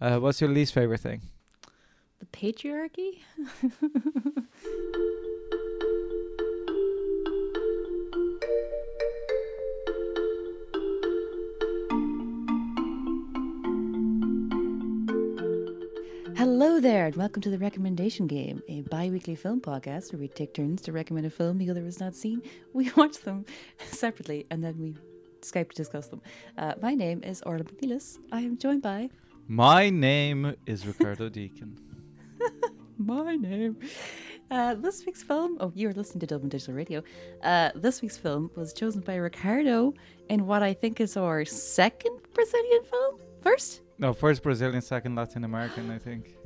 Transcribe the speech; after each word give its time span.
Uh, 0.00 0.18
what's 0.18 0.40
your 0.40 0.48
least 0.48 0.72
favorite 0.72 1.00
thing? 1.00 1.20
The 2.20 2.26
patriarchy? 2.26 3.18
Hello 16.36 16.80
there, 16.80 17.04
and 17.04 17.16
welcome 17.16 17.42
to 17.42 17.50
the 17.50 17.58
Recommendation 17.58 18.26
Game, 18.26 18.62
a 18.68 18.80
bi 18.80 19.10
weekly 19.10 19.34
film 19.34 19.60
podcast 19.60 20.14
where 20.14 20.20
we 20.20 20.28
take 20.28 20.54
turns 20.54 20.80
to 20.82 20.92
recommend 20.92 21.26
a 21.26 21.30
film 21.30 21.58
the 21.58 21.68
other 21.68 21.84
has 21.84 22.00
not 22.00 22.14
seen. 22.14 22.40
We 22.72 22.90
watch 22.96 23.18
them 23.18 23.44
separately 23.90 24.46
and 24.50 24.64
then 24.64 24.78
we 24.78 24.94
Skype 25.42 25.70
to 25.70 25.76
discuss 25.76 26.06
them. 26.08 26.22
Uh, 26.56 26.74
my 26.80 26.94
name 26.94 27.22
is 27.22 27.42
Orla 27.42 27.64
McNelis. 27.64 28.18
I 28.30 28.40
am 28.40 28.58
joined 28.58 28.82
by. 28.82 29.10
My 29.50 29.90
name 29.90 30.54
is 30.64 30.86
Ricardo 30.86 31.28
Deakin. 31.28 31.76
my 32.98 33.34
name. 33.34 33.78
Uh, 34.48 34.76
this 34.76 35.04
week's 35.04 35.24
film, 35.24 35.56
oh, 35.58 35.72
you're 35.74 35.92
listening 35.92 36.20
to 36.20 36.26
Dublin 36.28 36.50
Digital 36.50 36.72
Radio. 36.72 37.02
Uh, 37.42 37.70
this 37.74 38.00
week's 38.00 38.16
film 38.16 38.52
was 38.54 38.72
chosen 38.72 39.00
by 39.00 39.16
Ricardo 39.16 39.92
in 40.28 40.46
what 40.46 40.62
I 40.62 40.72
think 40.72 41.00
is 41.00 41.16
our 41.16 41.44
second 41.44 42.16
Brazilian 42.32 42.84
film. 42.84 43.16
First? 43.40 43.80
No, 43.98 44.12
first 44.12 44.44
Brazilian, 44.44 44.80
second 44.82 45.16
Latin 45.16 45.42
American, 45.42 45.90
I 45.90 45.98
think. 45.98 46.36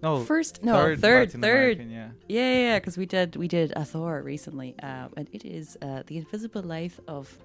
No, 0.00 0.24
first, 0.24 0.62
no, 0.62 0.74
third, 0.74 1.00
third, 1.00 1.26
Latin 1.26 1.40
third. 1.42 1.80
American, 1.80 1.90
yeah. 1.90 2.10
Yeah, 2.28 2.60
yeah, 2.60 2.78
because 2.78 2.96
we 2.96 3.04
did 3.04 3.34
we 3.34 3.48
did 3.48 3.72
a 3.74 3.84
Thor 3.84 4.22
recently, 4.22 4.76
um, 4.80 5.12
and 5.16 5.28
it 5.32 5.44
is 5.44 5.76
uh, 5.82 6.04
the 6.06 6.18
Invisible 6.18 6.62
Life 6.62 7.00
of 7.08 7.36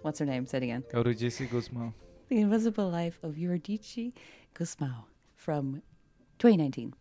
what's 0.00 0.18
her 0.18 0.24
name? 0.24 0.46
Say 0.46 0.56
it 0.56 0.62
again. 0.62 0.82
Eurídice 0.94 1.46
Gusmão. 1.46 1.92
The 2.30 2.38
Invisible 2.38 2.88
Life 2.88 3.18
of 3.24 3.36
Eurídice 3.36 4.12
Gusmão 4.54 5.06
from 5.34 5.82
2019. 6.38 6.94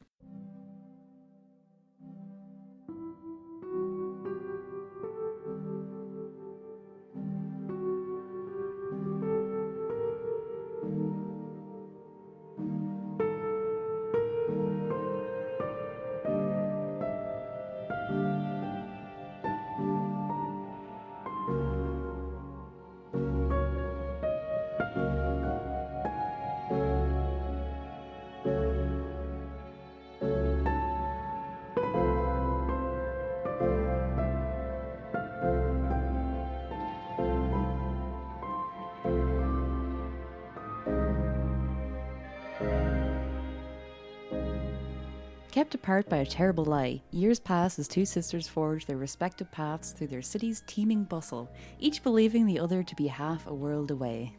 Kept 45.69 45.83
apart 45.83 46.09
by 46.09 46.17
a 46.17 46.25
terrible 46.25 46.65
lie, 46.65 46.99
years 47.11 47.39
pass 47.39 47.77
as 47.77 47.87
two 47.87 48.03
sisters 48.03 48.47
forge 48.47 48.87
their 48.87 48.97
respective 48.97 49.51
paths 49.51 49.91
through 49.91 50.07
their 50.07 50.23
city's 50.23 50.63
teeming 50.65 51.03
bustle, 51.03 51.47
each 51.79 52.01
believing 52.01 52.47
the 52.47 52.59
other 52.59 52.81
to 52.81 52.95
be 52.95 53.05
half 53.05 53.45
a 53.45 53.53
world 53.53 53.91
away. 53.91 54.33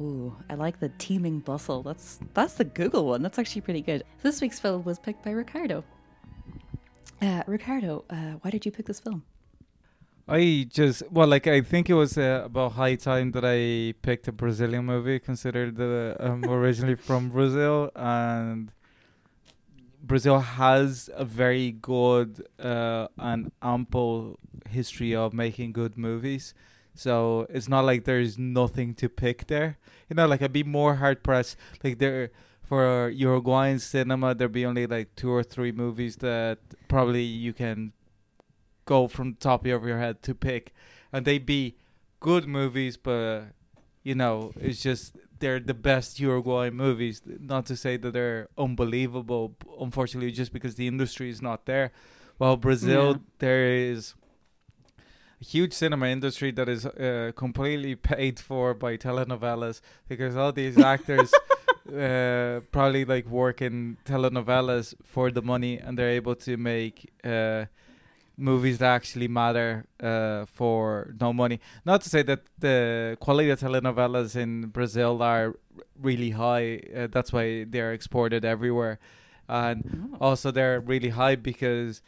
Ooh, 0.00 0.36
I 0.48 0.54
like 0.54 0.78
the 0.78 0.90
teeming 0.90 1.40
bustle. 1.40 1.82
That's 1.82 2.20
that's 2.34 2.54
the 2.54 2.62
Google 2.62 3.06
one. 3.06 3.20
That's 3.20 3.36
actually 3.36 3.62
pretty 3.62 3.80
good. 3.80 4.04
This 4.22 4.40
week's 4.40 4.60
film 4.60 4.84
was 4.84 5.00
picked 5.00 5.24
by 5.24 5.32
Ricardo. 5.32 5.82
Uh, 7.20 7.42
Ricardo, 7.48 8.04
uh, 8.08 8.34
why 8.42 8.50
did 8.52 8.64
you 8.64 8.70
pick 8.70 8.86
this 8.86 9.00
film? 9.00 9.24
I 10.28 10.68
just 10.70 11.02
well, 11.10 11.26
like 11.26 11.48
I 11.48 11.62
think 11.62 11.90
it 11.90 11.94
was 11.94 12.16
uh, 12.16 12.42
about 12.44 12.74
high 12.74 12.94
time 12.94 13.32
that 13.32 13.44
I 13.44 13.94
picked 14.02 14.28
a 14.28 14.32
Brazilian 14.32 14.84
movie, 14.84 15.18
considered 15.18 15.80
uh, 15.80 16.14
um, 16.20 16.44
originally 16.44 16.94
from 16.94 17.28
Brazil, 17.28 17.90
and 17.96 18.70
Brazil 20.02 20.40
has 20.40 21.08
a 21.14 21.24
very 21.24 21.70
good 21.70 22.46
uh, 22.58 23.06
and 23.16 23.52
ample 23.62 24.38
history 24.68 25.14
of 25.14 25.32
making 25.32 25.72
good 25.72 25.96
movies. 25.96 26.54
So 26.94 27.46
it's 27.48 27.68
not 27.68 27.84
like 27.84 28.04
there's 28.04 28.36
nothing 28.36 28.94
to 28.96 29.08
pick 29.08 29.46
there. 29.46 29.78
You 30.10 30.16
know, 30.16 30.26
like 30.26 30.42
I'd 30.42 30.52
be 30.52 30.64
more 30.64 30.96
hard 30.96 31.22
pressed. 31.22 31.56
Like 31.82 31.98
there 31.98 32.30
for 32.62 33.08
Uruguayan 33.08 33.78
cinema, 33.78 34.34
there'd 34.34 34.52
be 34.52 34.66
only 34.66 34.86
like 34.86 35.14
two 35.14 35.30
or 35.30 35.42
three 35.42 35.72
movies 35.72 36.16
that 36.16 36.58
probably 36.88 37.22
you 37.22 37.52
can 37.52 37.92
go 38.84 39.08
from 39.08 39.32
the 39.32 39.38
top 39.38 39.64
of 39.66 39.84
your 39.84 39.98
head 39.98 40.22
to 40.22 40.34
pick, 40.34 40.74
and 41.12 41.24
they'd 41.24 41.46
be 41.46 41.76
good 42.20 42.46
movies, 42.46 42.96
but 42.96 43.44
you 44.02 44.14
know, 44.14 44.52
it's 44.60 44.82
just 44.82 45.16
they're 45.42 45.60
the 45.72 45.74
best 45.90 46.18
Uruguayan 46.20 46.74
movies. 46.86 47.16
Not 47.52 47.66
to 47.66 47.76
say 47.84 47.94
that 48.02 48.12
they're 48.16 48.48
unbelievable, 48.56 49.44
unfortunately, 49.86 50.32
just 50.42 50.52
because 50.56 50.74
the 50.76 50.86
industry 50.94 51.28
is 51.34 51.40
not 51.42 51.66
there. 51.66 51.86
While 52.38 52.56
Brazil, 52.56 53.06
Yeah. 53.12 53.18
there 53.44 53.64
is 53.92 54.14
a 55.42 55.44
huge 55.44 55.72
cinema 55.82 56.06
industry 56.06 56.50
that 56.58 56.68
is 56.68 56.86
uh, 56.86 57.32
completely 57.44 57.94
paid 57.96 58.38
for 58.48 58.74
by 58.74 58.96
telenovelas 58.96 59.80
because 60.08 60.36
all 60.36 60.52
these 60.52 60.78
actors 60.94 61.30
uh, 62.04 62.60
probably 62.70 63.04
like 63.04 63.26
work 63.26 63.60
in 63.68 63.96
telenovelas 64.04 64.94
for 65.12 65.30
the 65.30 65.42
money 65.42 65.74
and 65.78 65.98
they're 65.98 66.16
able 66.22 66.36
to 66.36 66.56
make 66.56 66.96
uh, 67.24 67.64
movies 68.36 68.78
that 68.78 68.90
actually 68.94 69.28
matter 69.28 69.84
uh, 70.02 70.46
for 70.46 71.14
no 71.20 71.32
money. 71.32 71.60
Not 71.84 72.00
to 72.02 72.08
say 72.08 72.22
that 72.22 72.40
the 72.58 73.16
quality 73.20 73.50
of 73.50 73.60
telenovelas 73.60 74.34
in 74.36 74.66
Brazil 74.68 75.22
are 75.22 75.54
really 76.00 76.30
high. 76.30 76.80
Uh, 76.96 77.08
that's 77.10 77.32
why 77.32 77.64
they're 77.64 77.92
exported 77.92 78.44
everywhere, 78.44 78.98
and 79.48 80.08
Oh. 80.14 80.26
also 80.28 80.50
they're 80.50 80.80
really 80.80 81.10
high 81.10 81.36
because 81.36 82.02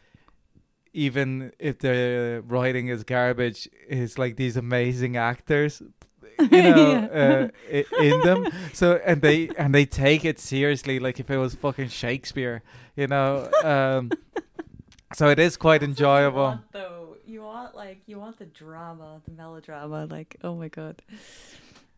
even 0.93 1.53
if 1.59 1.79
the 1.81 2.43
writing 2.47 2.89
is 2.89 3.03
garbage, 3.05 3.69
it's 3.89 4.17
like 4.19 4.37
these 4.37 4.57
amazing 4.57 5.17
actors. 5.17 5.83
You 6.41 6.63
know, 6.63 6.91
Yeah. 7.15 7.49
uh, 7.73 8.03
in 8.03 8.21
them. 8.23 8.47
So 8.73 9.01
and 9.07 9.23
they 9.23 9.51
and 9.57 9.73
they 9.73 9.85
take 9.87 10.25
it 10.25 10.41
seriously, 10.41 10.99
like 10.99 11.21
if 11.21 11.31
it 11.31 11.37
was 11.39 11.55
fucking 11.55 11.91
Shakespeare. 11.91 12.63
You 12.97 13.07
know, 13.07 13.49
um, 13.63 14.11
so 15.15 15.29
it 15.29 15.39
is 15.39 15.57
quite 15.57 15.83
enjoyable. 15.83 16.39
You 16.39 16.49
want, 16.49 16.73
though 16.73 17.17
you 17.27 17.43
want 17.43 17.75
like 17.75 18.03
you 18.07 18.19
want 18.19 18.39
the 18.39 18.47
drama, 18.47 19.21
the 19.25 19.31
melodrama. 19.33 20.07
Like, 20.07 20.37
oh 20.43 20.55
my 20.55 20.69
god. 20.69 21.03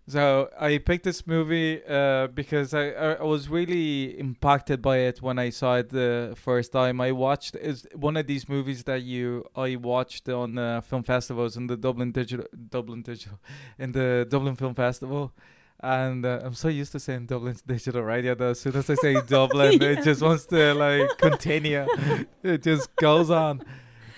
So 0.09 0.51
I 0.61 0.79
picked 0.79 1.03
this 1.03 1.27
movie 1.27 1.83
uh, 1.85 2.29
because 2.29 2.73
I, 2.75 2.91
I 2.91 3.13
I 3.15 3.25
was 3.25 3.49
really 3.49 4.19
impacted 4.19 4.81
by 4.81 4.99
it 4.99 5.21
when 5.21 5.39
I 5.39 5.51
saw 5.51 5.77
it 5.77 5.89
the 5.91 6.35
first 6.37 6.71
time. 6.71 7.01
I 7.01 7.11
watched 7.11 7.57
is 7.57 7.89
one 7.93 8.17
of 8.17 8.27
these 8.29 8.49
movies 8.49 8.85
that 8.85 9.03
you 9.03 9.45
I 9.57 9.75
watched 9.77 10.29
on 10.29 10.59
uh, 10.59 10.81
film 10.81 11.03
festivals 11.03 11.57
in 11.57 11.67
the 11.67 11.77
Dublin 11.77 12.13
Digital 12.13 12.47
Dublin 12.71 13.03
Digital 13.03 13.41
in 13.79 13.93
the 13.93 14.27
Dublin 14.29 14.55
Film 14.55 14.75
Festival. 14.75 15.33
And 15.81 16.25
uh, 16.25 16.41
I'm 16.43 16.55
so 16.55 16.69
used 16.69 16.93
to 16.93 17.01
saying 17.01 17.27
Dublin's 17.27 17.63
Digital 17.67 18.03
Radio 18.03 18.35
that 18.35 18.45
as 18.51 18.61
soon 18.61 18.77
as 18.77 18.89
I 18.89 18.95
say 18.95 19.15
Dublin, 19.27 19.79
Yeah. 19.81 19.89
it 19.91 20.05
just 20.05 20.23
wants 20.23 20.47
to 20.47 20.75
like 20.75 21.19
continue. 21.19 21.87
it 22.43 22.63
just 22.63 22.95
goes 22.97 23.31
on. 23.31 23.63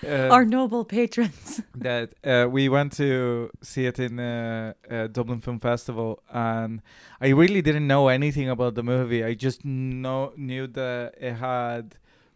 Um, 0.07 0.31
Our 0.31 0.45
noble 0.45 0.85
patrons. 0.85 1.61
that 1.75 2.13
uh, 2.23 2.47
we 2.49 2.69
went 2.69 2.93
to 2.93 3.51
see 3.61 3.85
it 3.85 3.99
in 3.99 4.17
uh, 4.17 4.73
uh, 4.89 5.07
Dublin 5.07 5.41
Film 5.41 5.59
Festival, 5.59 6.23
and 6.31 6.81
I 7.19 7.29
really 7.29 7.61
didn't 7.61 7.85
know 7.85 8.07
anything 8.07 8.47
about 8.49 8.75
the 8.75 8.83
movie. 8.83 9.25
I 9.25 9.33
just 9.33 9.65
know 9.65 10.31
knew 10.37 10.67
that 10.67 11.15
it 11.19 11.33
had 11.33 11.95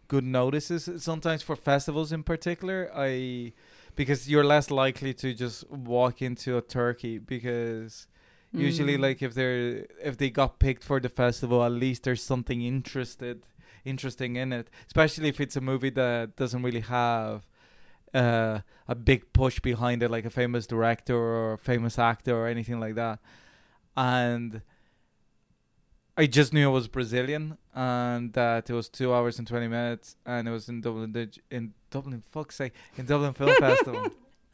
good 0.10 0.26
notices. 0.26 0.90
Sometimes 1.02 1.42
for 1.42 1.56
festivals 1.56 2.12
in 2.12 2.24
particular, 2.24 2.92
I 2.94 3.54
because 3.96 4.30
you're 4.30 4.44
less 4.44 4.70
likely 4.70 5.14
to 5.14 5.34
just 5.34 5.70
walk 5.72 6.22
into 6.22 6.58
a 6.58 6.62
turkey 6.62 7.18
because 7.18 8.08
usually 8.54 8.98
Mm. 8.98 9.02
like 9.02 9.22
if 9.22 9.34
they're 9.34 9.86
if 10.04 10.18
they 10.18 10.30
got 10.30 10.60
picked 10.60 10.84
for 10.84 11.00
the 11.00 11.10
festival, 11.10 11.64
at 11.64 11.72
least 11.72 12.04
there's 12.04 12.22
something 12.24 12.62
interested 12.62 13.46
interesting 13.86 14.36
in 14.38 14.54
it. 14.54 14.70
Especially 14.88 15.28
if 15.28 15.42
it's 15.42 15.56
a 15.58 15.62
movie 15.62 15.90
that 15.90 16.36
doesn't 16.38 16.64
really 16.64 16.80
have 16.82 17.46
uh, 18.14 18.60
a 18.88 18.96
big 18.96 19.34
push 19.34 19.60
behind 19.60 20.02
it, 20.04 20.10
like 20.12 20.24
a 20.26 20.30
famous 20.30 20.66
director 20.68 21.16
or 21.18 21.54
a 21.54 21.58
famous 21.58 21.98
actor 22.00 22.36
or 22.36 22.48
anything 22.48 22.80
like 22.80 22.96
that. 22.96 23.20
And 23.98 24.62
I 26.16 26.28
just 26.28 26.54
knew 26.54 26.70
it 26.70 26.72
was 26.72 26.88
Brazilian 26.88 27.58
and 27.74 28.34
that 28.34 28.70
it 28.70 28.74
was 28.74 28.88
two 28.88 29.14
hours 29.14 29.40
and 29.40 29.48
twenty 29.48 29.68
minutes, 29.68 30.16
and 30.26 30.48
it 30.48 30.52
was 30.52 30.70
in 30.70 30.80
Dublin. 30.82 31.32
In 31.50 31.74
Dublin, 31.90 32.22
fuck's 32.32 32.56
sake, 32.56 32.74
in 32.98 33.06
Dublin 33.06 33.34
Film 33.34 33.56
Festival. 33.60 34.12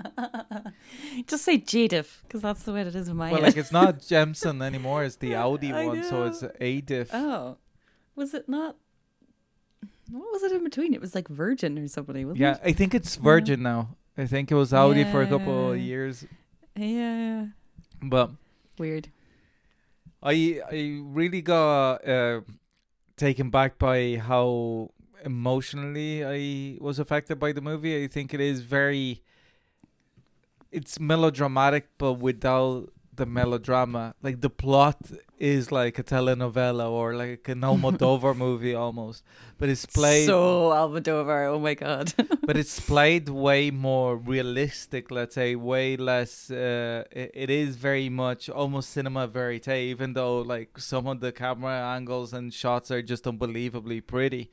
Just 1.27 1.43
say 1.43 1.57
Jadif, 1.57 2.21
because 2.23 2.41
that's 2.41 2.63
the 2.63 2.73
way 2.73 2.81
it 2.81 2.95
is 2.95 3.07
in 3.07 3.17
my 3.17 3.31
well, 3.31 3.41
head. 3.41 3.47
like 3.47 3.57
it's 3.57 3.71
not 3.71 4.05
Jameson 4.05 4.61
anymore; 4.61 5.03
it's 5.03 5.17
the 5.17 5.35
Audi 5.45 5.73
I 5.73 5.85
one, 5.85 6.03
so 6.03 6.19
know. 6.19 6.25
it's 6.25 6.41
Adif. 6.41 7.09
oh, 7.13 7.57
was 8.15 8.33
it 8.33 8.47
not? 8.47 8.75
What 10.11 10.31
was 10.31 10.43
it 10.43 10.51
in 10.53 10.63
between? 10.63 10.93
It 10.93 11.01
was 11.01 11.13
like 11.13 11.27
Virgin 11.27 11.77
or 11.77 11.87
somebody, 11.87 12.25
wasn't 12.25 12.39
yeah, 12.39 12.55
it? 12.55 12.61
I 12.63 12.71
think 12.73 12.95
it's 12.95 13.15
Virgin 13.15 13.61
now. 13.61 13.95
I 14.17 14.25
think 14.25 14.51
it 14.51 14.55
was 14.55 14.73
Audi 14.73 15.03
for 15.05 15.21
a 15.21 15.27
couple 15.27 15.71
of 15.71 15.79
years, 15.79 16.25
Yeah, 16.75 16.85
yeah. 16.85 17.45
but 18.01 18.31
Weird. 18.77 19.09
I 20.23 20.61
I 20.69 20.99
really 21.03 21.41
got 21.41 22.07
uh, 22.07 22.41
taken 23.17 23.49
back 23.49 23.77
by 23.77 24.15
how 24.17 24.91
emotionally 25.23 26.23
I 26.25 26.77
was 26.81 26.99
affected 26.99 27.39
by 27.39 27.51
the 27.51 27.61
movie. 27.61 28.03
I 28.03 28.07
think 28.07 28.33
it 28.33 28.39
is 28.41 28.61
very 28.61 29.21
it's 30.71 30.99
melodramatic 30.99 31.87
but 31.97 32.13
without 32.13 32.89
the 33.15 33.25
melodrama. 33.25 34.13
Like 34.23 34.39
the 34.39 34.49
plot 34.49 34.97
is 35.37 35.71
like 35.73 35.99
a 35.99 36.03
telenovela 36.03 36.89
or 36.89 37.15
like 37.15 37.49
an 37.49 37.61
Almodovar 37.61 38.33
movie 38.45 38.73
almost. 38.73 39.23
But 39.57 39.67
it's 39.67 39.85
played 39.85 40.25
so 40.25 40.69
Almodovar. 40.69 41.51
Oh 41.53 41.59
my 41.59 41.73
god. 41.73 42.13
but 42.47 42.55
it's 42.55 42.79
played 42.79 43.27
way 43.47 43.71
more 43.71 44.15
realistic 44.15 45.11
let's 45.11 45.35
say 45.35 45.55
way 45.55 45.97
less 45.97 46.49
uh, 46.49 47.03
it, 47.11 47.31
it 47.33 47.49
is 47.49 47.75
very 47.75 48.07
much 48.09 48.49
almost 48.49 48.89
cinema 48.91 49.27
verite 49.27 49.67
even 49.67 50.13
though 50.13 50.39
like 50.39 50.79
some 50.79 51.05
of 51.05 51.19
the 51.19 51.31
camera 51.33 51.77
angles 51.97 52.31
and 52.33 52.53
shots 52.53 52.89
are 52.89 53.01
just 53.01 53.27
unbelievably 53.27 53.99
pretty 54.01 54.49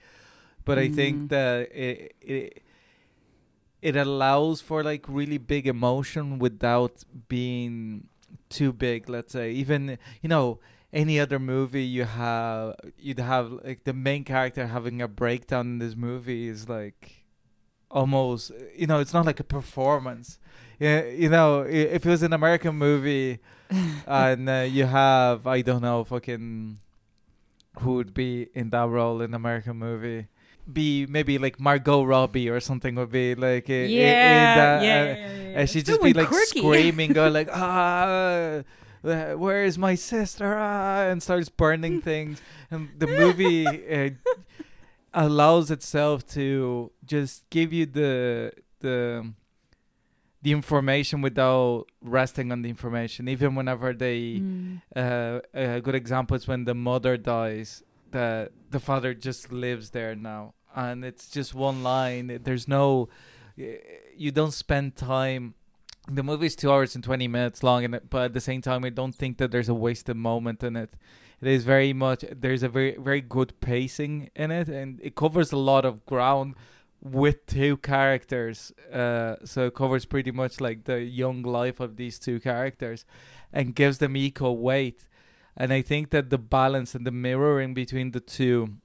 but 0.64 0.76
i 0.78 0.88
Mm. 0.88 0.94
think 0.94 1.28
that 1.30 1.70
it, 1.72 2.14
it 2.20 2.62
it 3.86 3.94
allows 3.94 4.60
for 4.60 4.82
like 4.82 5.04
really 5.06 5.38
big 5.38 5.64
emotion 5.68 6.40
without 6.40 7.04
being 7.28 8.08
too 8.48 8.72
big 8.72 9.08
let's 9.08 9.32
say. 9.32 9.52
Even 9.52 9.96
you 10.22 10.28
know 10.28 10.58
any 10.92 11.20
other 11.20 11.38
movie 11.38 11.84
you 11.84 12.04
have 12.04 12.74
you'd 12.98 13.20
have 13.20 13.52
like 13.64 13.84
the 13.84 13.92
main 13.92 14.24
character 14.24 14.66
having 14.66 15.00
a 15.00 15.06
breakdown 15.06 15.66
in 15.66 15.78
this 15.78 15.94
movie 15.94 16.48
is 16.48 16.68
like 16.68 17.24
almost 17.88 18.50
you 18.74 18.88
know 18.88 18.98
it's 18.98 19.14
not 19.14 19.24
like 19.24 19.38
a 19.38 19.44
performance. 19.44 20.40
Yeah 20.80 21.04
you 21.04 21.28
know 21.28 21.60
if 21.60 22.04
it 22.04 22.10
was 22.10 22.22
an 22.22 22.32
american 22.32 22.74
movie 22.74 23.38
and 24.06 24.48
uh, 24.48 24.66
you 24.68 24.84
have 24.84 25.46
i 25.46 25.62
don't 25.62 25.80
know 25.80 26.04
fucking 26.04 26.78
who 27.80 27.94
would 27.94 28.12
be 28.12 28.48
in 28.52 28.70
that 28.70 28.88
role 28.88 29.22
in 29.22 29.32
american 29.32 29.76
movie 29.78 30.26
be 30.70 31.06
maybe 31.06 31.38
like 31.38 31.60
margot 31.60 32.02
robbie 32.04 32.48
or 32.50 32.58
something 32.60 32.96
would 32.96 33.10
be 33.12 33.34
like 33.34 33.70
i- 33.70 33.72
i- 33.72 33.76
in 33.86 33.90
yeah, 33.90 34.78
uh, 34.80 34.82
yeah, 34.84 35.04
yeah, 35.04 35.14
yeah. 35.14 35.58
and 35.60 35.70
she'd 35.70 35.86
just 35.86 36.02
be 36.02 36.12
like 36.12 36.28
quirky. 36.28 36.58
screaming, 36.60 37.12
going 37.18 37.32
like, 37.32 37.48
ah, 37.52 38.62
uh, 39.04 39.32
where 39.38 39.62
is 39.64 39.78
my 39.78 39.94
sister? 39.94 40.56
Ah, 40.58 41.06
and 41.10 41.22
starts 41.22 41.48
burning 41.48 42.00
things. 42.10 42.40
And 42.70 42.88
the 42.98 43.06
movie 43.06 43.66
uh, 43.66 44.10
allows 45.14 45.70
itself 45.70 46.26
to 46.34 46.90
just 47.04 47.48
give 47.50 47.72
you 47.72 47.86
the 47.86 48.52
the 48.80 49.32
the 50.42 50.52
information 50.52 51.22
without 51.22 51.86
resting 52.02 52.52
on 52.52 52.62
the 52.62 52.68
information. 52.68 53.26
Even 53.28 53.54
whenever 53.54 53.92
they, 53.92 54.38
Mm. 54.38 54.82
uh, 54.94 55.40
a 55.54 55.80
good 55.80 55.94
example 55.94 56.36
is 56.36 56.46
when 56.46 56.64
the 56.64 56.74
mother 56.74 57.16
dies, 57.16 57.82
the 58.10 58.50
the 58.70 58.80
father 58.80 59.14
just 59.14 59.52
lives 59.52 59.90
there 59.90 60.14
now, 60.14 60.54
and 60.74 61.04
it's 61.04 61.28
just 61.28 61.54
one 61.54 61.82
line. 61.82 62.40
There's 62.42 62.68
no, 62.68 63.08
you 63.56 64.30
don't 64.30 64.52
spend 64.52 64.96
time. 64.96 65.54
The 66.08 66.22
movie's 66.22 66.54
two 66.54 66.70
hours 66.70 66.94
and 66.94 67.02
twenty 67.02 67.28
minutes 67.28 67.62
long, 67.62 67.84
and 67.84 68.00
but 68.08 68.26
at 68.26 68.32
the 68.32 68.40
same 68.40 68.62
time, 68.62 68.84
I 68.84 68.90
don't 68.90 69.14
think 69.14 69.38
that 69.38 69.50
there's 69.50 69.68
a 69.68 69.74
wasted 69.74 70.16
moment 70.16 70.62
in 70.62 70.76
it. 70.76 70.94
It 71.40 71.48
is 71.48 71.64
very 71.64 71.92
much 71.92 72.24
there's 72.30 72.62
a 72.62 72.68
very 72.68 72.96
very 72.96 73.20
good 73.20 73.60
pacing 73.60 74.30
in 74.36 74.50
it, 74.50 74.68
and 74.68 75.00
it 75.02 75.14
covers 75.14 75.52
a 75.52 75.58
lot 75.58 75.84
of 75.84 76.06
ground 76.06 76.54
with 77.02 77.44
two 77.46 77.76
characters. 77.78 78.72
Uh, 78.92 79.36
so 79.44 79.66
it 79.66 79.74
covers 79.74 80.04
pretty 80.06 80.30
much 80.30 80.60
like 80.60 80.84
the 80.84 81.00
young 81.02 81.42
life 81.42 81.80
of 81.80 81.96
these 81.96 82.18
two 82.18 82.40
characters, 82.40 83.04
and 83.52 83.74
gives 83.74 83.98
them 83.98 84.16
equal 84.16 84.58
weight. 84.58 85.06
And 85.56 85.72
I 85.72 85.82
think 85.82 86.10
that 86.10 86.30
the 86.30 86.38
balance 86.38 86.94
and 86.94 87.06
the 87.06 87.10
mirroring 87.10 87.72
between 87.74 88.10
the 88.10 88.20
two 88.20 88.76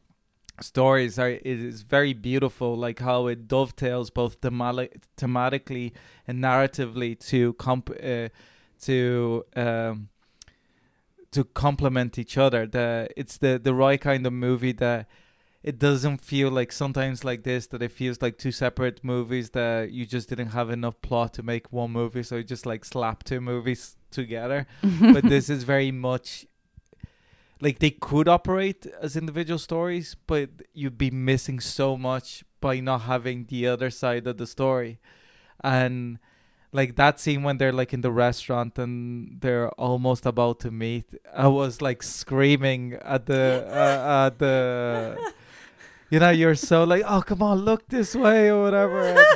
stories 0.62 1.20
are 1.20 1.30
is 1.30 1.82
very 1.82 2.14
beautiful. 2.14 2.76
Like 2.76 3.00
how 3.00 3.28
it 3.28 3.48
dovetails 3.48 4.10
both 4.10 4.40
themali- 4.42 5.02
thematically 5.18 5.92
and 6.28 6.42
narratively 6.42 7.20
to 7.28 7.54
comp 7.54 7.90
uh, 7.90 8.30
to 8.82 9.46
um, 9.56 10.10
to 11.32 11.44
complement 11.44 12.18
each 12.18 12.38
other. 12.38 12.66
The 12.66 13.10
it's 13.18 13.38
the 13.38 13.60
the 13.62 13.74
right 13.74 14.00
kind 14.00 14.26
of 14.26 14.34
movie 14.34 14.74
that 14.74 15.08
it 15.64 15.78
doesn't 15.78 16.22
feel 16.22 16.50
like 16.50 16.72
sometimes 16.72 17.24
like 17.24 17.44
this 17.44 17.68
that 17.68 17.84
it 17.84 17.92
feels 17.92 18.22
like 18.22 18.38
two 18.38 18.52
separate 18.52 19.04
movies 19.04 19.52
that 19.52 19.92
you 19.92 20.06
just 20.06 20.30
didn't 20.30 20.50
have 20.50 20.72
enough 20.72 21.00
plot 21.02 21.34
to 21.34 21.44
make 21.44 21.72
one 21.72 21.92
movie, 21.92 22.24
so 22.24 22.38
you 22.38 22.44
just 22.44 22.66
like 22.66 22.84
slap 22.84 23.24
two 23.24 23.42
movies 23.42 23.96
together. 24.10 24.68
but 25.14 25.24
this 25.24 25.50
is 25.50 25.64
very 25.64 25.92
much 25.92 26.46
like 27.62 27.80
they 27.80 27.92
could 27.92 28.28
operate 28.28 28.88
as 29.02 29.16
individual 29.16 29.60
stories, 29.60 30.16
but 30.28 30.50
you'd 30.74 30.98
be 30.98 31.12
missing 31.12 31.60
so 31.60 31.96
much 31.96 32.44
by 32.60 32.80
not 32.80 33.02
having 33.02 33.46
the 33.46 33.68
other 33.68 33.90
side 33.90 34.28
of 34.28 34.38
the 34.38 34.48
story. 34.48 35.00
And 35.64 36.18
like 36.72 36.96
that 36.96 37.20
scene 37.20 37.44
when 37.44 37.58
they're 37.58 37.72
like 37.72 37.94
in 37.94 38.02
the 38.02 38.12
restaurant 38.12 38.80
and 38.80 39.40
they're 39.42 39.70
almost 39.72 40.26
about 40.26 40.60
to 40.62 40.72
meet, 40.72 41.06
I 41.34 41.48
was 41.48 41.82
like 41.82 42.02
screaming 42.02 42.94
at 43.02 43.28
the 43.28 43.68
uh, 43.70 44.28
at 44.28 44.40
the 44.40 45.34
you 46.10 46.20
know 46.20 46.30
you're 46.30 46.56
so 46.56 46.84
like 46.84 47.04
oh 47.06 47.22
come 47.22 47.44
on 47.44 47.60
look 47.60 47.88
this 47.90 48.16
way 48.16 48.50
or 48.50 48.64
whatever. 48.64 49.24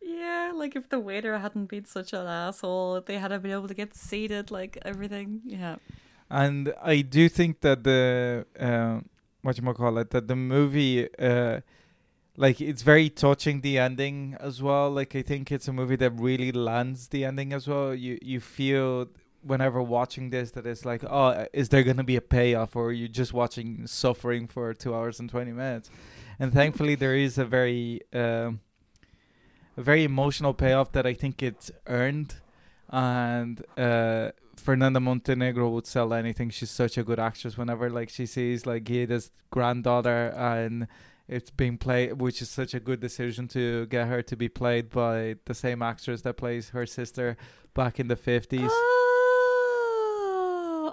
Yeah, 0.00 0.52
like 0.54 0.76
if 0.76 0.88
the 0.88 0.98
waiter 0.98 1.38
hadn't 1.38 1.66
been 1.66 1.84
such 1.84 2.12
an 2.12 2.26
asshole, 2.26 3.00
they 3.00 3.18
hadn't 3.18 3.42
been 3.42 3.52
able 3.52 3.68
to 3.68 3.74
get 3.74 3.94
seated, 3.94 4.50
like 4.50 4.76
everything. 4.84 5.40
Yeah. 5.44 5.76
And 6.30 6.74
I 6.82 7.00
do 7.00 7.28
think 7.28 7.60
that 7.60 7.84
the 7.84 8.46
uh, 8.58 9.00
what 9.42 9.58
you 9.58 9.72
call 9.74 9.98
it 9.98 10.10
that 10.10 10.28
the 10.28 10.36
movie 10.36 11.08
uh, 11.18 11.60
like 12.36 12.60
it's 12.60 12.82
very 12.82 13.10
touching 13.10 13.60
the 13.62 13.78
ending 13.78 14.36
as 14.38 14.62
well. 14.62 14.90
Like 14.90 15.16
I 15.16 15.22
think 15.22 15.50
it's 15.50 15.68
a 15.68 15.72
movie 15.72 15.96
that 15.96 16.12
really 16.12 16.52
lands 16.52 17.08
the 17.08 17.24
ending 17.24 17.52
as 17.52 17.66
well. 17.66 17.94
You 17.94 18.18
you 18.22 18.40
feel 18.40 19.08
whenever 19.42 19.80
watching 19.80 20.30
this 20.30 20.50
that 20.50 20.66
it's 20.66 20.84
like 20.84 21.04
oh 21.04 21.46
is 21.52 21.68
there 21.68 21.82
gonna 21.82 22.04
be 22.04 22.16
a 22.16 22.20
payoff 22.20 22.74
or 22.76 22.86
are 22.86 22.92
you 22.92 23.08
just 23.08 23.32
watching 23.32 23.86
suffering 23.86 24.48
for 24.48 24.74
two 24.74 24.94
hours 24.94 25.20
and 25.20 25.30
twenty 25.30 25.52
minutes? 25.52 25.90
And 26.38 26.52
thankfully 26.52 26.94
there 26.94 27.16
is 27.16 27.38
a 27.38 27.44
very 27.44 28.02
um, 28.12 28.60
a 29.76 29.82
very 29.82 30.04
emotional 30.04 30.54
payoff 30.54 30.92
that 30.92 31.06
I 31.06 31.14
think 31.14 31.42
it's 31.42 31.70
earned 31.86 32.36
and 32.90 33.62
uh 33.76 34.30
Fernanda 34.58 35.00
Montenegro 35.00 35.68
would 35.70 35.86
sell 35.86 36.12
anything. 36.12 36.50
She's 36.50 36.70
such 36.70 36.98
a 36.98 37.04
good 37.04 37.18
actress. 37.18 37.56
Whenever 37.56 37.88
like 37.88 38.10
she 38.10 38.26
sees 38.26 38.66
like 38.66 38.84
Guida's 38.84 39.30
granddaughter 39.50 40.34
and 40.36 40.88
it's 41.28 41.50
being 41.50 41.78
played, 41.78 42.20
which 42.20 42.42
is 42.42 42.48
such 42.50 42.74
a 42.74 42.80
good 42.80 43.00
decision 43.00 43.48
to 43.48 43.86
get 43.86 44.08
her 44.08 44.22
to 44.22 44.36
be 44.36 44.48
played 44.48 44.90
by 44.90 45.36
the 45.44 45.54
same 45.54 45.82
actress 45.82 46.22
that 46.22 46.34
plays 46.34 46.70
her 46.70 46.86
sister 46.86 47.36
back 47.74 48.00
in 48.00 48.08
the 48.08 48.16
fifties. 48.16 48.70
Oh, 48.72 48.97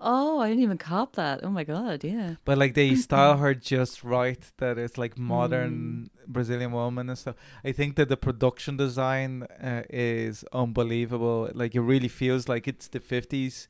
Oh, 0.07 0.39
I 0.39 0.49
didn't 0.49 0.63
even 0.63 0.77
cop 0.77 1.15
that. 1.15 1.43
Oh 1.43 1.49
my 1.49 1.63
god, 1.63 2.03
yeah. 2.03 2.35
But 2.45 2.59
like 2.59 2.75
they 2.75 2.93
style 3.07 3.37
her 3.37 3.55
just 3.55 4.03
right 4.03 4.39
that 4.57 4.77
it's 4.77 4.97
like 4.97 5.17
modern 5.17 6.11
Brazilian 6.27 6.71
woman 6.71 7.09
and 7.09 7.17
stuff. 7.17 7.35
I 7.63 7.71
think 7.71 7.95
that 7.95 8.07
the 8.07 8.17
production 8.17 8.77
design 8.77 9.43
uh, 9.43 9.81
is 9.89 10.45
unbelievable. 10.53 11.49
Like 11.53 11.73
it 11.73 11.81
really 11.81 12.07
feels 12.07 12.47
like 12.47 12.67
it's 12.67 12.87
the 12.87 12.99
50s 12.99 13.67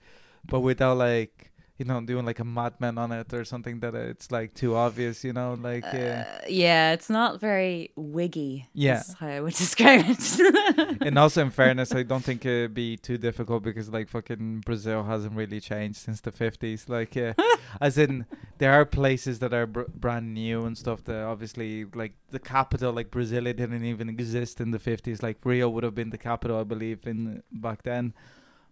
but 0.48 0.60
without 0.60 0.98
like 0.98 1.52
you 1.78 1.84
know 1.86 2.00
doing 2.02 2.26
like 2.26 2.40
a 2.40 2.44
madman 2.46 2.98
on 2.98 3.12
it 3.12 3.34
or 3.34 3.44
something 3.44 3.80
that 3.82 3.94
it's 3.96 4.32
like 4.32 4.54
too 4.54 4.76
obvious, 4.76 5.24
you 5.26 5.34
know, 5.34 5.56
like 5.62 5.84
uh, 5.86 5.98
Uh, 5.98 6.26
yeah, 6.48 6.94
it's 6.94 7.10
not 7.10 7.40
very 7.42 7.92
wiggy. 7.98 8.68
Yeah. 8.74 9.04
how 9.20 9.28
I 9.28 9.42
would 9.42 9.54
describe 9.66 10.06
it. 10.08 11.02
and 11.02 11.18
also 11.20 11.42
in 11.42 11.52
fairness, 11.52 11.94
I 11.94 12.04
don't 12.04 12.24
think 12.24 12.46
it'd 12.46 12.74
be 12.74 12.96
too 12.96 13.18
difficult 13.18 13.64
because 13.64 13.90
like 13.90 14.08
fucking 14.08 14.62
Brazil 14.66 15.04
hasn't 15.04 15.36
really 15.36 15.60
changed 15.60 15.98
since 15.98 16.22
the 16.22 16.32
50s. 16.32 16.88
Like 16.88 17.18
uh, 17.18 17.34
as 17.82 17.98
in 17.98 18.26
there 18.58 18.72
are 18.72 18.86
places 18.86 19.40
that 19.40 19.54
are 19.54 19.68
br- 19.68 19.92
brand 19.94 20.34
new 20.34 20.66
and 20.66 20.78
stuff 20.78 21.04
that 21.06 21.24
obviously 21.24 21.84
like 21.94 22.14
the 22.32 22.40
capital 22.40 22.94
like 22.94 23.12
Brasilia 23.12 23.54
didn't 23.56 23.84
even 23.84 24.08
exist 24.08 24.62
in 24.62 24.72
the 24.72 24.80
50s 24.80 25.22
like 25.22 25.38
Rio 25.44 25.68
would 25.70 25.84
have 25.84 25.96
been 25.96 26.12
the 26.12 26.18
capital 26.18 26.58
I 26.60 26.64
believe 26.64 27.06
in 27.06 27.44
back 27.52 27.84
then 27.84 28.14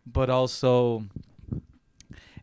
but 0.06 0.30
also 0.30 1.06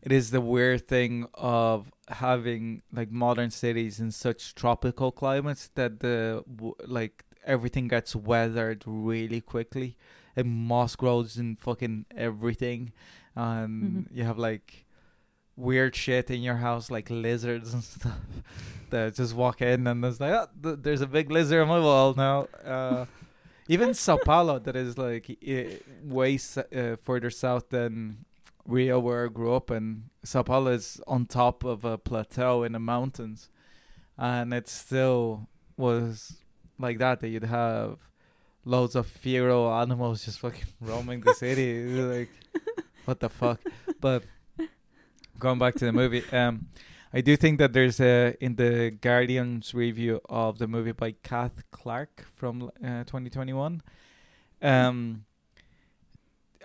it 0.02 0.12
is 0.12 0.30
the 0.30 0.40
weird 0.40 0.88
thing 0.88 1.26
of 1.34 1.90
having 2.08 2.82
like 2.92 3.10
modern 3.10 3.50
cities 3.50 4.00
in 4.00 4.10
such 4.10 4.54
tropical 4.54 5.12
climates 5.12 5.68
that 5.74 6.00
the 6.00 6.42
like 6.86 7.24
everything 7.44 7.88
gets 7.88 8.14
weathered 8.16 8.82
really 8.86 9.40
quickly. 9.40 9.96
And 10.36 10.48
moss 10.48 10.94
grows 10.96 11.36
in 11.36 11.56
fucking 11.56 12.06
everything. 12.16 12.92
And 13.34 14.06
Mhm. 14.06 14.16
you 14.16 14.24
have 14.24 14.38
like 14.38 14.86
weird 15.56 15.94
shit 15.94 16.30
in 16.30 16.40
your 16.42 16.56
house 16.56 16.90
like 16.90 17.10
lizards 17.10 17.74
and 17.74 17.84
stuff 17.96 18.18
that 18.90 19.14
just 19.14 19.34
walk 19.34 19.60
in 19.60 19.86
and 19.86 20.04
it's 20.04 20.20
like 20.20 20.32
oh, 20.32 20.46
th- 20.62 20.78
there's 20.82 21.00
a 21.02 21.06
big 21.06 21.30
lizard 21.30 21.60
on 21.62 21.68
my 21.68 21.78
wall 21.80 22.14
now. 22.14 22.48
Uh 22.64 23.04
even 23.68 23.92
Sao 24.04 24.16
Paulo 24.16 24.58
that 24.58 24.74
is 24.76 24.96
like 24.98 25.26
way 26.04 26.38
uh, 26.74 26.96
further 27.02 27.30
south 27.30 27.68
than 27.68 28.24
Rio 28.70 28.98
where 29.00 29.26
I 29.26 29.28
grew 29.28 29.54
up 29.54 29.70
and 29.70 30.04
Sao 30.24 30.42
Paulo 30.42 30.70
is 30.72 31.00
on 31.06 31.26
top 31.26 31.64
of 31.64 31.84
a 31.84 31.98
plateau 31.98 32.62
in 32.62 32.72
the 32.72 32.78
mountains. 32.78 33.48
And 34.16 34.52
it 34.54 34.68
still 34.68 35.48
was 35.76 36.38
like 36.78 36.98
that 36.98 37.20
that 37.20 37.28
you'd 37.28 37.44
have 37.44 37.98
loads 38.64 38.94
of 38.94 39.06
feral 39.06 39.72
animals 39.72 40.24
just 40.24 40.40
fucking 40.40 40.66
roaming 40.80 41.20
the 41.20 41.34
city. 41.34 41.84
Like 41.84 42.30
what 43.04 43.20
the 43.20 43.28
fuck? 43.28 43.60
But 44.00 44.24
going 45.38 45.58
back 45.58 45.74
to 45.74 45.86
the 45.86 45.92
movie 45.92 46.22
um 46.32 46.68
I 47.12 47.22
do 47.22 47.36
think 47.36 47.58
that 47.58 47.72
there's 47.72 47.98
a 48.00 48.36
in 48.40 48.54
the 48.56 48.90
Guardian's 48.90 49.74
review 49.74 50.20
of 50.28 50.58
the 50.58 50.68
movie 50.68 50.92
by 50.92 51.12
Cath 51.22 51.64
Clarke 51.72 52.26
from 52.36 52.70
uh, 52.84 53.04
2021 53.04 53.82
um 54.62 55.24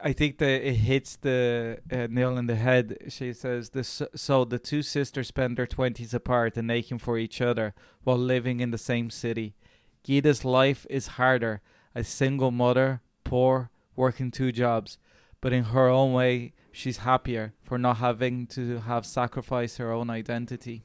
I 0.05 0.13
think 0.13 0.37
that 0.37 0.61
it 0.61 0.75
hits 0.75 1.15
the 1.15 1.79
uh, 1.91 2.05
nail 2.11 2.37
on 2.37 2.45
the 2.45 2.55
head. 2.55 2.97
She 3.09 3.33
says 3.33 3.71
this. 3.71 4.03
So 4.13 4.45
the 4.45 4.59
two 4.59 4.83
sisters 4.83 5.29
spend 5.29 5.57
their 5.57 5.65
twenties 5.65 6.13
apart 6.13 6.57
and 6.57 6.69
aching 6.69 6.99
for 6.99 7.17
each 7.17 7.41
other 7.41 7.73
while 8.03 8.19
living 8.19 8.59
in 8.59 8.69
the 8.69 8.77
same 8.77 9.09
city. 9.09 9.55
Guida's 10.03 10.45
life 10.45 10.85
is 10.91 11.17
harder. 11.17 11.61
A 11.95 12.03
single 12.03 12.51
mother, 12.51 13.01
poor, 13.23 13.71
working 13.95 14.29
two 14.29 14.51
jobs, 14.51 14.99
but 15.41 15.51
in 15.51 15.63
her 15.63 15.87
own 15.87 16.13
way, 16.13 16.53
she's 16.71 16.97
happier 16.97 17.53
for 17.63 17.79
not 17.79 17.97
having 17.97 18.45
to 18.47 18.81
have 18.81 19.07
sacrificed 19.07 19.79
her 19.79 19.91
own 19.91 20.11
identity. 20.11 20.83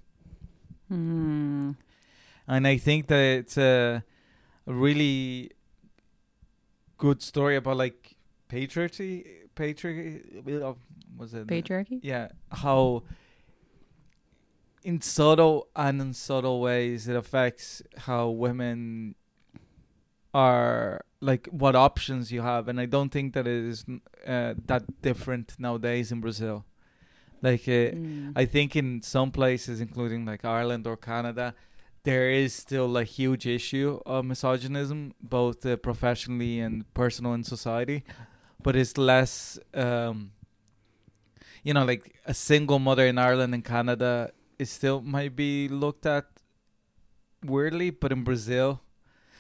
Hmm. 0.89 1.73
And 2.49 2.67
I 2.67 2.79
think 2.79 3.09
that 3.09 3.23
it's 3.41 3.59
a 3.59 4.03
really 4.65 5.51
good 6.97 7.21
story 7.21 7.57
about 7.57 7.77
like 7.77 8.17
patriarchy, 8.51 9.13
patriarchy. 9.55 10.63
uh, 10.63 10.75
Was 11.19 11.35
it 11.35 11.47
Patriarchy? 11.47 11.99
yeah 12.03 12.29
how 12.51 13.03
in 14.83 15.01
subtle 15.01 15.69
and 15.77 16.01
unsubtle 16.01 16.61
ways 16.61 17.07
it 17.09 17.17
affects 17.17 17.83
how 18.07 18.29
women 18.31 19.15
are 20.33 21.05
like 21.21 21.47
what 21.49 21.75
options 21.75 22.31
you 22.33 22.41
have 22.43 22.69
and 22.69 22.81
i 22.81 22.87
don't 22.87 23.11
think 23.11 23.35
that 23.35 23.47
it 23.47 23.65
is 23.73 23.85
uh, 24.27 24.55
that 24.67 24.83
different 25.03 25.55
nowadays 25.59 26.13
in 26.13 26.21
brazil 26.21 26.65
like 27.43 27.63
uh, 27.69 27.91
Mm. 27.93 28.33
i 28.37 28.45
think 28.45 28.77
in 28.77 29.03
some 29.03 29.31
places 29.31 29.81
including 29.81 30.25
like 30.25 30.45
ireland 30.45 30.87
or 30.87 30.97
canada 30.97 31.55
there 32.05 32.31
is 32.31 32.55
still 32.55 32.97
a 32.97 33.05
huge 33.05 33.47
issue 33.47 34.01
of 34.07 34.25
misogynism 34.25 35.13
both 35.21 35.67
uh, 35.67 35.77
professionally 35.77 36.61
and 36.61 36.75
personal 36.95 37.35
in 37.35 37.45
society 37.45 38.03
but 38.63 38.77
it's 38.77 38.97
less 38.99 39.59
um 39.75 40.33
you 41.63 41.73
know 41.75 41.85
like 41.85 42.17
a 42.27 42.35
single 42.35 42.79
mother 42.79 43.07
in 43.07 43.19
ireland 43.19 43.55
and 43.55 43.65
canada 43.65 44.31
is 44.59 44.71
still 44.71 45.01
might 45.01 45.35
be 45.37 45.69
looked 45.69 46.07
at 46.07 46.27
weirdly 47.45 47.91
but 47.91 48.13
in 48.13 48.23
brazil 48.25 48.81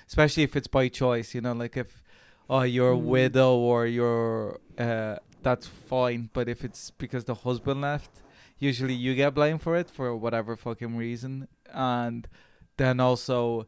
especially 0.08 0.42
if 0.42 0.56
it's 0.56 0.66
by 0.68 0.88
choice 0.88 1.34
you 1.34 1.40
know 1.40 1.52
like 1.52 1.76
if 1.76 2.02
oh 2.48 2.62
you're 2.62 2.92
a 2.92 2.96
Mm. 2.96 3.02
widow 3.04 3.56
or 3.56 3.86
you're 3.86 4.58
uh 4.78 5.16
that's 5.42 5.66
fine 5.66 6.30
but 6.32 6.48
if 6.48 6.64
it's 6.64 6.90
because 6.90 7.24
the 7.24 7.34
husband 7.34 7.80
left 7.80 8.10
usually 8.58 8.94
you 8.94 9.14
get 9.14 9.34
blamed 9.34 9.62
for 9.62 9.76
it 9.76 9.88
for 9.90 10.14
whatever 10.16 10.56
fucking 10.56 10.96
reason 10.96 11.48
and 11.72 12.28
then 12.76 13.00
also 13.00 13.66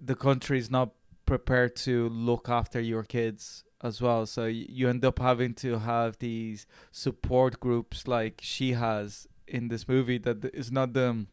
the 0.00 0.14
country 0.14 0.58
is 0.58 0.70
not 0.70 0.90
prepared 1.26 1.76
to 1.76 2.08
look 2.08 2.48
after 2.48 2.80
your 2.80 3.02
kids 3.02 3.64
as 3.82 4.00
well. 4.00 4.26
So 4.26 4.46
you 4.46 4.88
end 4.88 5.04
up 5.04 5.18
having 5.18 5.54
to 5.54 5.78
have 5.78 6.18
these 6.18 6.66
support 6.90 7.60
groups 7.60 8.06
like 8.06 8.40
she 8.42 8.72
has 8.72 9.26
in 9.46 9.68
this 9.68 9.88
movie 9.88 10.18
that 10.18 10.44
is 10.54 10.70
not 10.70 10.92
the 10.92 11.26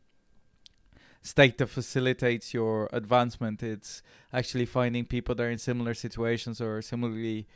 state 1.21 1.57
that 1.57 1.67
facilitates 1.67 2.53
your 2.53 2.89
advancement. 2.91 3.61
It's 3.61 4.01
actually 4.33 4.65
finding 4.65 5.05
people 5.05 5.35
that 5.35 5.43
are 5.43 5.51
in 5.51 5.57
similar 5.57 5.93
situations 5.93 6.59
or 6.61 6.81
similarly 6.81 7.47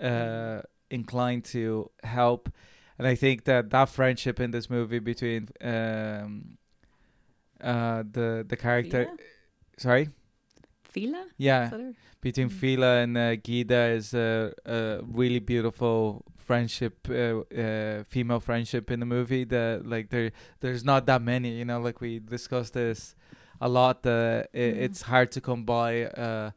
uh, 0.00 0.62
inclined 0.90 1.44
to 1.46 1.90
help. 2.04 2.52
And 2.98 3.08
i 3.08 3.14
think 3.16 3.44
that 3.44 3.70
that 3.70 3.88
friendship 3.88 4.38
in 4.38 4.52
this 4.52 4.70
movie 4.70 5.00
between 5.00 5.48
um, 5.60 6.58
uh, 7.60 8.04
the 8.08 8.44
the 8.46 8.56
character 8.56 9.08
sorry 9.76 10.10
Fila? 10.92 11.22
yeah 11.38 11.64
Is 11.64 11.70
that 11.70 11.80
her? 11.80 11.92
between 12.20 12.48
Mm. 12.50 12.52
Fila 12.60 12.90
and 13.02 13.12
uh, 13.18 13.34
Guida 13.36 13.82
is 13.98 14.14
a, 14.14 14.52
a 14.64 15.00
really 15.20 15.40
beautiful 15.40 16.22
friendship, 16.36 16.94
uh, 17.10 17.40
uh, 17.62 18.04
female 18.14 18.40
friendship 18.40 18.90
in 18.90 19.00
the 19.00 19.06
movie. 19.06 19.44
That 19.44 19.82
like 19.94 20.10
there, 20.10 20.30
there's 20.60 20.84
not 20.84 21.06
that 21.06 21.22
many. 21.22 21.50
You 21.58 21.64
know, 21.64 21.80
like 21.80 22.00
we 22.00 22.20
discussed 22.20 22.74
this 22.74 23.14
a 23.60 23.68
lot. 23.68 24.06
Uh, 24.06 24.44
i 24.54 24.58
Mm. 24.58 24.82
It's 24.86 25.02
hard 25.02 25.28
to 25.32 25.40
come 25.40 25.62
by 25.64 25.90
uh, 26.26 26.50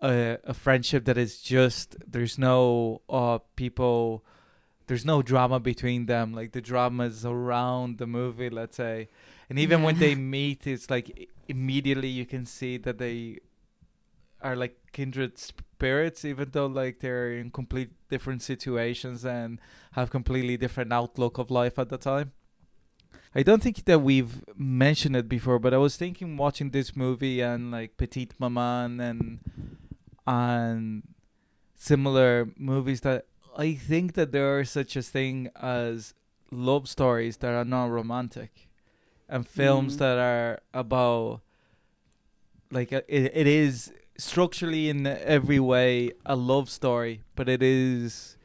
a 0.00 0.38
a 0.44 0.54
friendship 0.54 1.04
that 1.04 1.18
is 1.18 1.40
just 1.40 1.96
there's 2.06 2.38
no 2.38 3.02
uh 3.08 3.38
people. 3.56 4.24
There's 4.88 5.04
no 5.04 5.22
drama 5.22 5.58
between 5.60 6.06
them. 6.06 6.34
Like 6.34 6.52
the 6.52 6.60
drama 6.60 7.04
is 7.04 7.24
around 7.24 7.98
the 7.98 8.06
movie, 8.06 8.50
let's 8.50 8.76
say, 8.76 9.08
and 9.48 9.58
even 9.58 9.82
when 9.82 9.98
they 9.98 10.14
meet, 10.14 10.66
it's 10.66 10.90
like 10.90 11.28
immediately 11.52 12.08
you 12.08 12.26
can 12.34 12.44
see 12.46 12.74
that 12.78 12.96
they 12.98 13.16
are 14.40 14.56
like 14.56 14.74
kindred 14.92 15.38
spirits 15.38 16.24
even 16.24 16.48
though 16.54 16.66
like 16.66 17.00
they're 17.00 17.32
in 17.40 17.50
complete 17.50 17.90
different 18.08 18.42
situations 18.42 19.24
and 19.24 19.60
have 19.92 20.10
completely 20.10 20.56
different 20.56 20.92
outlook 21.00 21.38
of 21.38 21.50
life 21.50 21.78
at 21.78 21.88
the 21.88 21.98
time. 21.98 22.32
I 23.34 23.42
don't 23.42 23.62
think 23.62 23.84
that 23.84 24.00
we've 24.00 24.34
mentioned 24.56 25.16
it 25.16 25.28
before 25.36 25.58
but 25.58 25.72
i 25.72 25.80
was 25.86 25.96
thinking 25.96 26.36
watching 26.36 26.70
this 26.70 26.94
movie 27.04 27.40
and 27.40 27.70
like 27.76 27.96
petite 27.96 28.34
maman 28.38 29.00
and 29.00 29.22
and 30.26 31.02
similar 31.90 32.32
movies 32.70 33.00
that 33.00 33.20
i 33.56 33.68
think 33.72 34.12
that 34.18 34.32
there 34.32 34.48
are 34.58 34.66
such 34.78 34.92
a 34.96 35.02
thing 35.16 35.48
as 35.56 36.12
love 36.50 36.84
stories 36.96 37.38
that 37.38 37.54
are 37.60 37.70
not 37.76 37.86
romantic 37.86 38.68
and 39.32 39.46
films 39.48 39.94
Mm. 39.96 39.98
that 39.98 40.18
are 40.18 40.60
about 40.74 41.40
like 42.70 42.92
uh, 42.92 43.00
it, 43.08 43.30
it 43.34 43.46
is 43.46 43.92
structurally 44.16 44.88
in 44.88 45.06
every 45.06 45.58
way 45.58 46.12
a 46.26 46.36
love 46.36 46.68
story 46.70 47.22
but 47.34 47.48
it 47.48 47.62
is 47.62 48.36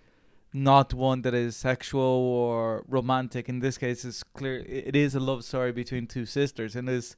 not 0.53 0.93
one 0.93 1.21
that 1.21 1.33
is 1.33 1.55
sexual 1.55 2.01
or 2.01 2.83
romantic. 2.87 3.47
In 3.49 3.59
this 3.59 3.77
case 3.77 4.03
it's 4.05 4.23
clear 4.23 4.57
it 4.65 4.95
is 4.95 5.13
a 5.13 5.19
love 5.19 5.43
story 5.43 5.71
between 5.71 6.07
two 6.07 6.25
sisters. 6.25 6.75
And 6.75 6.89
is 6.89 7.15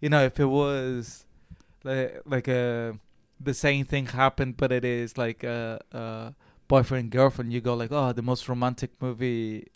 you 0.00 0.08
know 0.08 0.22
if 0.24 0.38
it 0.38 0.46
was 0.46 1.24
like, 1.84 2.20
like 2.26 2.48
a 2.48 2.98
the 3.40 3.54
same 3.54 3.84
thing 3.84 4.06
happened 4.06 4.56
but 4.56 4.70
it 4.72 4.84
is 4.84 5.16
like 5.16 5.44
a, 5.44 5.80
a 5.92 6.34
boyfriend 6.66 7.04
and 7.04 7.10
girlfriend 7.12 7.52
you 7.52 7.60
go 7.60 7.74
like 7.74 7.92
oh 7.92 8.12
the 8.12 8.22
most 8.22 8.48
romantic 8.48 8.90
movie 9.00 9.68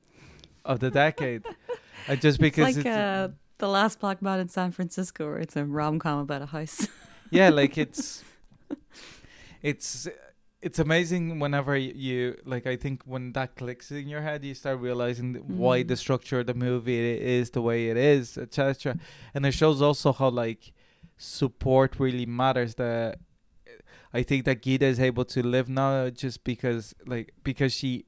of 0.65 0.81
the 0.81 0.91
decade 0.91 1.43
and 2.09 2.21
just 2.21 2.41
because 2.41 2.77
it's 2.77 2.85
like 2.85 2.95
uh, 2.95 3.29
the 3.59 3.69
last 3.69 4.01
Black 4.01 4.23
Man 4.23 4.41
in 4.41 4.49
San 4.49 4.73
Francisco, 4.73 5.27
where 5.27 5.39
it's 5.39 5.57
a 5.57 5.65
rom 5.65 5.99
com 5.99 6.19
about 6.21 6.43
a 6.43 6.47
house. 6.47 6.87
yeah 7.33 7.49
like 7.49 7.79
it's 7.79 8.23
it's 9.63 10.07
it's 10.61 10.79
amazing 10.79 11.41
whenever 11.41 11.77
you 11.77 12.37
like 12.45 12.67
i 12.67 12.77
think 12.77 13.03
when 13.05 13.33
that 13.33 13.57
clicks 13.57 13.91
in 13.91 14.07
your 14.07 14.21
head 14.21 14.45
you 14.45 14.55
start 14.55 14.79
realizing 14.79 15.33
th- 15.33 15.45
why 15.47 15.81
mm-hmm. 15.81 15.89
the 15.89 15.97
structure 15.97 16.41
of 16.41 16.47
the 16.47 16.55
movie 16.55 17.19
is 17.19 17.51
the 17.51 17.63
way 17.63 17.89
it 17.89 17.97
is 17.97 18.37
etc 18.37 18.97
and 19.35 19.47
it 19.47 19.53
shows 19.53 19.81
also 19.81 20.13
how 20.13 20.29
like 20.29 20.73
support 21.17 21.99
really 21.99 22.27
matters 22.27 22.75
that 22.75 23.15
uh, 23.67 23.73
i 24.13 24.23
think 24.23 24.45
that 24.45 24.61
guida 24.61 24.87
is 24.87 25.01
able 25.01 25.25
to 25.25 25.43
live 25.43 25.69
now 25.69 26.11
just 26.11 26.45
because 26.45 26.95
like 27.07 27.33
because 27.43 27.73
she 27.73 28.05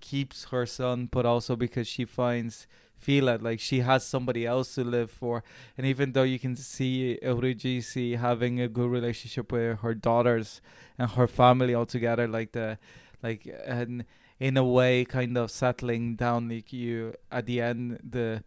keeps 0.00 0.44
her 0.44 0.64
son 0.64 1.06
but 1.10 1.26
also 1.26 1.54
because 1.54 1.86
she 1.86 2.04
finds 2.04 2.66
feel 3.06 3.28
it 3.28 3.42
like 3.42 3.60
she 3.60 3.80
has 3.80 4.06
somebody 4.14 4.42
else 4.46 4.74
to 4.76 4.84
live 4.96 5.10
for 5.10 5.42
and 5.76 5.86
even 5.86 6.12
though 6.12 6.28
you 6.34 6.38
can 6.38 6.54
see 6.56 7.18
Eurídice 7.22 8.18
having 8.18 8.60
a 8.60 8.68
good 8.68 8.90
relationship 8.90 9.52
with 9.52 9.80
her 9.80 9.94
daughters 9.94 10.60
and 10.98 11.10
her 11.12 11.26
family 11.26 11.74
altogether, 11.74 12.26
like 12.28 12.52
the, 12.52 12.78
like 13.22 13.42
and 13.66 14.04
in 14.38 14.56
a 14.56 14.64
way, 14.64 15.04
kind 15.04 15.36
of 15.38 15.50
settling 15.50 16.16
down. 16.16 16.48
Like 16.48 16.72
you 16.72 17.14
at 17.30 17.46
the 17.46 17.60
end, 17.60 18.00
the 18.02 18.42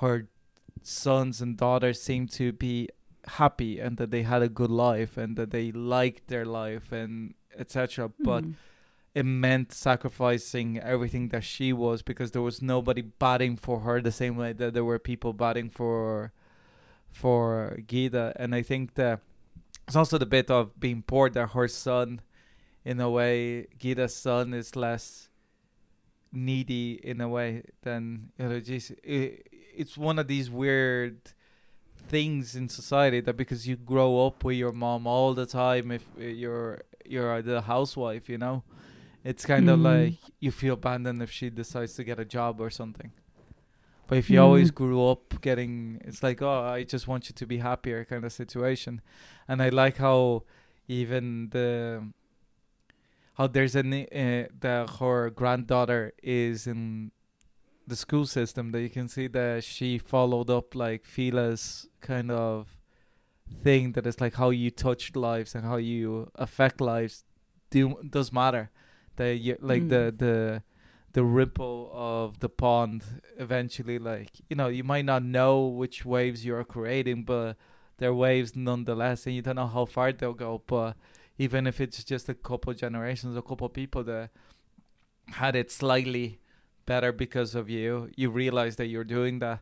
her 0.00 0.28
sons 0.82 1.40
and 1.40 1.56
daughters 1.56 2.02
seem 2.02 2.26
to 2.26 2.52
be 2.52 2.88
happy 3.26 3.78
and 3.78 3.96
that 3.98 4.10
they 4.10 4.22
had 4.22 4.42
a 4.42 4.48
good 4.48 4.70
life 4.70 5.16
and 5.16 5.36
that 5.36 5.50
they 5.50 5.70
liked 5.70 6.28
their 6.28 6.44
life 6.44 6.92
and 6.92 7.34
etc. 7.58 8.10
But 8.18 8.44
Mm. 8.44 8.54
It 9.14 9.24
meant 9.24 9.72
sacrificing 9.72 10.78
everything 10.78 11.28
that 11.28 11.44
she 11.44 11.72
was 11.72 12.02
because 12.02 12.30
there 12.30 12.42
was 12.42 12.62
nobody 12.62 13.02
batting 13.02 13.56
for 13.56 13.80
her 13.80 14.00
the 14.00 14.12
same 14.12 14.36
way 14.36 14.52
that 14.54 14.72
there 14.72 14.84
were 14.84 14.98
people 14.98 15.32
batting 15.32 15.68
for 15.68 16.32
for 17.10 17.78
Guida. 17.86 18.32
And 18.36 18.54
I 18.54 18.62
think 18.62 18.94
that 18.94 19.20
it's 19.86 19.96
also 19.96 20.16
the 20.16 20.26
bit 20.26 20.50
of 20.50 20.78
being 20.80 21.02
poor 21.02 21.28
that 21.30 21.50
her 21.50 21.68
son 21.68 22.22
in 22.84 23.00
a 23.00 23.10
way 23.10 23.66
Guida's 23.78 24.16
son 24.16 24.54
is 24.54 24.74
less 24.74 25.28
needy 26.32 26.98
in 27.04 27.20
a 27.20 27.28
way 27.28 27.62
than 27.82 28.30
you 28.38 28.48
know 28.48 28.60
just 28.60 28.92
it, 29.04 29.46
it's 29.74 29.98
one 29.98 30.18
of 30.18 30.26
these 30.26 30.50
weird 30.50 31.18
things 32.08 32.56
in 32.56 32.68
society 32.68 33.20
that 33.20 33.36
because 33.36 33.68
you 33.68 33.76
grow 33.76 34.26
up 34.26 34.42
with 34.42 34.56
your 34.56 34.72
mom 34.72 35.06
all 35.06 35.34
the 35.34 35.46
time 35.46 35.90
if 35.90 36.04
you're 36.16 36.80
you're 37.04 37.42
the 37.42 37.60
housewife 37.60 38.28
you 38.28 38.38
know 38.38 38.62
it's 39.24 39.44
kind 39.46 39.68
of 39.70 39.78
Mm. 39.78 39.84
like 39.84 40.18
you 40.40 40.50
feel 40.50 40.74
abandoned 40.74 41.22
if 41.22 41.30
she 41.30 41.50
decides 41.50 41.94
to 41.94 42.04
get 42.04 42.18
a 42.18 42.24
job 42.24 42.60
or 42.60 42.70
something 42.70 43.12
but 44.08 44.18
if 44.18 44.28
you 44.28 44.40
always 44.40 44.70
Mm. 44.70 44.74
grew 44.74 45.06
up 45.06 45.40
getting 45.40 46.00
it's 46.04 46.22
like 46.22 46.42
oh 46.42 46.62
i 46.64 46.82
just 46.82 47.06
want 47.06 47.28
you 47.28 47.34
to 47.34 47.46
be 47.46 47.58
happier 47.58 48.04
kind 48.04 48.24
of 48.24 48.32
situation 48.32 49.00
and 49.48 49.62
i 49.62 49.68
like 49.68 49.96
how 49.98 50.42
even 50.88 51.48
the 51.50 52.08
how 53.34 53.46
there's 53.46 53.74
a 53.76 53.80
uh, 53.80 54.48
the 54.60 54.86
her 55.00 55.30
granddaughter 55.30 56.12
is 56.22 56.66
in 56.66 57.10
the 57.86 57.96
school 57.96 58.26
system 58.26 58.70
that 58.72 58.80
you 58.82 58.90
can 58.90 59.08
see 59.08 59.26
that 59.26 59.64
she 59.64 59.98
followed 59.98 60.48
up 60.50 60.74
like 60.74 61.04
Fila's 61.04 61.88
kind 62.00 62.30
of 62.30 62.76
thing 63.62 63.92
that 63.92 64.06
is 64.06 64.20
like 64.20 64.34
how 64.34 64.50
you 64.50 64.70
touch 64.70 65.14
lives 65.16 65.54
and 65.54 65.64
how 65.64 65.76
you 65.76 66.30
affect 66.36 66.80
lives 66.80 67.24
do 67.70 67.96
does 68.08 68.32
matter 68.32 68.70
that 69.16 69.36
you 69.36 69.56
like 69.60 69.88
the 69.88 70.12
Mm. 70.12 70.18
the 70.18 70.62
the 71.12 71.22
ripple 71.24 71.90
of 71.92 72.38
the 72.40 72.48
pond 72.48 73.04
eventually 73.38 73.98
like 73.98 74.30
you 74.48 74.56
know 74.56 74.68
you 74.68 74.82
might 74.84 75.04
not 75.04 75.22
know 75.22 75.66
which 75.66 76.04
waves 76.04 76.44
you're 76.44 76.64
creating 76.64 77.22
but 77.24 77.56
they're 77.98 78.14
waves 78.14 78.56
nonetheless 78.56 79.26
and 79.26 79.34
you 79.36 79.42
don't 79.42 79.56
know 79.56 79.66
how 79.66 79.84
far 79.84 80.12
they'll 80.12 80.32
go 80.32 80.62
but 80.66 80.96
even 81.38 81.66
if 81.66 81.80
it's 81.80 82.02
just 82.04 82.28
a 82.28 82.34
couple 82.34 82.72
generations 82.72 83.36
a 83.36 83.42
couple 83.42 83.68
people 83.68 84.02
that 84.02 84.30
had 85.28 85.54
it 85.54 85.70
slightly 85.70 86.38
better 86.86 87.12
because 87.12 87.54
of 87.54 87.68
you 87.68 88.10
you 88.16 88.30
realize 88.30 88.76
that 88.76 88.86
you're 88.86 89.04
doing 89.04 89.38
that 89.38 89.60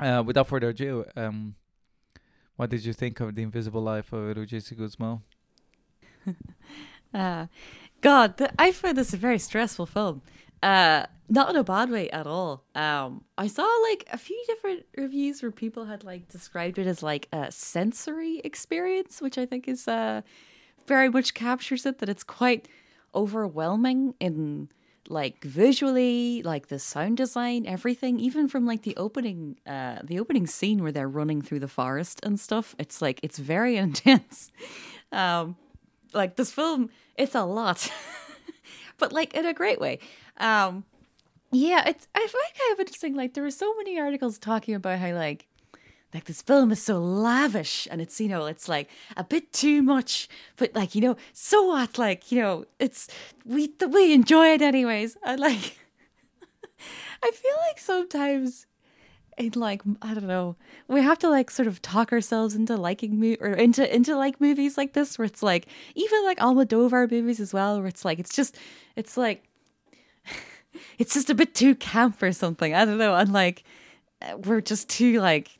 uh, 0.00 0.22
without 0.26 0.48
further 0.48 0.70
ado 0.70 1.04
um 1.16 1.54
what 2.56 2.70
did 2.70 2.84
you 2.84 2.92
think 2.92 3.20
of 3.20 3.34
the 3.34 3.42
invisible 3.42 3.82
life 3.82 4.12
of 4.12 4.34
Rujisi 4.36 4.76
Guzman? 4.76 5.20
Uh, 7.14 7.46
God, 8.00 8.52
I 8.58 8.72
find 8.72 8.96
this 8.96 9.12
a 9.12 9.16
very 9.16 9.38
stressful 9.38 9.86
film. 9.86 10.22
Uh, 10.62 11.06
not 11.28 11.50
in 11.50 11.56
a 11.56 11.64
bad 11.64 11.90
way 11.90 12.08
at 12.10 12.26
all. 12.26 12.64
Um, 12.74 13.24
I 13.36 13.48
saw 13.48 13.66
like 13.90 14.06
a 14.12 14.18
few 14.18 14.40
different 14.46 14.86
reviews 14.96 15.42
where 15.42 15.50
people 15.50 15.86
had 15.86 16.04
like 16.04 16.28
described 16.28 16.78
it 16.78 16.86
as 16.86 17.02
like 17.02 17.28
a 17.32 17.50
sensory 17.50 18.40
experience, 18.44 19.20
which 19.20 19.38
I 19.38 19.46
think 19.46 19.68
is 19.68 19.88
uh 19.88 20.22
very 20.86 21.08
much 21.08 21.34
captures 21.34 21.84
it. 21.84 21.98
That 21.98 22.08
it's 22.08 22.22
quite 22.22 22.68
overwhelming 23.14 24.14
in 24.20 24.68
like 25.08 25.42
visually, 25.44 26.42
like 26.42 26.68
the 26.68 26.78
sound 26.78 27.16
design, 27.16 27.66
everything. 27.66 28.20
Even 28.20 28.48
from 28.48 28.66
like 28.66 28.82
the 28.82 28.96
opening, 28.96 29.58
uh, 29.66 29.98
the 30.04 30.20
opening 30.20 30.46
scene 30.46 30.82
where 30.82 30.92
they're 30.92 31.08
running 31.08 31.42
through 31.42 31.60
the 31.60 31.68
forest 31.68 32.20
and 32.22 32.38
stuff. 32.38 32.76
It's 32.78 33.02
like 33.02 33.18
it's 33.22 33.38
very 33.38 33.76
intense. 33.86 34.52
Um, 35.10 35.56
like 36.12 36.36
this 36.36 36.52
film 36.52 36.90
it's 37.18 37.34
a 37.34 37.44
lot. 37.44 37.90
But 38.98 39.12
like 39.12 39.34
in 39.34 39.44
a 39.44 39.52
great 39.52 39.78
way. 39.78 39.98
Um 40.38 40.84
yeah 41.52 41.86
it's 41.86 42.08
i 42.14 42.18
find 42.18 42.58
kind 42.58 42.72
of 42.72 42.80
interesting 42.80 43.14
like 43.14 43.34
there 43.34 43.44
were 43.44 43.50
so 43.50 43.72
many 43.76 44.00
articles 44.00 44.36
talking 44.36 44.74
about 44.74 44.98
how 44.98 45.12
like 45.12 45.46
like 46.12 46.24
this 46.24 46.42
film 46.42 46.72
is 46.72 46.82
so 46.82 46.98
lavish 46.98 47.86
and 47.90 48.00
it's 48.00 48.20
you 48.20 48.28
know 48.28 48.46
it's 48.46 48.68
like 48.68 48.88
a 49.16 49.24
bit 49.24 49.52
too 49.52 49.82
much. 49.82 50.28
But 50.56 50.74
like 50.74 50.94
you 50.94 51.00
know 51.02 51.16
so 51.32 51.66
what? 51.66 51.98
Like 51.98 52.32
you 52.32 52.40
know 52.40 52.64
it's 52.78 53.08
we 53.44 53.70
we 53.86 54.14
enjoy 54.14 54.54
it 54.54 54.62
anyways. 54.62 55.16
I 55.22 55.34
like 55.34 55.78
i 57.22 57.30
feel 57.30 57.56
like 57.68 57.78
sometimes 57.78 58.66
in 59.38 59.52
like 59.54 59.82
I 60.00 60.14
don't 60.14 60.26
know, 60.26 60.56
we 60.88 61.02
have 61.02 61.18
to 61.18 61.28
like 61.28 61.50
sort 61.50 61.68
of 61.68 61.82
talk 61.82 62.12
ourselves 62.12 62.54
into 62.54 62.76
liking 62.76 63.20
mo- 63.20 63.36
or 63.40 63.50
into 63.50 63.94
into 63.94 64.16
like 64.16 64.40
movies 64.40 64.78
like 64.78 64.94
this 64.94 65.18
where 65.18 65.26
it's 65.26 65.42
like 65.42 65.66
even 65.94 66.24
like 66.24 66.38
Almodovar 66.38 67.10
movies 67.10 67.40
as 67.40 67.52
well 67.52 67.78
where 67.78 67.86
it's 67.86 68.04
like 68.04 68.18
it's 68.18 68.34
just 68.34 68.56
it's 68.96 69.16
like 69.16 69.44
it's 70.98 71.14
just 71.14 71.30
a 71.30 71.34
bit 71.34 71.54
too 71.54 71.74
camp 71.74 72.22
or 72.22 72.32
something. 72.32 72.74
I 72.74 72.84
don't 72.84 72.98
know, 72.98 73.14
and 73.14 73.32
like 73.32 73.64
uh, 74.22 74.38
we're 74.38 74.62
just 74.62 74.88
too 74.88 75.20
like 75.20 75.50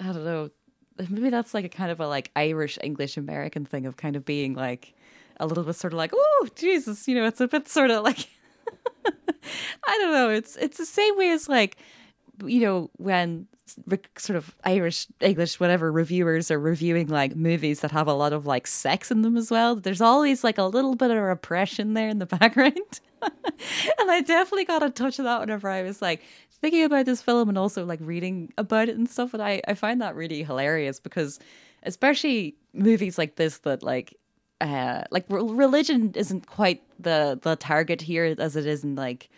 I 0.00 0.06
don't 0.06 0.24
know. 0.24 0.50
Maybe 0.98 1.28
that's 1.28 1.52
like 1.52 1.66
a 1.66 1.68
kind 1.68 1.90
of 1.90 2.00
a 2.00 2.08
like 2.08 2.30
Irish 2.34 2.78
English 2.82 3.18
American 3.18 3.66
thing 3.66 3.84
of 3.84 3.98
kind 3.98 4.16
of 4.16 4.24
being 4.24 4.54
like 4.54 4.94
a 5.38 5.46
little 5.46 5.64
bit 5.64 5.76
sort 5.76 5.92
of 5.92 5.98
like 5.98 6.12
oh 6.14 6.48
Jesus, 6.54 7.06
you 7.06 7.14
know, 7.14 7.26
it's 7.26 7.40
a 7.40 7.48
bit 7.48 7.68
sort 7.68 7.90
of 7.90 8.02
like 8.02 8.28
I 9.86 9.98
don't 9.98 10.12
know. 10.12 10.30
It's 10.30 10.56
it's 10.56 10.78
the 10.78 10.86
same 10.86 11.18
way 11.18 11.30
as 11.32 11.50
like 11.50 11.76
you 12.44 12.60
know 12.60 12.90
when 12.96 13.46
sort 14.16 14.36
of 14.36 14.54
Irish, 14.64 15.08
English, 15.20 15.58
whatever 15.58 15.90
reviewers 15.90 16.50
are 16.50 16.58
reviewing 16.58 17.08
like 17.08 17.34
movies 17.34 17.80
that 17.80 17.90
have 17.90 18.06
a 18.06 18.12
lot 18.12 18.32
of 18.32 18.46
like 18.46 18.66
sex 18.66 19.10
in 19.10 19.22
them 19.22 19.36
as 19.36 19.50
well. 19.50 19.76
There's 19.76 20.00
always 20.00 20.44
like 20.44 20.58
a 20.58 20.64
little 20.64 20.94
bit 20.94 21.10
of 21.10 21.18
repression 21.18 21.94
there 21.94 22.08
in 22.08 22.18
the 22.18 22.26
background, 22.38 23.00
and 23.22 24.10
I 24.10 24.20
definitely 24.20 24.64
got 24.64 24.82
a 24.82 24.90
touch 24.90 25.18
of 25.18 25.24
that 25.24 25.40
whenever 25.40 25.68
I 25.68 25.82
was 25.82 26.00
like 26.00 26.22
thinking 26.60 26.84
about 26.84 27.06
this 27.06 27.22
film 27.22 27.48
and 27.48 27.58
also 27.58 27.84
like 27.84 28.00
reading 28.02 28.52
about 28.56 28.88
it 28.88 28.96
and 28.96 29.08
stuff. 29.08 29.34
And 29.34 29.42
I 29.42 29.60
I 29.66 29.74
find 29.74 30.00
that 30.00 30.14
really 30.14 30.42
hilarious 30.42 31.00
because 31.00 31.38
especially 31.82 32.56
movies 32.72 33.18
like 33.18 33.36
this 33.36 33.58
that 33.58 33.82
like 33.82 34.16
uh 34.60 35.02
like 35.10 35.24
religion 35.28 36.12
isn't 36.14 36.46
quite 36.46 36.82
the 36.98 37.38
the 37.42 37.56
target 37.56 38.00
here 38.00 38.34
as 38.38 38.56
it 38.56 38.66
is 38.66 38.84
in 38.84 38.94
like 38.94 39.28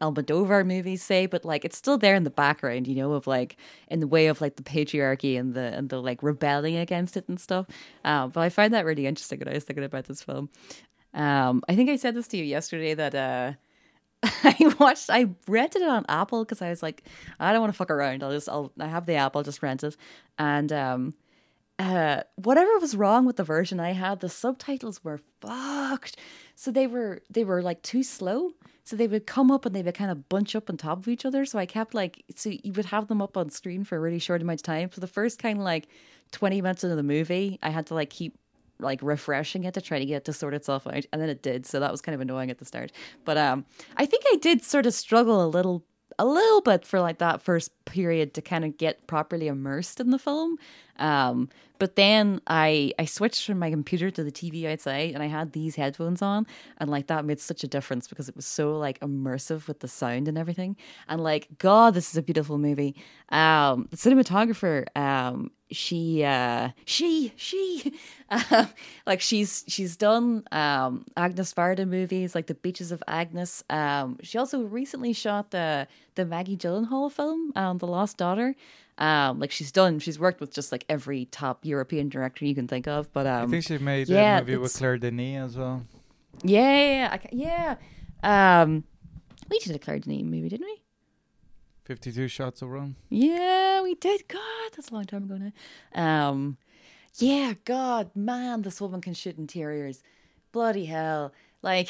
Almodovar 0.00 0.64
movies 0.64 1.02
say, 1.02 1.26
but 1.26 1.44
like 1.44 1.64
it's 1.64 1.76
still 1.76 1.98
there 1.98 2.14
in 2.14 2.24
the 2.24 2.30
background, 2.30 2.86
you 2.86 2.94
know, 2.94 3.12
of 3.12 3.26
like 3.26 3.56
in 3.88 4.00
the 4.00 4.06
way 4.06 4.28
of 4.28 4.40
like 4.40 4.56
the 4.56 4.62
patriarchy 4.62 5.38
and 5.38 5.54
the 5.54 5.74
and 5.76 5.88
the 5.88 6.00
like 6.00 6.22
rebelling 6.22 6.76
against 6.76 7.16
it 7.16 7.28
and 7.28 7.40
stuff. 7.40 7.66
Um, 8.04 8.30
but 8.30 8.40
I 8.40 8.48
find 8.48 8.72
that 8.74 8.84
really 8.84 9.06
interesting 9.06 9.40
when 9.40 9.48
I 9.48 9.54
was 9.54 9.64
thinking 9.64 9.84
about 9.84 10.04
this 10.04 10.22
film. 10.22 10.50
Um, 11.14 11.62
I 11.68 11.74
think 11.74 11.90
I 11.90 11.96
said 11.96 12.14
this 12.14 12.28
to 12.28 12.36
you 12.36 12.44
yesterday 12.44 12.94
that 12.94 13.14
uh, 13.14 13.52
I 14.22 14.74
watched, 14.78 15.10
I 15.10 15.30
rented 15.46 15.82
it 15.82 15.88
on 15.88 16.04
Apple 16.08 16.44
because 16.44 16.62
I 16.62 16.70
was 16.70 16.82
like, 16.82 17.02
I 17.40 17.52
don't 17.52 17.60
want 17.60 17.72
to 17.72 17.76
fuck 17.76 17.90
around. 17.90 18.22
I'll 18.22 18.32
just, 18.32 18.48
I'll, 18.48 18.72
I 18.78 18.86
have 18.86 19.06
the 19.06 19.14
app. 19.14 19.36
I'll 19.36 19.42
just 19.42 19.62
rent 19.62 19.82
it, 19.84 19.96
and 20.38 20.72
um, 20.72 21.14
uh, 21.78 22.22
whatever 22.36 22.78
was 22.78 22.96
wrong 22.96 23.24
with 23.24 23.36
the 23.36 23.44
version 23.44 23.78
I 23.78 23.92
had, 23.92 24.20
the 24.20 24.28
subtitles 24.28 25.04
were 25.04 25.20
fucked. 25.40 26.16
So 26.54 26.70
they 26.70 26.86
were 26.86 27.22
they 27.30 27.44
were 27.44 27.62
like 27.62 27.82
too 27.82 28.02
slow. 28.02 28.52
So 28.88 28.96
they 28.96 29.06
would 29.06 29.26
come 29.26 29.50
up 29.50 29.66
and 29.66 29.76
they 29.76 29.82
would 29.82 29.94
kind 29.94 30.10
of 30.10 30.30
bunch 30.30 30.56
up 30.56 30.70
on 30.70 30.78
top 30.78 30.96
of 30.96 31.08
each 31.08 31.26
other. 31.26 31.44
So 31.44 31.58
I 31.58 31.66
kept 31.66 31.92
like 31.92 32.24
so 32.34 32.48
you 32.48 32.72
would 32.72 32.86
have 32.86 33.06
them 33.06 33.20
up 33.20 33.36
on 33.36 33.50
screen 33.50 33.84
for 33.84 33.96
a 33.96 34.00
really 34.00 34.18
short 34.18 34.40
amount 34.40 34.60
of 34.60 34.62
time. 34.62 34.90
So 34.90 35.02
the 35.02 35.06
first 35.06 35.38
kind 35.38 35.58
of 35.58 35.64
like 35.64 35.88
twenty 36.32 36.62
minutes 36.62 36.84
into 36.84 36.96
the 36.96 37.02
movie, 37.02 37.58
I 37.62 37.68
had 37.68 37.84
to 37.88 37.94
like 37.94 38.08
keep 38.08 38.38
like 38.80 39.00
refreshing 39.02 39.64
it 39.64 39.74
to 39.74 39.82
try 39.82 39.98
to 39.98 40.06
get 40.06 40.16
it 40.16 40.24
to 40.24 40.32
sort 40.32 40.54
itself 40.54 40.86
out, 40.86 41.04
and 41.12 41.20
then 41.20 41.28
it 41.28 41.42
did. 41.42 41.66
So 41.66 41.80
that 41.80 41.92
was 41.92 42.00
kind 42.00 42.14
of 42.14 42.22
annoying 42.22 42.50
at 42.50 42.56
the 42.56 42.64
start. 42.64 42.90
But 43.26 43.36
um, 43.36 43.66
I 43.98 44.06
think 44.06 44.24
I 44.26 44.36
did 44.36 44.64
sort 44.64 44.86
of 44.86 44.94
struggle 44.94 45.44
a 45.44 45.48
little 45.48 45.84
a 46.18 46.24
little 46.24 46.60
bit 46.60 46.84
for 46.84 47.00
like 47.00 47.18
that 47.18 47.42
first 47.42 47.70
period 47.84 48.34
to 48.34 48.42
kind 48.42 48.64
of 48.64 48.76
get 48.76 49.06
properly 49.06 49.48
immersed 49.48 50.00
in 50.00 50.10
the 50.10 50.18
film. 50.18 50.56
Um, 50.98 51.48
but 51.78 51.96
then 51.96 52.40
I 52.46 52.92
I 52.98 53.04
switched 53.04 53.46
from 53.46 53.58
my 53.58 53.70
computer 53.70 54.10
to 54.10 54.24
the 54.24 54.32
TV 54.32 54.64
outside 54.64 55.14
and 55.14 55.22
I 55.22 55.26
had 55.26 55.52
these 55.52 55.76
headphones 55.76 56.22
on 56.22 56.46
and 56.78 56.90
like 56.90 57.06
that 57.06 57.24
made 57.24 57.40
such 57.40 57.62
a 57.62 57.68
difference 57.68 58.08
because 58.08 58.28
it 58.28 58.36
was 58.36 58.46
so 58.46 58.76
like 58.76 58.98
immersive 59.00 59.68
with 59.68 59.80
the 59.80 59.88
sound 59.88 60.28
and 60.28 60.36
everything. 60.36 60.76
And 61.08 61.22
like 61.22 61.48
God, 61.58 61.94
this 61.94 62.10
is 62.10 62.16
a 62.16 62.22
beautiful 62.22 62.58
movie. 62.58 62.96
Um, 63.28 63.88
the 63.90 63.96
cinematographer 63.96 64.86
um 64.96 65.50
she 65.70 66.24
uh 66.24 66.70
she 66.84 67.32
she 67.36 67.92
uh, 68.30 68.66
like 69.06 69.20
she's 69.20 69.64
she's 69.68 69.96
done 69.96 70.44
um 70.52 71.04
agnes 71.16 71.52
varda 71.52 71.86
movies 71.86 72.34
like 72.34 72.46
the 72.46 72.54
beaches 72.54 72.90
of 72.92 73.02
agnes. 73.06 73.62
Um 73.70 74.18
she 74.22 74.38
also 74.38 74.62
recently 74.62 75.12
shot 75.12 75.50
the 75.50 75.86
the 76.14 76.24
maggie 76.24 76.56
gyllenhaal 76.56 77.10
film 77.12 77.52
um 77.56 77.78
the 77.78 77.86
lost 77.86 78.16
daughter. 78.16 78.54
Um 78.96 79.38
like 79.38 79.50
she's 79.50 79.70
done 79.70 79.98
she's 79.98 80.18
worked 80.18 80.40
with 80.40 80.52
just 80.52 80.72
like 80.72 80.84
every 80.88 81.26
top 81.26 81.64
european 81.64 82.08
director 82.08 82.44
you 82.46 82.54
can 82.54 82.66
think 82.66 82.88
of 82.88 83.12
but 83.12 83.26
um 83.26 83.44
I 83.44 83.46
think 83.46 83.64
she 83.64 83.78
made 83.78 84.08
yeah, 84.08 84.38
a 84.38 84.40
movie 84.40 84.56
with 84.56 84.74
Claire 84.74 84.98
Denis 84.98 85.50
as 85.50 85.56
well. 85.56 85.84
yeah 86.42 86.60
yeah 86.72 86.92
yeah, 86.92 87.08
I 87.12 87.76
yeah. 88.24 88.62
Um 88.62 88.84
we 89.50 89.58
did 89.60 89.76
a 89.76 89.78
claire 89.78 89.98
denis 89.98 90.22
movie 90.24 90.48
didn't 90.48 90.66
we 90.66 90.80
52 91.88 92.28
shots 92.28 92.60
of 92.60 92.68
rum. 92.68 92.96
Yeah, 93.08 93.80
we 93.80 93.94
did. 93.94 94.28
God, 94.28 94.42
that's 94.76 94.90
a 94.90 94.94
long 94.94 95.06
time 95.06 95.24
ago 95.24 95.38
now. 95.38 96.28
Um, 96.28 96.58
yeah, 97.14 97.54
God, 97.64 98.10
man, 98.14 98.60
this 98.60 98.78
woman 98.78 99.00
can 99.00 99.14
shoot 99.14 99.38
interiors. 99.38 100.02
Bloody 100.52 100.84
hell. 100.84 101.32
Like, 101.62 101.88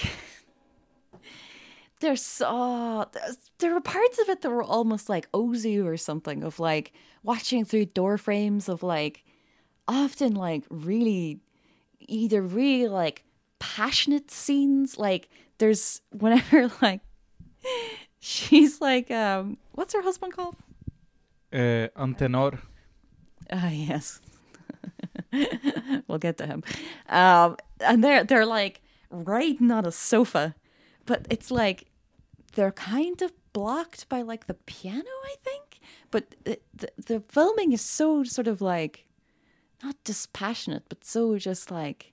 there's 2.01 2.23
so, 2.23 3.11
there 3.59 3.75
were 3.75 3.81
parts 3.81 4.21
of 4.21 4.29
it 4.29 4.43
that 4.43 4.51
were 4.51 4.63
almost 4.63 5.09
like 5.09 5.29
Ozu 5.33 5.85
or 5.85 5.97
something, 5.97 6.45
of 6.45 6.61
like 6.61 6.93
watching 7.25 7.65
through 7.65 7.87
door 7.87 8.19
frames 8.19 8.69
of 8.69 8.85
like, 8.85 9.25
often 9.89 10.33
like 10.37 10.63
really, 10.71 11.41
either 11.99 12.41
really 12.41 12.87
like 12.87 13.25
passionate 13.59 14.31
scenes. 14.31 14.97
Like, 14.97 15.29
there's 15.59 16.03
whenever 16.13 16.71
like, 16.83 17.01
she's 18.29 18.81
like, 18.81 19.11
um, 19.11 19.57
what's 19.73 19.95
her 19.95 20.03
husband 20.03 20.35
called? 20.35 20.57
Uh, 21.53 21.89
Antenor. 21.97 22.61
Ah, 23.51 23.71
yes. 23.71 24.21
we'll 26.09 26.19
get 26.19 26.37
to 26.37 26.47
him. 26.47 26.63
Um, 27.09 27.57
and 27.81 28.05
they're 28.05 28.25
they're 28.25 28.47
like 28.47 28.83
riding 29.11 29.71
on 29.71 29.87
a 29.87 29.93
sofa, 29.93 30.55
but 31.07 31.27
it's 31.31 31.51
like 31.51 31.87
they're 32.55 32.73
kind 32.73 33.23
of 33.23 33.33
blocked 33.55 34.09
by 34.09 34.21
like 34.21 34.47
the 34.47 34.55
piano, 34.55 35.11
I 35.25 35.35
think. 35.43 35.81
But 36.11 36.35
the, 36.45 36.59
the, 36.75 36.91
the 37.07 37.21
filming 37.29 37.73
is 37.73 37.81
so 37.81 38.25
sort 38.25 38.47
of 38.47 38.61
like 38.61 39.07
not 39.83 39.97
dispassionate, 40.05 40.85
but 40.89 41.05
so 41.05 41.39
just 41.39 41.71
like 41.71 42.13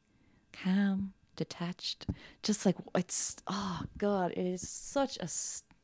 calm, 0.53 1.13
detached. 1.35 2.05
Just 2.41 2.65
like 2.65 2.77
it's 2.95 3.35
oh 3.47 3.81
god, 3.97 4.31
it 4.31 4.45
is 4.45 4.67
such 4.67 5.17
a 5.17 5.27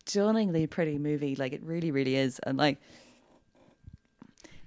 stunningly 0.08 0.68
pretty 0.68 0.98
movie. 0.98 1.36
Like 1.36 1.54
it 1.54 1.64
really, 1.64 1.92
really 1.92 2.16
is, 2.16 2.40
and 2.40 2.58
like 2.58 2.78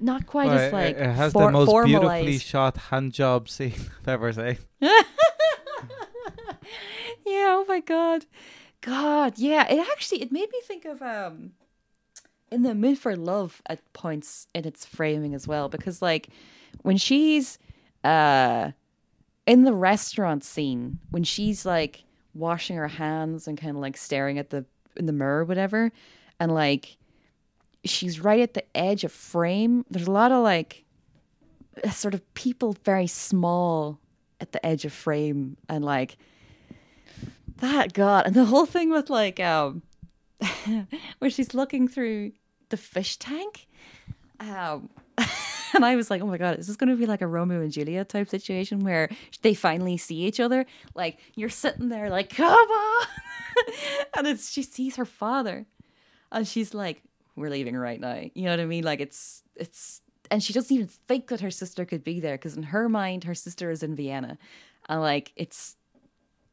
not 0.00 0.26
quite 0.26 0.48
Well, 0.48 0.58
as 0.58 0.72
like 0.72 0.96
it 0.96 1.10
has 1.14 1.32
for- 1.32 1.46
the 1.46 1.52
most 1.52 1.84
beautifully 1.86 2.38
shot 2.38 2.76
hand 2.76 3.12
job 3.12 3.48
scene 3.48 3.74
I've 4.02 4.08
ever 4.08 4.32
seen. 4.32 4.58
yeah, 4.80 4.92
oh 7.26 7.64
my 7.68 7.80
god. 7.80 8.26
God, 8.80 9.38
yeah. 9.38 9.66
It 9.72 9.86
actually 9.92 10.22
it 10.22 10.30
made 10.32 10.50
me 10.52 10.60
think 10.64 10.84
of 10.84 11.00
um 11.02 11.52
in 12.50 12.62
the 12.62 12.74
mood 12.74 12.98
for 12.98 13.16
love 13.16 13.62
at 13.66 13.80
points 13.92 14.46
in 14.54 14.64
its 14.66 14.84
framing 14.84 15.34
as 15.34 15.48
well. 15.48 15.68
Because 15.68 16.02
like 16.02 16.28
when 16.82 16.96
she's 16.96 17.58
uh 18.02 18.72
in 19.46 19.64
the 19.64 19.72
restaurant 19.74 20.44
scene, 20.44 20.98
when 21.10 21.24
she's 21.24 21.64
like 21.64 22.04
washing 22.34 22.76
her 22.76 22.88
hands 22.88 23.46
and 23.46 23.56
kind 23.56 23.76
of 23.76 23.80
like 23.80 23.96
staring 23.96 24.38
at 24.38 24.50
the 24.50 24.64
in 24.96 25.06
the 25.06 25.12
mirror, 25.12 25.40
or 25.40 25.44
whatever, 25.44 25.92
and 26.38 26.52
like 26.52 26.96
she's 27.84 28.20
right 28.20 28.40
at 28.40 28.54
the 28.54 28.76
edge 28.76 29.04
of 29.04 29.12
frame. 29.12 29.84
There's 29.90 30.06
a 30.06 30.12
lot 30.12 30.32
of 30.32 30.42
like 30.42 30.84
sort 31.92 32.14
of 32.14 32.34
people 32.34 32.76
very 32.84 33.06
small 33.06 33.98
at 34.40 34.52
the 34.52 34.64
edge 34.64 34.84
of 34.84 34.92
frame 34.92 35.56
and 35.68 35.84
like 35.84 36.16
that 37.58 37.92
god 37.92 38.26
and 38.26 38.34
the 38.34 38.44
whole 38.44 38.66
thing 38.66 38.90
with 38.90 39.10
like 39.10 39.40
um 39.40 39.82
where 41.18 41.30
she's 41.30 41.54
looking 41.54 41.88
through 41.88 42.32
the 42.68 42.76
fish 42.76 43.16
tank 43.16 43.66
um 44.40 44.88
and 45.76 45.84
i 45.84 45.96
was 45.96 46.10
like 46.10 46.22
oh 46.22 46.26
my 46.26 46.38
god 46.38 46.58
is 46.58 46.66
this 46.66 46.76
going 46.76 46.88
to 46.88 46.96
be 46.96 47.06
like 47.06 47.22
a 47.22 47.26
romeo 47.26 47.60
and 47.60 47.72
juliet 47.72 48.08
type 48.08 48.28
situation 48.28 48.80
where 48.80 49.08
they 49.42 49.54
finally 49.54 49.96
see 49.96 50.24
each 50.24 50.40
other? 50.40 50.66
Like 50.94 51.18
you're 51.34 51.48
sitting 51.48 51.88
there 51.88 52.10
like 52.10 52.30
come 52.30 52.52
on. 52.52 53.06
And 54.16 54.26
it's 54.26 54.50
she 54.50 54.62
sees 54.62 54.96
her 54.96 55.04
father 55.04 55.66
and 56.32 56.46
she's 56.46 56.74
like 56.74 57.02
we're 57.36 57.50
leaving 57.50 57.76
right 57.76 58.00
now. 58.00 58.20
You 58.34 58.44
know 58.44 58.50
what 58.50 58.60
i 58.60 58.64
mean? 58.66 58.84
Like 58.84 59.00
it's 59.00 59.42
it's 59.54 60.02
and 60.30 60.42
she 60.42 60.52
doesn't 60.52 60.74
even 60.74 60.88
think 60.88 61.28
that 61.28 61.40
her 61.40 61.50
sister 61.50 61.84
could 61.84 62.02
be 62.02 62.18
there 62.18 62.34
because 62.34 62.56
in 62.56 62.64
her 62.64 62.88
mind 62.88 63.24
her 63.24 63.34
sister 63.34 63.70
is 63.70 63.82
in 63.82 63.94
vienna. 63.94 64.38
And 64.88 65.00
like 65.00 65.32
it's 65.36 65.76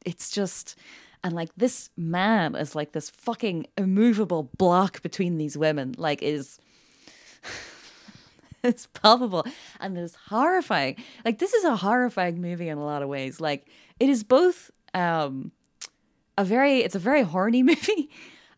it's 0.05 0.29
just 0.29 0.75
and 1.23 1.33
like 1.33 1.49
this 1.57 1.89
man 1.97 2.55
is 2.55 2.75
like 2.75 2.91
this 2.91 3.09
fucking 3.09 3.67
immovable 3.77 4.51
block 4.57 5.01
between 5.01 5.37
these 5.37 5.57
women. 5.57 5.95
Like 5.97 6.21
is 6.21 6.59
it's 8.63 8.87
palpable 8.87 9.45
and 9.79 9.97
it's 9.97 10.15
horrifying. 10.15 10.97
Like 11.25 11.39
this 11.39 11.53
is 11.53 11.63
a 11.63 11.75
horrifying 11.75 12.41
movie 12.41 12.69
in 12.69 12.77
a 12.77 12.85
lot 12.85 13.01
of 13.01 13.09
ways. 13.09 13.41
Like 13.41 13.67
it 13.99 14.09
is 14.09 14.23
both 14.23 14.71
um 14.93 15.51
a 16.37 16.43
very 16.43 16.79
it's 16.79 16.95
a 16.95 16.99
very 16.99 17.23
horny 17.23 17.63
movie 17.71 18.09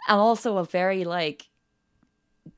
and 0.07 0.19
also 0.19 0.57
a 0.57 0.65
very 0.65 1.05
like 1.05 1.49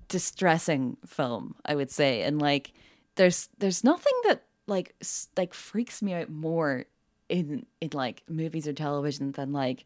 distressing 0.07 0.97
film 1.05 1.55
i 1.65 1.75
would 1.75 1.91
say. 1.91 2.21
And 2.21 2.39
like 2.41 2.73
there's 3.15 3.49
there's 3.57 3.83
nothing 3.83 4.13
that 4.25 4.43
like 4.67 4.95
like 5.37 5.53
freaks 5.53 6.01
me 6.01 6.13
out 6.13 6.29
more 6.29 6.85
in 7.29 7.65
in 7.81 7.89
like 7.93 8.23
movies 8.29 8.67
or 8.67 8.73
television 8.73 9.31
than 9.31 9.51
like 9.51 9.85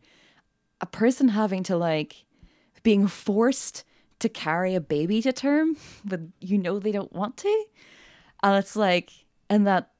a 0.81 0.85
person 0.85 1.29
having 1.29 1.63
to 1.63 1.77
like 1.77 2.25
being 2.83 3.07
forced 3.07 3.83
to 4.19 4.29
carry 4.29 4.75
a 4.75 4.81
baby 4.81 5.21
to 5.21 5.31
term 5.31 5.77
but 6.05 6.21
you 6.39 6.57
know 6.57 6.79
they 6.79 6.91
don't 6.91 7.13
want 7.13 7.37
to. 7.37 7.65
And 8.43 8.57
it's 8.57 8.75
like 8.75 9.11
and 9.49 9.65
that 9.67 9.91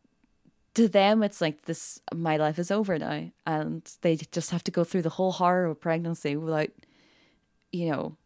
to 0.75 0.87
them 0.87 1.23
it's 1.23 1.41
like 1.41 1.63
this 1.63 1.99
my 2.13 2.37
life 2.37 2.59
is 2.59 2.71
over 2.71 2.97
now. 2.97 3.31
And 3.45 3.89
they 4.01 4.15
just 4.15 4.51
have 4.51 4.63
to 4.65 4.71
go 4.71 4.83
through 4.83 5.03
the 5.03 5.09
whole 5.09 5.31
horror 5.31 5.65
of 5.65 5.81
pregnancy 5.81 6.35
without 6.35 6.69
you 7.71 7.89
know 7.89 8.17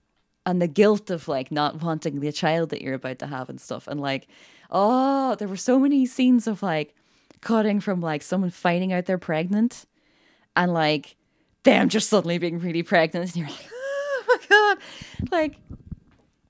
and 0.45 0.61
the 0.61 0.67
guilt 0.67 1.09
of 1.09 1.27
like 1.27 1.51
not 1.51 1.81
wanting 1.81 2.19
the 2.19 2.31
child 2.31 2.69
that 2.69 2.81
you're 2.81 2.93
about 2.95 3.19
to 3.19 3.27
have 3.27 3.49
and 3.49 3.61
stuff. 3.61 3.87
And 3.87 3.99
like 3.99 4.27
oh 4.71 5.35
there 5.35 5.47
were 5.47 5.57
so 5.57 5.79
many 5.79 6.05
scenes 6.05 6.47
of 6.47 6.61
like 6.63 6.95
cutting 7.41 7.79
from 7.79 8.01
like 8.01 8.21
someone 8.21 8.49
finding 8.49 8.93
out 8.93 9.05
they're 9.05 9.17
pregnant 9.17 9.85
and 10.55 10.73
like 10.73 11.15
them 11.63 11.89
just 11.89 12.09
suddenly 12.09 12.37
being 12.37 12.59
really 12.59 12.83
pregnant. 12.83 13.25
And 13.35 13.35
you're 13.35 13.47
like 13.47 13.72
god 14.75 15.31
like 15.31 15.55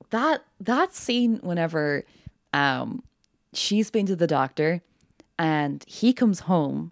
that 0.10 0.44
that 0.60 0.94
scene 0.94 1.40
whenever 1.42 2.04
um 2.54 3.04
she's 3.54 3.90
been 3.90 4.06
to 4.06 4.16
the 4.16 4.28
doctor 4.28 4.82
and 5.38 5.84
he 5.88 6.14
comes 6.14 6.42
home 6.42 6.92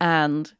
and 0.00 0.52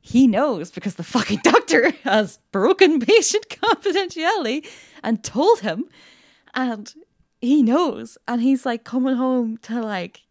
he 0.00 0.26
knows 0.26 0.70
because 0.70 0.94
the 0.94 1.04
fucking 1.04 1.40
doctor 1.44 1.90
has 2.04 2.38
broken 2.52 3.00
patient 3.14 3.48
confidentiality 3.48 4.66
and 5.02 5.22
told 5.22 5.60
him 5.60 5.84
and 6.54 6.94
he 7.40 7.62
knows 7.62 8.18
and 8.26 8.42
he's 8.42 8.66
like 8.66 8.84
coming 8.84 9.16
home 9.16 9.56
to 9.58 9.80
like 9.80 10.22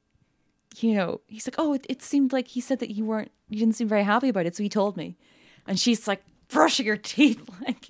you 0.78 0.94
know 0.94 1.22
he's 1.28 1.48
like 1.48 1.56
oh 1.58 1.74
it, 1.74 1.86
it 1.90 2.02
seemed 2.02 2.34
like 2.34 2.50
he 2.50 2.62
said 2.62 2.80
that 2.80 2.92
you 2.92 3.06
weren't 3.06 3.32
you 3.50 3.60
didn't 3.60 3.76
seem 3.76 3.88
very 3.88 4.04
happy 4.04 4.30
about 4.30 4.46
it 4.46 4.56
so 4.56 4.64
he 4.64 4.70
told 4.70 4.98
me. 4.98 5.18
And 5.66 5.80
she's 5.80 6.08
like 6.08 6.24
brushing 6.48 6.86
her 6.88 6.98
teeth 6.98 7.50
like 7.66 7.88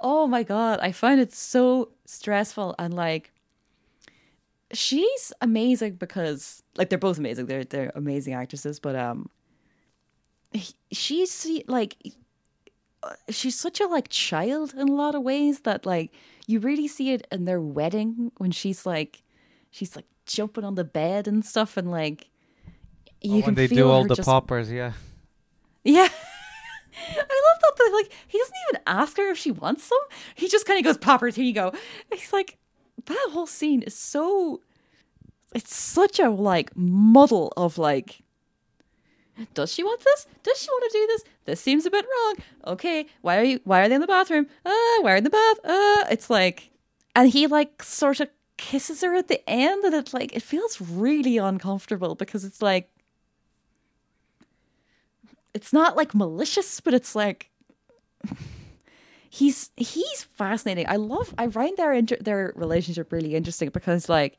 oh 0.00 0.26
my 0.26 0.42
god 0.42 0.78
i 0.80 0.92
find 0.92 1.20
it 1.20 1.32
so 1.32 1.90
stressful 2.06 2.74
and 2.78 2.94
like 2.94 3.32
she's 4.72 5.32
amazing 5.40 5.94
because 5.94 6.62
like 6.76 6.88
they're 6.88 6.98
both 6.98 7.18
amazing 7.18 7.46
they're 7.46 7.64
they're 7.64 7.92
amazing 7.94 8.34
actresses 8.34 8.78
but 8.80 8.94
um 8.96 9.28
she's 10.90 11.46
like 11.66 11.96
uh, 13.02 13.14
she's 13.30 13.58
such 13.58 13.80
a 13.80 13.86
like 13.86 14.08
child 14.08 14.74
in 14.74 14.88
a 14.88 14.92
lot 14.92 15.14
of 15.14 15.22
ways 15.22 15.60
that 15.60 15.86
like 15.86 16.12
you 16.46 16.60
really 16.60 16.88
see 16.88 17.12
it 17.12 17.26
in 17.30 17.44
their 17.44 17.60
wedding 17.60 18.32
when 18.38 18.50
she's 18.50 18.84
like 18.84 19.22
she's 19.70 19.96
like 19.96 20.06
jumping 20.26 20.64
on 20.64 20.74
the 20.74 20.84
bed 20.84 21.26
and 21.26 21.44
stuff 21.44 21.76
and 21.76 21.90
like 21.90 22.28
you 23.20 23.40
Oh, 23.40 23.42
can 23.42 23.54
they 23.54 23.66
feel 23.66 23.88
do 23.88 23.90
all 23.90 24.04
the 24.06 24.14
just 24.14 24.26
poppers, 24.26 24.72
yeah. 24.72 24.92
yeah. 25.84 26.08
I 27.00 27.18
love 27.18 27.60
that. 27.62 27.72
That 27.78 27.90
like 27.94 28.12
he 28.26 28.38
doesn't 28.38 28.54
even 28.70 28.82
ask 28.86 29.16
her 29.16 29.30
if 29.30 29.38
she 29.38 29.50
wants 29.50 29.84
some. 29.84 29.98
He 30.34 30.48
just 30.48 30.66
kind 30.66 30.78
of 30.78 30.84
goes, 30.84 30.98
"Poppers, 30.98 31.36
here 31.36 31.44
you 31.44 31.52
go." 31.52 31.72
He's 32.12 32.32
like, 32.32 32.58
that 33.06 33.28
whole 33.32 33.46
scene 33.46 33.82
is 33.82 33.94
so. 33.94 34.60
It's 35.54 35.74
such 35.74 36.18
a 36.18 36.30
like 36.30 36.76
muddle 36.76 37.52
of 37.56 37.78
like. 37.78 38.22
Does 39.54 39.72
she 39.72 39.82
want 39.82 40.00
this? 40.04 40.26
Does 40.42 40.60
she 40.60 40.68
want 40.68 40.92
to 40.92 40.98
do 40.98 41.06
this? 41.06 41.24
This 41.46 41.60
seems 41.60 41.86
a 41.86 41.90
bit 41.90 42.04
wrong. 42.04 42.36
Okay, 42.74 43.06
why 43.22 43.38
are 43.38 43.44
you? 43.44 43.60
Why 43.64 43.80
are 43.80 43.88
they 43.88 43.94
in 43.94 44.00
the 44.00 44.06
bathroom? 44.06 44.46
Uh, 44.64 44.72
why 45.00 45.12
are 45.12 45.16
in 45.16 45.24
the 45.24 45.30
bath? 45.30 45.58
Uh, 45.64 46.04
it's 46.10 46.28
like, 46.28 46.70
and 47.16 47.30
he 47.30 47.46
like 47.46 47.82
sort 47.82 48.20
of 48.20 48.28
kisses 48.58 49.00
her 49.00 49.14
at 49.14 49.28
the 49.28 49.48
end, 49.48 49.84
and 49.84 49.94
it's 49.94 50.12
like 50.12 50.36
it 50.36 50.42
feels 50.42 50.80
really 50.80 51.38
uncomfortable 51.38 52.14
because 52.14 52.44
it's 52.44 52.60
like 52.60 52.90
it's 55.54 55.72
not 55.72 55.96
like 55.96 56.14
malicious, 56.14 56.80
but 56.80 56.94
it's 56.94 57.14
like 57.14 57.50
he's 59.30 59.70
he's 59.76 60.24
fascinating. 60.34 60.86
I 60.88 60.96
love 60.96 61.34
I 61.38 61.48
find 61.48 61.76
their 61.76 61.92
inter- 61.92 62.18
their 62.20 62.52
relationship 62.56 63.12
really 63.12 63.34
interesting 63.34 63.70
because 63.70 64.08
like 64.08 64.38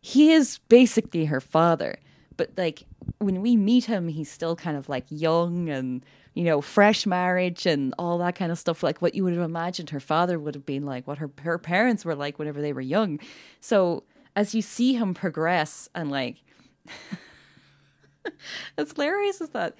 he 0.00 0.32
is 0.32 0.58
basically 0.68 1.26
her 1.26 1.40
father, 1.40 1.98
but 2.36 2.50
like 2.56 2.84
when 3.18 3.40
we 3.42 3.56
meet 3.56 3.84
him, 3.84 4.08
he's 4.08 4.30
still 4.30 4.56
kind 4.56 4.76
of 4.76 4.88
like 4.88 5.04
young 5.08 5.68
and 5.68 6.04
you 6.34 6.44
know 6.44 6.60
fresh 6.60 7.06
marriage 7.06 7.66
and 7.66 7.94
all 7.98 8.18
that 8.18 8.34
kind 8.34 8.50
of 8.50 8.58
stuff. 8.58 8.82
Like 8.82 9.00
what 9.00 9.14
you 9.14 9.24
would 9.24 9.34
have 9.34 9.42
imagined 9.42 9.90
her 9.90 10.00
father 10.00 10.38
would 10.38 10.54
have 10.54 10.66
been 10.66 10.84
like, 10.84 11.06
what 11.06 11.18
her 11.18 11.30
her 11.42 11.58
parents 11.58 12.04
were 12.04 12.14
like 12.14 12.38
whenever 12.38 12.60
they 12.60 12.72
were 12.72 12.80
young. 12.80 13.20
So 13.60 14.04
as 14.34 14.54
you 14.54 14.62
see 14.62 14.94
him 14.94 15.14
progress 15.14 15.88
and 15.94 16.10
like 16.10 16.42
it's 18.78 18.92
hilarious 18.92 19.40
is 19.40 19.50
that 19.50 19.76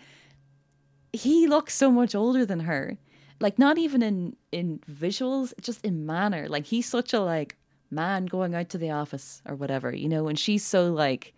he 1.13 1.47
looks 1.47 1.75
so 1.75 1.91
much 1.91 2.15
older 2.15 2.47
than 2.47 2.61
her. 2.61 2.99
Like 3.41 3.59
not 3.59 3.79
even 3.79 4.03
in 4.03 4.37
in 4.53 4.81
visuals, 4.91 5.53
just 5.61 5.85
in 5.85 6.07
manner. 6.07 6.49
Like 6.49 6.67
he's 6.67 6.89
such 6.89 7.13
a 7.13 7.21
like 7.21 7.57
man 7.91 8.27
going 8.27 8.55
out 8.55 8.71
to 8.71 8.79
the 8.79 8.91
office 8.91 9.43
or 9.47 9.55
whatever, 9.55 9.95
you 9.95 10.09
know, 10.09 10.29
and 10.29 10.39
she's 10.39 10.65
so 10.65 10.93
like 10.93 11.35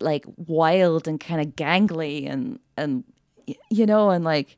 like 0.00 0.24
wild 0.36 1.06
and 1.08 1.20
kind 1.20 1.40
of 1.40 1.56
gangly 1.56 2.30
and 2.30 2.58
and 2.76 3.04
you 3.70 3.86
know 3.86 4.10
and 4.10 4.24
like 4.24 4.56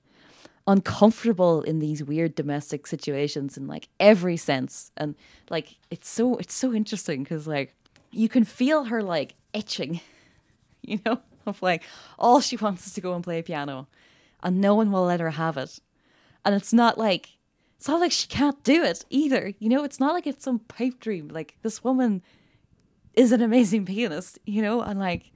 uncomfortable 0.67 1.63
in 1.63 1.79
these 1.79 2.03
weird 2.03 2.35
domestic 2.35 2.87
situations 2.87 3.57
in 3.57 3.67
like 3.69 3.89
every 4.01 4.37
sense 4.37 4.91
and 4.97 5.15
like 5.49 5.77
it's 5.91 6.09
so 6.09 6.37
it's 6.37 6.55
so 6.55 6.73
interesting 6.73 7.23
because 7.23 7.47
like 7.47 7.75
you 8.11 8.29
can 8.29 8.45
feel 8.45 8.85
her 8.85 9.03
like 9.03 9.35
itching 9.53 10.01
you 10.83 10.99
know 11.07 11.21
of 11.47 11.63
like 11.63 11.83
all 12.19 12.41
she 12.41 12.57
wants 12.57 12.87
is 12.87 12.95
to 12.95 13.01
go 13.01 13.15
and 13.15 13.25
play 13.25 13.43
piano 13.43 13.87
and 14.43 14.61
no 14.61 14.75
one 14.75 14.91
will 14.93 15.05
let 15.05 15.21
her 15.21 15.31
have 15.31 15.57
it. 15.57 15.79
And 16.45 16.55
it's 16.55 16.73
not 16.73 16.99
like 16.99 17.31
it's 17.77 17.89
not 17.89 18.01
like 18.01 18.13
she 18.13 18.27
can't 18.29 18.63
do 18.63 18.83
it 18.83 19.05
either. 19.11 19.53
You 19.59 19.69
know 19.69 19.85
it's 19.85 20.01
not 20.01 20.15
like 20.15 20.27
it's 20.27 20.45
some 20.45 20.61
pipe 20.61 21.01
dream. 21.01 21.29
Like 21.29 21.57
this 21.63 21.83
woman 21.83 22.23
is 23.15 23.33
an 23.33 23.43
amazing 23.43 23.87
pianist 23.87 24.39
you 24.47 24.63
know? 24.63 24.81
And 24.81 24.99
like 25.01 25.31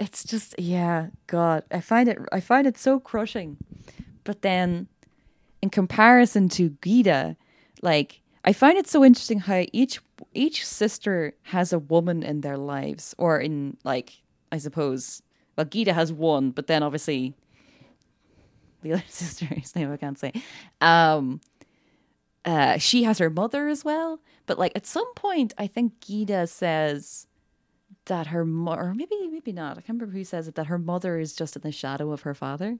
it's 0.00 0.24
just 0.24 0.54
yeah 0.58 1.06
god 1.28 1.62
i 1.70 1.80
find 1.80 2.08
it 2.08 2.18
i 2.32 2.40
find 2.40 2.66
it 2.66 2.78
so 2.78 2.98
crushing. 2.98 3.56
But 4.24 4.42
then 4.42 4.88
in 5.62 5.70
comparison 5.70 6.48
to 6.50 6.70
Guida 6.80 7.36
like 7.82 8.20
i 8.44 8.52
find 8.52 8.76
it 8.76 8.88
so 8.88 9.04
interesting 9.04 9.40
how 9.40 9.64
each 9.72 10.00
each 10.32 10.66
sister 10.66 11.34
has 11.44 11.72
a 11.72 11.78
woman 11.78 12.22
in 12.22 12.40
their 12.40 12.56
lives 12.56 13.14
or 13.18 13.38
in 13.38 13.76
like 13.84 14.23
i 14.54 14.58
suppose 14.58 15.22
well 15.56 15.66
Guida 15.66 15.92
has 15.92 16.12
one 16.12 16.50
but 16.50 16.66
then 16.66 16.82
obviously 16.82 17.34
the 18.82 18.92
other 18.94 19.04
sister 19.08 19.46
whose 19.46 19.74
name 19.76 19.92
i 19.92 19.96
can't 19.96 20.18
say 20.18 20.32
um 20.80 21.40
uh 22.44 22.76
she 22.78 23.02
has 23.04 23.18
her 23.18 23.30
mother 23.30 23.68
as 23.68 23.84
well 23.84 24.20
but 24.46 24.58
like 24.58 24.72
at 24.74 24.86
some 24.86 25.12
point 25.14 25.52
i 25.58 25.66
think 25.66 26.00
Guida 26.00 26.46
says 26.46 27.26
that 28.06 28.26
her 28.28 28.44
mo- 28.44 28.74
or 28.74 28.92
maybe 28.94 29.16
maybe 29.30 29.50
not. 29.52 29.72
I 29.78 29.80
can't 29.80 29.98
remember 29.98 30.12
who 30.12 30.24
says 30.24 30.46
it. 30.46 30.56
That 30.56 30.66
her 30.66 30.76
mother 30.78 31.18
is 31.18 31.34
just 31.34 31.56
in 31.56 31.62
the 31.62 31.72
shadow 31.72 32.12
of 32.12 32.20
her 32.22 32.34
father. 32.34 32.78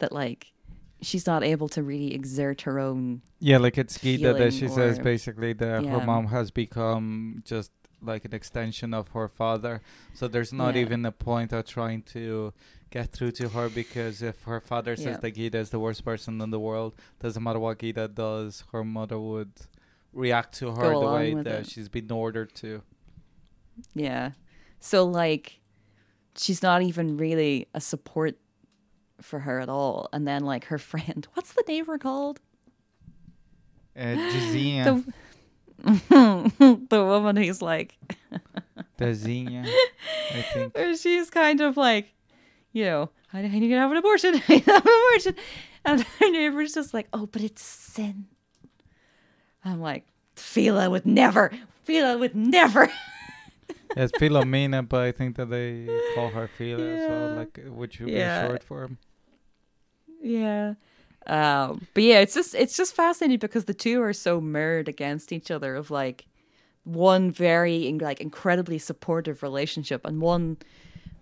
That 0.00 0.12
like 0.12 0.52
she's 1.00 1.26
not 1.26 1.42
able 1.42 1.68
to 1.70 1.82
really 1.82 2.12
exert 2.12 2.60
her 2.62 2.78
own. 2.78 3.22
Yeah, 3.38 3.56
like 3.56 3.78
it's 3.78 3.96
Guida 3.96 4.34
that 4.34 4.52
she 4.52 4.68
says 4.68 4.98
basically 4.98 5.54
that 5.54 5.82
Yeah. 5.84 5.92
her 5.98 6.04
mom 6.04 6.26
has 6.26 6.50
become 6.50 7.42
just 7.46 7.70
like 8.02 8.24
an 8.24 8.34
extension 8.34 8.92
of 8.94 9.08
her 9.08 9.28
father. 9.28 9.80
So 10.14 10.28
there's 10.28 10.52
not 10.52 10.74
Yeah. 10.74 10.82
even 10.82 11.04
a 11.06 11.12
point 11.12 11.52
of 11.52 11.64
trying 11.66 12.02
to 12.14 12.52
get 12.90 13.10
through 13.10 13.32
to 13.32 13.48
her 13.50 13.68
because 13.68 14.22
if 14.22 14.42
her 14.44 14.60
father 14.60 14.96
says 14.96 15.06
Yeah. 15.06 15.16
that 15.18 15.30
Guida 15.32 15.58
is 15.58 15.70
the 15.70 15.80
worst 15.80 16.04
person 16.04 16.40
in 16.40 16.50
the 16.50 16.60
world, 16.60 16.94
doesn't 17.20 17.42
matter 17.42 17.58
what 17.58 17.78
Guida 17.78 18.08
does, 18.08 18.64
her 18.72 18.84
mother 18.84 19.18
would 19.18 19.52
react 20.12 20.54
to 20.58 20.70
her 20.70 20.92
Go 20.92 21.00
the 21.00 21.12
way 21.12 21.34
that 21.34 21.60
it. 21.60 21.66
she's 21.70 21.88
been 21.88 22.10
ordered 22.10 22.54
to. 22.56 22.82
Yeah, 23.94 24.32
so 24.80 25.04
like 25.04 25.60
she's 26.36 26.62
not 26.62 26.82
even 26.82 27.16
really 27.16 27.66
a 27.74 27.80
support 27.80 28.38
for 29.20 29.40
her 29.40 29.58
at 29.60 29.68
all. 29.68 30.08
And 30.12 30.26
then 30.28 30.44
like 30.44 30.66
her 30.66 30.78
friend, 30.92 31.26
what's 31.34 31.52
the 31.52 31.64
neighbor 31.66 31.98
called? 31.98 32.40
Uh, 33.96 34.14
Jazia, 34.30 35.04
The 35.86 36.80
the 36.90 37.04
woman 37.04 37.36
who's 37.36 37.62
like 37.62 37.96
Dazinia, 38.98 39.66
I 40.34 40.42
think. 40.52 40.74
Where 40.74 40.96
she's 40.96 41.30
kind 41.30 41.60
of 41.60 41.76
like, 41.76 42.12
you 42.72 42.84
know, 42.84 43.10
I, 43.32 43.40
I 43.40 43.48
need 43.48 43.68
to 43.68 43.76
have 43.76 43.90
an 43.90 43.96
abortion. 43.96 44.34
I 44.34 44.52
need 44.52 44.64
to 44.64 44.72
have 44.72 44.84
an 44.86 44.92
abortion. 45.10 45.34
And 45.84 46.02
her 46.02 46.30
neighbor's 46.30 46.74
just 46.74 46.92
like, 46.92 47.06
oh, 47.12 47.26
but 47.26 47.42
it's 47.42 47.62
sin. 47.62 48.26
I'm 49.64 49.80
like, 49.80 50.06
Phila 50.34 50.90
would 50.90 51.06
never. 51.06 51.52
Phila 51.84 52.18
would 52.18 52.34
never. 52.34 52.90
It's 53.96 54.12
Philomena, 54.18 54.86
but 54.86 55.00
I 55.04 55.12
think 55.12 55.36
that 55.36 55.46
they 55.48 55.86
call 56.14 56.28
her 56.28 56.48
Phila 56.58 56.84
Yeah. 56.84 57.34
like 57.38 57.58
which 57.68 57.98
would 58.00 58.10
Yeah. 58.10 58.42
be 58.42 58.48
short 58.48 58.62
for 58.62 58.82
him. 58.84 58.98
yeah. 60.20 60.74
Um, 61.26 61.86
but 61.94 62.02
yeah, 62.02 62.20
it's 62.20 62.34
just 62.34 62.54
it's 62.54 62.76
just 62.76 62.94
fascinating 62.94 63.38
because 63.38 63.64
the 63.64 63.74
two 63.74 64.02
are 64.02 64.12
so 64.12 64.40
mirrored 64.40 64.88
against 64.88 65.32
each 65.32 65.50
other 65.50 65.74
of 65.74 65.90
like 65.90 66.26
one 66.84 67.32
very 67.32 67.92
like 68.00 68.20
incredibly 68.20 68.78
supportive 68.78 69.42
relationship 69.42 70.04
and 70.04 70.20
one 70.20 70.56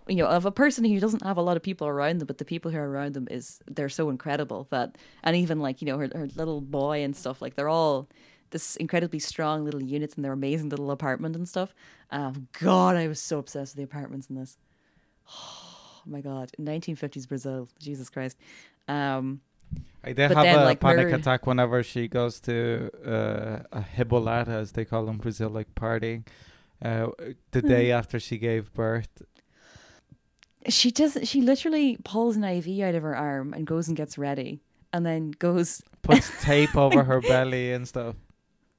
you 0.07 0.17
know 0.17 0.27
of 0.27 0.45
a 0.45 0.51
person 0.51 0.85
who 0.85 0.99
doesn't 0.99 1.23
have 1.23 1.37
a 1.37 1.41
lot 1.41 1.57
of 1.57 1.63
people 1.63 1.87
around 1.87 2.19
them 2.19 2.27
but 2.27 2.37
the 2.37 2.45
people 2.45 2.69
who 2.69 2.77
are 2.77 2.87
around 2.87 3.15
them 3.15 3.27
is 3.31 3.59
they're 3.65 3.89
so 3.89 4.11
incredible 4.11 4.67
that 4.69 4.95
and 5.23 5.35
even 5.35 5.59
like 5.59 5.81
you 5.81 5.87
know 5.87 5.97
her, 5.97 6.07
her 6.13 6.27
little 6.35 6.61
boy 6.61 7.03
and 7.03 7.15
stuff 7.15 7.41
like 7.41 7.55
they're 7.55 7.67
all 7.67 8.07
this 8.51 8.75
incredibly 8.75 9.17
strong 9.19 9.65
little 9.65 9.81
units 9.81 10.15
in 10.15 10.23
their 10.23 10.33
amazing 10.33 10.69
little 10.69 10.91
apartment 10.91 11.35
and 11.35 11.49
stuff. 11.49 11.73
Um 12.11 12.47
god 12.61 12.95
i 12.95 13.07
was 13.07 13.19
so 13.19 13.39
obsessed 13.39 13.75
with 13.75 13.77
the 13.77 13.83
apartments 13.95 14.29
in 14.29 14.35
this. 14.35 14.57
Oh 16.07 16.11
my 16.11 16.21
god. 16.21 16.51
1950s 16.59 17.27
brazil. 17.27 17.67
Jesus 17.79 18.11
christ. 18.11 18.37
Um 18.87 19.41
I 20.05 20.13
did 20.13 20.29
But 20.29 20.37
have 20.37 20.43
then, 20.45 20.59
a 20.59 20.65
like, 20.65 20.79
panic 20.79 21.11
attack 21.11 21.47
whenever 21.47 21.81
she 21.83 22.07
goes 22.07 22.39
to 22.41 22.91
uh, 23.05 23.63
a 23.79 23.81
hibolata, 23.81 24.49
as 24.49 24.71
they 24.73 24.85
call 24.85 25.09
in 25.09 25.17
Brazil, 25.17 25.49
like 25.49 25.73
partying, 25.73 26.27
uh, 26.83 27.07
the 27.51 27.61
Hmm. 27.61 27.67
day 27.67 27.91
after 27.91 28.19
she 28.19 28.37
gave 28.37 28.71
birth. 28.73 29.23
she 30.69 30.91
does 30.91 31.17
she 31.23 31.41
literally 31.41 31.97
pulls 32.03 32.35
an 32.37 32.43
iv 32.43 32.67
out 32.81 32.95
of 32.95 33.03
her 33.03 33.15
arm 33.15 33.53
and 33.53 33.67
goes 33.67 33.87
and 33.87 33.95
gets 33.97 34.17
ready 34.17 34.59
and 34.93 35.05
then 35.05 35.31
goes 35.31 35.81
Puts 36.01 36.29
tape 36.43 36.75
over 36.85 37.03
her 37.03 37.21
belly 37.21 37.71
and 37.73 37.87
stuff. 37.87 38.15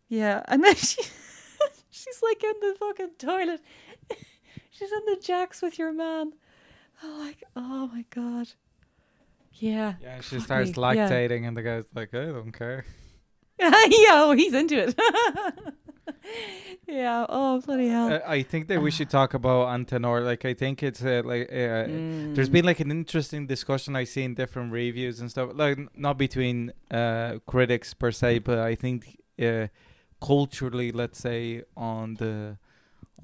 Yeah, 0.09 0.43
and 0.47 0.63
then 0.65 0.75
she 0.77 1.03
she's 1.91 2.21
like 2.23 2.43
in 2.45 2.55
the 2.61 2.77
fucking 2.79 3.11
toilet. 3.19 3.61
she's 4.71 4.93
in 4.93 5.05
the 5.07 5.17
jacks 5.21 5.61
with 5.63 5.79
your 5.79 5.93
man. 5.93 6.33
I'm 7.03 7.19
like, 7.19 7.43
oh 7.57 7.89
my 7.93 8.05
god. 8.11 8.49
Yeah. 9.59 9.95
Yeah, 10.03 10.21
she 10.21 10.41
starts 10.41 10.77
me, 10.77 10.83
yeah. 10.83 11.09
lactating, 11.09 11.47
and 11.49 11.57
the 11.57 11.63
guy's 11.63 11.85
like, 11.95 12.13
I 12.15 12.27
don't 12.27 12.53
care. 12.53 12.85
yeah, 13.59 13.71
oh, 14.23 14.33
he's 14.37 14.53
into 14.53 14.77
it. 14.89 14.95
yeah. 16.87 17.25
Oh 17.29 17.61
bloody 17.61 17.89
hell. 17.89 18.13
Uh, 18.13 18.21
I 18.27 18.43
think 18.43 18.69
that 18.69 18.81
we 18.81 18.91
should 18.91 19.09
talk 19.11 19.35
about 19.35 19.69
Antenor. 19.69 20.25
Like, 20.25 20.45
I 20.45 20.55
think 20.55 20.83
it's 20.83 21.03
uh, 21.03 21.23
like 21.25 21.49
uh, 21.51 21.87
there's 22.35 22.49
Mm. 22.49 22.53
been 22.53 22.65
like 22.65 22.81
an 22.81 22.91
interesting 22.91 23.47
discussion 23.47 23.97
I 23.97 24.05
see 24.05 24.25
in 24.25 24.35
different 24.35 24.73
reviews 24.73 25.21
and 25.21 25.31
stuff. 25.31 25.51
Like, 25.55 25.79
n- 25.79 25.89
not 25.97 26.19
between 26.19 26.73
uh, 26.91 27.39
critics 27.47 27.95
per 27.95 28.11
se, 28.13 28.41
but 28.41 28.59
I 28.59 28.75
think 28.75 29.21
uh, 29.43 29.69
culturally, 30.21 30.93
let's 30.93 31.19
say 31.19 31.63
on 31.77 32.15
the 32.15 32.59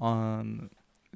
on 0.01 0.69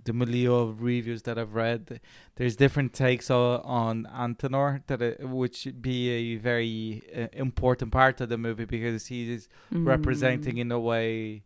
the 0.08 0.14
milieu 0.14 0.54
of 0.64 0.82
reviews 0.82 1.22
that 1.28 1.38
I've 1.42 1.54
read, 1.54 2.00
there's 2.38 2.56
different 2.56 2.92
takes 2.94 3.30
on 3.32 4.08
Antenor 4.26 4.82
that 4.88 5.02
uh, 5.02 5.28
which 5.28 5.58
be 5.90 6.10
a 6.10 6.38
very 6.38 7.04
uh, 7.16 7.28
important 7.34 7.92
part 7.92 8.20
of 8.22 8.28
the 8.30 8.38
movie 8.48 8.66
because 8.78 9.08
he 9.08 9.20
is 9.36 9.48
representing 9.72 10.56
Mm. 10.56 10.64
in 10.64 10.72
a 10.72 10.80
way 10.80 11.44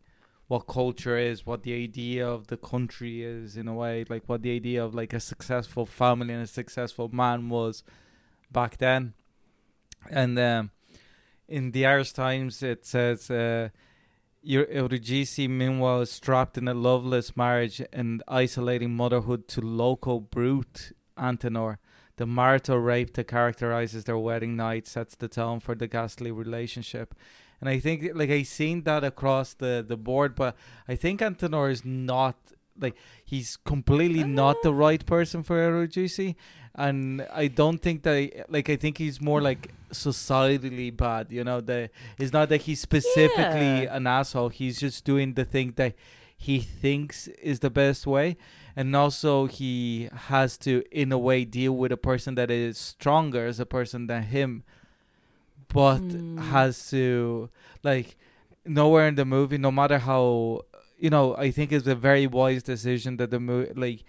what 0.47 0.67
culture 0.67 1.17
is, 1.17 1.45
what 1.45 1.63
the 1.63 1.73
idea 1.73 2.23
of 2.35 2.47
the 2.47 2.57
country 2.57 3.23
is 3.23 3.57
in 3.61 3.67
a 3.67 3.73
way, 3.73 4.05
like 4.13 4.23
what 4.29 4.41
the 4.41 4.53
idea 4.55 4.83
of 4.85 4.93
like 5.01 5.13
a 5.13 5.19
successful 5.19 5.85
family 5.85 6.33
and 6.33 6.43
a 6.43 6.47
successful 6.61 7.07
man 7.23 7.39
was 7.49 7.83
back 8.51 8.77
then. 8.77 9.13
And 10.09 10.37
um, 10.39 10.71
in 11.47 11.71
the 11.71 11.85
Irish 11.85 12.11
Times, 12.13 12.63
it 12.63 12.85
says. 12.85 13.29
Uh, 13.29 13.69
Eurídice, 14.43 15.47
meanwhile, 15.47 16.01
is 16.01 16.19
trapped 16.19 16.57
in 16.57 16.67
a 16.67 16.73
loveless 16.73 17.37
marriage 17.37 17.81
and 17.93 18.23
isolating 18.27 18.95
motherhood 18.95 19.47
to 19.49 19.61
local 19.61 20.19
brute 20.19 20.93
Antenor. 21.17 21.77
The 22.17 22.25
marital 22.25 22.77
rape 22.77 23.13
that 23.13 23.27
characterizes 23.27 24.03
their 24.03 24.17
wedding 24.17 24.55
night 24.55 24.87
sets 24.87 25.15
the 25.15 25.27
tone 25.27 25.59
for 25.59 25.75
the 25.75 25.87
ghastly 25.87 26.31
relationship. 26.31 27.15
And 27.59 27.69
I 27.69 27.79
think, 27.79 28.09
like, 28.15 28.31
I 28.31 28.41
seen 28.41 28.83
that 28.83 29.03
across 29.03 29.53
the, 29.53 29.85
the 29.87 29.97
board, 29.97 30.35
but 30.35 30.55
I 30.87 30.95
think 30.95 31.21
Antenor 31.21 31.71
is 31.71 31.85
not, 31.85 32.35
like, 32.81 32.95
he's 33.23 33.57
completely 33.57 34.23
not 34.23 34.57
the 34.63 34.73
right 34.73 35.05
person 35.05 35.43
for 35.43 35.55
Eurídice. 35.57 36.35
And 36.75 37.21
I 37.33 37.47
don't 37.47 37.79
think 37.79 38.03
that, 38.03 38.45
like, 38.49 38.69
I 38.69 38.77
think 38.77 38.97
he's 38.97 39.19
more 39.21 39.41
like 39.41 39.73
societally 39.91 40.95
bad, 40.95 41.31
you 41.31 41.43
know, 41.43 41.59
the 41.61 41.89
it's 42.17 42.31
not 42.31 42.49
that 42.49 42.61
he's 42.61 42.79
specifically 42.81 43.83
Yeah. 43.83 43.95
an 43.97 44.07
asshole. 44.07 44.49
He's 44.49 44.79
just 44.79 45.03
doing 45.03 45.33
the 45.33 45.43
thing 45.45 45.73
that 45.75 45.95
he 46.37 46.59
thinks 46.59 47.27
is 47.27 47.59
the 47.59 47.69
best 47.69 48.07
way. 48.07 48.37
And 48.75 48.95
also, 48.95 49.47
he 49.47 50.07
has 50.29 50.57
to, 50.59 50.83
in 50.91 51.11
a 51.11 51.17
way, 51.17 51.43
deal 51.43 51.73
with 51.75 51.91
a 51.91 51.97
person 51.97 52.35
that 52.35 52.49
is 52.49 52.77
stronger 52.77 53.45
as 53.45 53.59
a 53.59 53.65
person 53.65 54.07
than 54.07 54.23
him, 54.23 54.63
but 55.67 55.99
Mm. 56.01 56.39
has 56.51 56.89
to, 56.89 57.49
like, 57.83 58.15
nowhere 58.65 59.07
in 59.09 59.15
the 59.15 59.25
movie, 59.25 59.57
no 59.57 59.71
matter 59.71 59.99
how 59.99 60.61
you 61.01 61.09
know, 61.09 61.35
I 61.35 61.51
think 61.51 61.71
it's 61.71 61.87
a 61.87 61.95
very 62.09 62.27
wise 62.27 62.63
decision 62.63 63.17
that 63.17 63.29
the 63.31 63.39
movie, 63.39 63.73
like, 63.85 63.99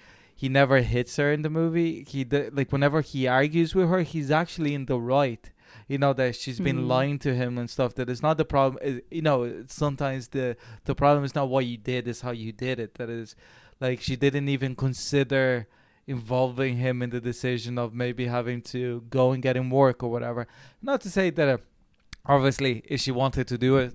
he 0.43 0.49
never 0.49 0.79
hits 0.95 1.17
her 1.17 1.29
in 1.37 1.43
the 1.43 1.51
movie. 1.51 2.05
He 2.09 2.25
d- 2.25 2.51
like 2.59 2.71
whenever 2.73 3.01
he 3.01 3.21
argues 3.41 3.75
with 3.75 3.89
her, 3.93 4.03
he's 4.13 4.31
actually 4.43 4.73
in 4.75 4.87
the 4.87 4.99
right. 5.17 5.45
You 5.89 5.99
know 5.99 6.13
that 6.21 6.37
she's 6.37 6.61
been 6.69 6.81
Mm. 6.85 6.89
lying 6.97 7.19
to 7.27 7.35
him 7.35 7.59
and 7.61 7.69
stuff. 7.77 7.95
That 7.97 8.09
it's 8.11 8.23
not 8.29 8.37
the 8.43 8.45
problem. 8.55 8.79
It- 8.89 9.05
you 9.11 9.23
know, 9.29 9.39
sometimes 9.69 10.23
the 10.37 10.57
the 10.89 10.95
problem 11.03 11.23
is 11.25 11.35
not 11.35 11.49
what 11.49 11.65
you 11.71 11.77
did, 11.93 12.03
is 12.13 12.21
how 12.27 12.33
you 12.45 12.51
did 12.67 12.77
it. 12.85 12.91
That 12.99 13.09
is, 13.21 13.29
like 13.81 13.99
she 14.07 14.17
didn't 14.25 14.49
even 14.57 14.75
consider 14.87 15.67
involving 16.07 16.77
him 16.79 17.03
in 17.05 17.11
the 17.11 17.21
decision 17.21 17.79
of 17.79 17.95
maybe 17.95 18.27
having 18.27 18.61
to 18.75 18.83
go 19.19 19.25
and 19.33 19.43
get 19.43 19.57
him 19.57 19.71
work 19.71 20.03
or 20.03 20.11
whatever. 20.11 20.47
Not 20.83 21.01
to 21.03 21.11
say 21.11 21.31
that, 21.31 21.49
uh, 21.49 21.59
obviously, 22.27 22.83
if 22.87 23.01
she 23.01 23.13
wanted 23.13 23.47
to 23.49 23.57
do 23.59 23.77
it, 23.79 23.93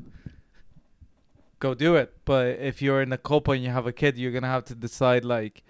go 1.60 1.74
do 1.74 1.96
it. 1.96 2.14
But 2.26 2.60
if 2.60 2.82
you're 2.82 3.02
in 3.02 3.12
a 3.14 3.18
couple 3.18 3.54
and 3.54 3.64
you 3.64 3.70
have 3.72 3.88
a 3.88 3.92
kid, 3.94 4.18
you're 4.18 4.32
gonna 4.32 4.48
have 4.48 4.66
to 4.66 4.76
decide 4.76 5.24
like 5.26 5.64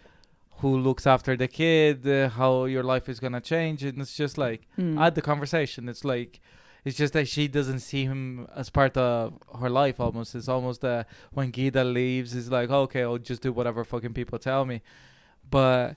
who 0.59 0.75
looks 0.77 1.05
after 1.05 1.37
the 1.37 1.47
kid, 1.47 2.07
uh, 2.07 2.29
how 2.29 2.65
your 2.65 2.83
life 2.83 3.07
is 3.07 3.19
gonna 3.19 3.41
change, 3.41 3.83
and 3.83 4.01
it's 4.01 4.15
just 4.15 4.37
like 4.37 4.61
Mm. 4.77 4.99
add 4.99 5.15
the 5.15 5.21
conversation. 5.21 5.87
It's 5.89 6.03
like 6.03 6.39
it's 6.85 6.97
just 6.97 7.13
that 7.13 7.27
she 7.27 7.47
doesn't 7.47 7.79
see 7.81 8.05
him 8.05 8.47
as 8.55 8.69
part 8.69 8.95
of 8.97 9.33
her 9.59 9.69
life. 9.69 9.99
Almost, 9.99 10.35
it's 10.35 10.47
almost 10.47 10.83
uh, 10.85 11.03
when 11.31 11.51
Guida 11.51 11.83
leaves, 11.83 12.35
it's 12.35 12.49
like 12.49 12.69
okay, 12.69 13.03
I'll 13.03 13.17
just 13.17 13.41
do 13.41 13.51
whatever 13.53 13.83
fucking 13.83 14.13
people 14.13 14.39
tell 14.39 14.65
me. 14.65 14.81
But 15.49 15.95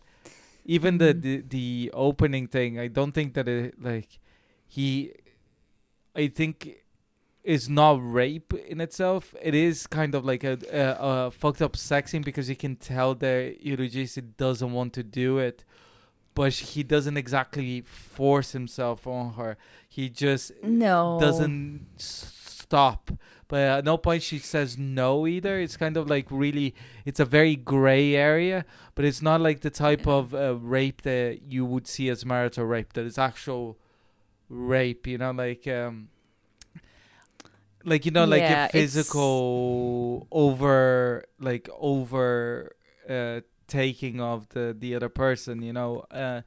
even 0.65 0.99
the, 0.99 1.15
Mhm. 1.15 1.23
the 1.23 1.37
the 1.57 1.91
opening 1.95 2.47
thing, 2.49 2.79
I 2.79 2.89
don't 2.89 3.13
think 3.13 3.35
that 3.35 3.49
it 3.49 3.81
like 3.83 4.19
he. 4.69 5.13
I 6.15 6.27
think 6.29 6.77
is 7.43 7.69
not 7.69 7.99
rape 8.03 8.53
in 8.53 8.81
itself. 8.81 9.35
It 9.43 9.55
is 9.55 9.87
kind 9.87 10.15
of 10.15 10.25
like 10.25 10.45
a, 10.45 10.59
a, 10.73 11.27
a 11.27 11.31
fucked 11.31 11.63
up 11.63 11.77
sex 11.77 12.11
scene 12.11 12.23
because 12.23 12.49
you 12.49 12.57
can 12.57 12.77
tell 12.77 13.15
that 13.17 13.65
Eurídice 13.65 14.17
doesn't 14.37 14.73
want 14.73 14.93
to 14.95 15.03
do 15.03 15.39
it, 15.39 15.65
but 16.35 16.53
he 16.53 16.83
doesn't 16.83 17.17
exactly 17.17 17.81
force 17.81 18.53
himself 18.53 19.07
on 19.07 19.35
her. 19.35 19.57
He 19.89 20.09
just 20.11 20.53
no 20.63 21.19
doesn't 21.21 21.87
s- 21.97 22.33
stop. 22.61 23.11
But 23.49 23.61
at 23.63 23.85
no 23.85 23.97
point 23.97 24.23
she 24.23 24.39
says 24.39 24.79
no 24.79 25.27
either. 25.27 25.59
It's 25.59 25.77
kind 25.77 25.97
of 25.97 26.09
like 26.09 26.27
really, 26.31 26.73
it's 27.05 27.19
a 27.19 27.25
very 27.25 27.57
gray 27.57 28.15
area, 28.15 28.65
but 28.95 29.05
it's 29.05 29.21
not 29.23 29.41
like 29.41 29.61
the 29.63 29.71
type 29.71 30.07
of 30.07 30.33
uh, 30.35 30.55
rape 30.57 31.03
that 31.03 31.41
you 31.49 31.65
would 31.65 31.89
see 31.89 32.09
as 32.11 32.25
marital 32.25 32.65
rape. 32.67 32.93
That 32.93 33.07
is 33.07 33.19
actual 33.19 33.77
rape. 34.49 35.07
You 35.09 35.19
know, 35.19 35.33
like 35.33 35.67
um, 35.67 36.11
like 37.85 38.05
you 38.05 38.11
know, 38.11 38.25
like 38.25 38.43
Yeah, 38.43 38.67
a 38.67 38.69
physical 38.69 40.27
over, 40.31 41.25
like 41.39 41.69
over 41.79 42.77
uh, 43.09 43.41
taking 43.67 44.21
of 44.21 44.49
the 44.51 44.77
the 44.79 44.95
other 44.95 45.09
person. 45.09 45.63
You 45.63 45.73
know, 45.73 46.05
uh, 46.11 46.43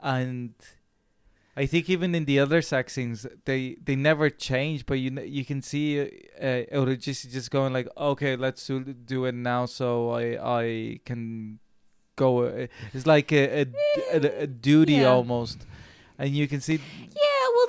and. 0.00 0.54
I 1.54 1.66
think 1.66 1.90
even 1.90 2.14
in 2.14 2.24
the 2.24 2.38
other 2.40 2.62
sex 2.62 2.94
scenes, 2.94 3.26
they 3.44 3.76
they 3.84 3.94
never 3.94 4.30
change, 4.30 4.86
but 4.86 4.94
you 4.94 5.10
you 5.20 5.44
can 5.44 5.60
see 5.60 6.00
uh, 6.00 6.64
Eurídice 6.72 7.30
just 7.30 7.50
going 7.50 7.74
like, 7.74 7.88
okay, 7.94 8.36
let's 8.36 8.66
do, 8.66 8.80
do 8.82 9.26
it 9.26 9.34
now, 9.34 9.66
so 9.66 10.12
I 10.12 10.38
I 10.62 11.00
can 11.04 11.58
go. 12.16 12.44
Uh, 12.44 12.68
it's 12.94 13.04
like 13.06 13.30
a 13.32 13.64
a, 13.64 13.66
a, 14.14 14.42
a 14.44 14.46
duty 14.46 15.02
Yeah. 15.02 15.10
almost, 15.10 15.66
and 16.18 16.30
you 16.34 16.48
can 16.48 16.62
see 16.62 16.80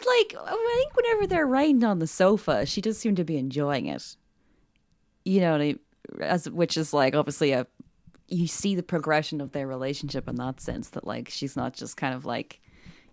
Like 0.05 0.35
oh, 0.37 0.45
I 0.45 0.75
think 0.77 0.95
whenever 0.95 1.27
they're 1.27 1.47
riding 1.47 1.83
on 1.83 1.99
the 1.99 2.07
sofa, 2.07 2.65
she 2.65 2.81
does 2.81 2.97
seem 2.97 3.15
to 3.15 3.23
be 3.23 3.37
enjoying 3.37 3.87
it. 3.87 4.15
You 5.25 5.39
know, 5.41 5.73
as 6.21 6.49
which 6.49 6.77
is 6.77 6.93
like 6.93 7.15
obviously 7.15 7.51
a 7.51 7.67
you 8.27 8.47
see 8.47 8.75
the 8.75 8.83
progression 8.83 9.41
of 9.41 9.51
their 9.51 9.67
relationship 9.67 10.27
in 10.27 10.35
that 10.35 10.59
sense 10.59 10.89
that 10.89 11.05
like 11.05 11.29
she's 11.29 11.55
not 11.55 11.73
just 11.73 11.97
kind 11.97 12.15
of 12.15 12.25
like 12.25 12.59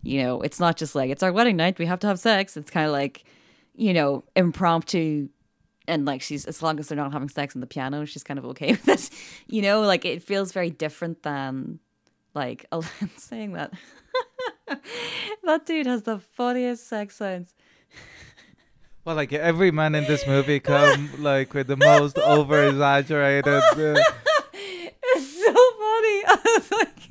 you 0.03 0.23
know 0.23 0.41
it's 0.41 0.61
not 0.61 0.77
just 0.77 0.95
like 0.95 1.11
it's 1.11 1.23
our 1.23 1.33
wedding 1.33 1.57
night 1.57 1.79
we 1.79 1.87
have 1.87 2.01
to 2.01 2.07
have 2.07 2.19
sex. 2.19 2.57
It's 2.57 2.71
kind 2.71 2.87
of 2.87 2.93
like 2.93 3.25
you 3.75 3.93
know 3.93 4.25
impromptu 4.37 5.29
and 5.87 6.05
like 6.05 6.23
she's 6.23 6.45
as 6.47 6.63
long 6.63 6.79
as 6.79 6.89
they're 6.89 6.97
not 6.97 7.13
having 7.13 7.29
sex 7.29 7.55
on 7.55 7.61
the 7.61 7.67
piano 7.67 8.05
she's 8.05 8.23
kind 8.23 8.39
of 8.39 8.45
okay 8.47 8.71
with 8.85 8.89
it. 8.89 9.11
You 9.47 9.63
know 9.63 9.83
like 9.83 10.05
it 10.05 10.23
feels 10.23 10.53
very 10.53 10.71
different 10.71 11.23
than 11.23 11.79
like 12.35 12.67
saying 13.17 13.53
that 13.53 13.73
that 15.45 15.67
dude 15.67 15.87
has 15.87 16.03
the 16.03 16.19
funniest 16.19 16.87
sex 16.89 17.17
sounds 17.17 17.55
well, 19.05 19.17
like 19.17 19.33
every 19.33 19.71
man 19.71 19.95
in 19.95 20.05
this 20.05 20.27
movie 20.27 20.61
come 20.61 21.11
like 21.19 21.53
with 21.55 21.67
the 21.67 21.77
most 21.77 22.19
over 22.19 22.69
exaggerated. 22.69 23.49
Uh, 23.49 23.97
It's 25.13 25.45
so 25.45 25.53
funny. 25.53 26.25
I 26.27 26.39
was 26.59 26.71
like, 26.71 27.11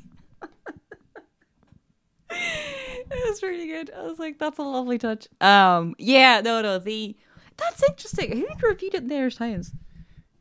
it 2.30 3.28
was 3.28 3.42
really 3.42 3.66
good. 3.66 3.90
I 3.94 4.02
was 4.02 4.18
like, 4.18 4.38
that's 4.38 4.58
a 4.58 4.62
lovely 4.62 4.96
touch. 4.96 5.28
Um, 5.40 5.94
yeah, 5.98 6.40
no, 6.42 6.62
no, 6.62 6.78
the 6.78 7.16
that's 7.56 7.82
interesting. 7.82 8.38
Who 8.38 8.46
reviewed 8.66 8.94
it 8.94 9.02
in 9.02 9.08
the 9.08 9.16
Irish 9.16 9.36
Times? 9.36 9.72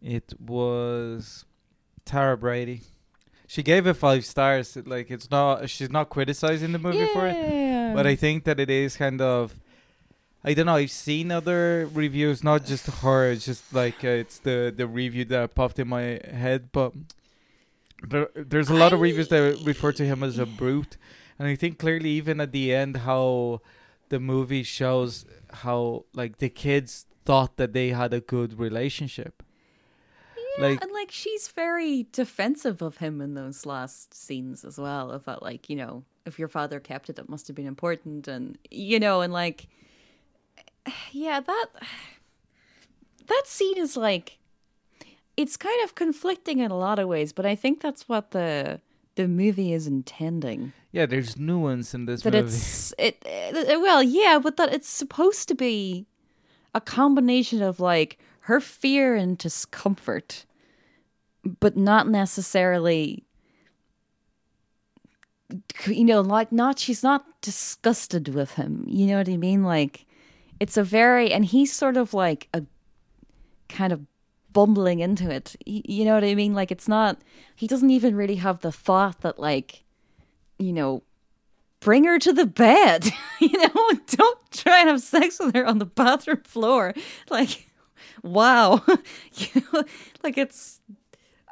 it 0.01 0.33
was 0.39 1.43
Tara 2.05 2.37
Brady. 2.37 2.83
She 3.49 3.63
gave 3.63 3.87
it 3.87 3.95
five 3.95 4.23
stars. 4.25 4.77
Like 4.85 5.09
it's 5.09 5.29
not, 5.31 5.67
she's 5.69 5.89
not 5.89 6.09
criticizing 6.09 6.71
the 6.71 6.77
movie 6.77 7.07
for 7.13 7.25
it. 7.27 7.35
But 7.95 8.05
I 8.05 8.15
think 8.15 8.43
that 8.43 8.59
it 8.59 8.69
is 8.69 8.95
kind 8.95 9.19
of 9.21 9.55
I 10.43 10.53
don't 10.53 10.67
know. 10.67 10.75
I've 10.75 10.91
seen 10.91 11.31
other 11.31 11.89
reviews, 11.91 12.43
not 12.43 12.63
just 12.63 12.85
her. 12.87 13.31
It's 13.31 13.45
just 13.45 13.73
like 13.73 14.03
uh, 14.05 14.23
it's 14.23 14.37
the 14.39 14.71
the 14.75 14.87
review 14.87 15.25
that 15.25 15.55
popped 15.55 15.79
in 15.79 15.87
my 15.89 16.21
head. 16.43 16.69
But 16.71 16.93
there, 18.07 18.29
there's 18.35 18.69
a 18.69 18.75
lot 18.75 18.93
of 18.93 19.01
reviews 19.01 19.27
that 19.29 19.59
refer 19.65 19.91
to 19.93 20.05
him 20.05 20.23
as 20.23 20.37
a 20.37 20.45
brute, 20.45 20.95
and 21.37 21.47
I 21.47 21.55
think 21.55 21.79
clearly 21.79 22.11
even 22.11 22.39
at 22.39 22.51
the 22.51 22.73
end 22.73 22.97
how 22.97 23.61
the 24.09 24.19
movie 24.19 24.63
shows 24.63 25.25
how 25.65 26.05
like 26.13 26.37
the 26.37 26.49
kids 26.49 27.07
thought 27.25 27.57
that 27.57 27.73
they 27.73 27.89
had 27.89 28.13
a 28.13 28.21
good 28.21 28.57
relationship. 28.59 29.43
Like- 30.61 30.81
and 30.83 30.91
like 30.91 31.11
she's 31.11 31.47
very 31.47 32.07
defensive 32.11 32.81
of 32.81 32.97
him 32.97 33.21
in 33.21 33.33
those 33.33 33.65
last 33.65 34.13
scenes 34.13 34.63
as 34.65 34.77
well. 34.77 35.11
About 35.11 35.41
like 35.43 35.69
you 35.69 35.75
know, 35.75 36.03
if 36.25 36.37
your 36.39 36.47
father 36.47 36.79
kept 36.79 37.09
it, 37.09 37.19
it 37.19 37.29
must 37.29 37.47
have 37.47 37.55
been 37.55 37.67
important, 37.67 38.27
and 38.27 38.57
you 38.69 38.99
know, 38.99 39.21
and 39.21 39.31
like, 39.33 39.67
yeah, 41.11 41.39
that 41.39 41.67
that 43.27 43.43
scene 43.45 43.77
is 43.77 43.95
like, 43.97 44.37
it's 45.37 45.57
kind 45.57 45.83
of 45.83 45.95
conflicting 45.95 46.59
in 46.59 46.71
a 46.71 46.77
lot 46.77 46.99
of 46.99 47.07
ways, 47.07 47.33
but 47.33 47.45
I 47.45 47.55
think 47.55 47.81
that's 47.81 48.07
what 48.09 48.31
the 48.31 48.81
the 49.15 49.27
movie 49.27 49.73
is 49.73 49.85
intending. 49.87 50.71
Yeah, 50.91 51.05
there's 51.05 51.37
nuance 51.37 51.93
in 51.93 52.05
this 52.05 52.21
that 52.23 52.33
movie. 52.33 52.45
it's 52.47 52.93
it, 52.97 53.17
it 53.25 53.79
well 53.81 54.01
yeah 54.01 54.39
but 54.41 54.57
that 54.57 54.73
it's 54.73 54.87
supposed 54.89 55.47
to 55.49 55.55
be 55.55 56.07
a 56.73 56.81
combination 56.81 57.61
of 57.61 57.79
like 57.79 58.17
her 58.41 58.59
fear 58.59 59.15
and 59.15 59.37
discomfort 59.37 60.45
but 61.59 61.77
not 61.77 62.07
necessarily 62.07 63.23
you 65.85 66.03
know 66.03 66.21
like 66.21 66.51
not 66.51 66.77
she's 66.77 67.01
not 67.01 67.25
disgusted 67.41 68.29
with 68.29 68.53
him 68.53 68.83
you 68.87 69.07
know 69.07 69.17
what 69.17 69.29
i 69.29 69.37
mean 69.37 69.63
like 69.63 70.05
it's 70.59 70.77
a 70.77 70.83
very 70.83 71.31
and 71.31 71.45
he's 71.45 71.73
sort 71.73 71.97
of 71.97 72.13
like 72.13 72.47
a 72.53 72.63
kind 73.67 73.91
of 73.91 74.01
bumbling 74.51 74.99
into 74.99 75.29
it 75.29 75.55
you 75.65 76.03
know 76.05 76.13
what 76.13 76.23
i 76.23 76.35
mean 76.35 76.53
like 76.53 76.71
it's 76.71 76.87
not 76.87 77.19
he 77.55 77.67
doesn't 77.67 77.89
even 77.89 78.15
really 78.15 78.35
have 78.35 78.59
the 78.59 78.71
thought 78.71 79.21
that 79.21 79.39
like 79.39 79.83
you 80.57 80.73
know 80.73 81.01
bring 81.79 82.03
her 82.03 82.19
to 82.19 82.33
the 82.33 82.45
bed. 82.45 83.09
you 83.39 83.57
know, 83.57 83.91
don't 84.07 84.51
try 84.51 84.79
and 84.79 84.89
have 84.89 85.01
sex 85.01 85.39
with 85.39 85.55
her 85.55 85.65
on 85.65 85.79
the 85.79 85.85
bathroom 85.85 86.41
floor. 86.43 86.93
Like, 87.29 87.67
wow. 88.23 88.81
you 89.33 89.63
know, 89.73 89.83
like 90.23 90.37
it's 90.37 90.81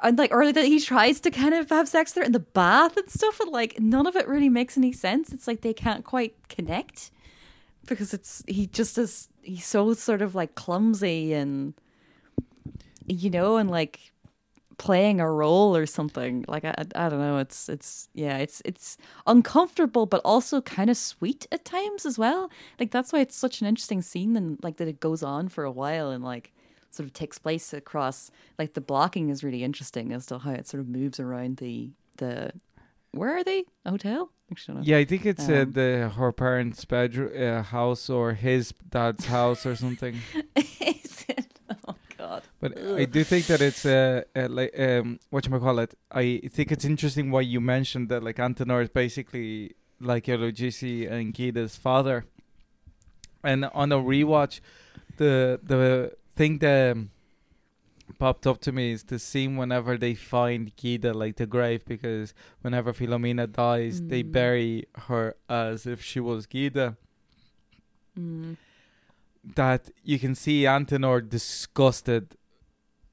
and 0.02 0.18
like 0.18 0.32
or 0.32 0.52
that 0.52 0.64
he 0.64 0.80
tries 0.80 1.20
to 1.20 1.30
kind 1.30 1.54
of 1.54 1.68
have 1.70 1.88
sex 1.88 2.12
there 2.12 2.24
in 2.24 2.32
the 2.32 2.38
bath 2.38 2.96
and 2.96 3.10
stuff, 3.10 3.40
and 3.40 3.50
like 3.50 3.80
none 3.80 4.06
of 4.06 4.16
it 4.16 4.28
really 4.28 4.48
makes 4.48 4.76
any 4.76 4.92
sense. 4.92 5.32
It's 5.32 5.46
like 5.46 5.62
they 5.62 5.74
can't 5.74 6.04
quite 6.04 6.34
connect 6.48 7.10
because 7.86 8.14
it's 8.14 8.42
he 8.46 8.66
just 8.66 8.98
is 8.98 9.28
he's 9.42 9.66
so 9.66 9.92
sort 9.94 10.22
of 10.22 10.34
like 10.34 10.54
clumsy 10.54 11.32
and 11.32 11.74
you 13.06 13.30
know 13.30 13.56
and 13.56 13.70
like 13.70 14.12
playing 14.76 15.20
a 15.20 15.30
role 15.30 15.76
or 15.76 15.86
something. 15.86 16.44
Like 16.46 16.64
I, 16.64 16.74
I 16.78 17.06
I 17.06 17.08
don't 17.08 17.18
know. 17.18 17.38
It's 17.38 17.68
it's 17.68 18.08
yeah 18.14 18.38
it's 18.38 18.62
it's 18.64 18.96
uncomfortable 19.26 20.06
but 20.06 20.20
also 20.24 20.60
kind 20.60 20.88
of 20.90 20.96
sweet 20.96 21.46
at 21.50 21.64
times 21.64 22.06
as 22.06 22.18
well. 22.18 22.50
Like 22.78 22.92
that's 22.92 23.12
why 23.12 23.20
it's 23.20 23.36
such 23.36 23.60
an 23.60 23.66
interesting 23.66 24.02
scene 24.02 24.36
and 24.36 24.58
like 24.62 24.76
that 24.76 24.88
it 24.88 25.00
goes 25.00 25.22
on 25.22 25.48
for 25.48 25.64
a 25.64 25.72
while 25.72 26.10
and 26.10 26.22
like 26.24 26.52
sort 26.90 27.06
of 27.06 27.12
takes 27.12 27.38
place 27.38 27.72
across 27.72 28.30
like 28.58 28.74
the 28.74 28.80
blocking 28.80 29.28
is 29.28 29.44
really 29.44 29.62
interesting 29.62 30.12
as 30.12 30.26
to 30.26 30.38
how 30.38 30.52
it 30.52 30.66
sort 30.66 30.80
of 30.80 30.88
moves 30.88 31.20
around 31.20 31.58
the 31.58 31.90
the 32.16 32.52
where 33.12 33.36
are 33.36 33.44
they 33.44 33.64
a 33.84 33.90
hotel 33.90 34.30
Actually, 34.50 34.78
I. 34.78 34.82
Yeah, 34.84 34.96
I 34.98 35.04
think 35.04 35.26
it's 35.26 35.48
uh, 35.48 35.62
Um, 35.62 35.72
the 35.72 36.10
her 36.16 36.32
parents' 36.32 36.84
bedroom 36.84 37.30
uh, 37.36 37.62
house 37.62 38.08
or 38.08 38.32
his 38.32 38.72
dad's 38.88 39.26
house 39.26 39.66
or 39.66 39.76
something. 39.76 40.16
Is 40.56 41.24
it? 41.28 41.60
Oh 41.86 41.94
god. 42.16 42.42
But 42.60 42.78
I 42.78 43.04
do 43.04 43.24
think 43.24 43.46
that 43.46 43.60
it's 43.60 43.84
uh, 43.84 44.22
uh 44.34 44.48
like 44.48 44.72
um 44.78 45.20
what 45.30 45.46
you 45.46 45.58
call 45.58 45.78
it. 45.80 45.94
I 46.10 46.40
think 46.48 46.72
it's 46.72 46.84
interesting 46.84 47.30
why 47.30 47.42
you 47.42 47.60
mentioned 47.60 48.08
that 48.08 48.22
like 48.22 48.36
Antenor 48.36 48.82
is 48.82 48.88
basically 48.88 49.74
like 50.00 50.26
Eurídice 50.28 51.06
and 51.10 51.34
Guida's 51.34 51.76
father. 51.76 52.24
And 53.44 53.66
on 53.66 53.92
a 53.92 53.98
rewatch, 53.98 54.60
the 55.18 55.60
the 55.62 56.12
thing 56.38 56.58
that 56.58 56.92
um, 56.92 57.10
popped 58.18 58.46
up 58.46 58.58
to 58.66 58.70
me 58.72 58.92
is 58.92 59.02
the 59.04 59.18
scene 59.18 59.56
whenever 59.60 59.92
they 59.98 60.14
find 60.14 60.74
Guida 60.76 61.12
like 61.22 61.36
the 61.36 61.46
grave 61.46 61.84
because 61.84 62.32
whenever 62.62 62.92
Filomena 62.92 63.46
dies, 63.64 64.00
they 64.12 64.22
Mm. 64.22 64.32
bury 64.38 64.72
her 65.08 65.24
as 65.48 65.86
if 65.86 65.98
she 66.10 66.20
was 66.20 66.46
Guida. 66.46 66.96
Mm. 68.18 68.56
that 69.54 69.82
you 70.02 70.18
can 70.18 70.34
see 70.34 70.62
Antenor 70.64 71.20
disgusted 71.36 72.24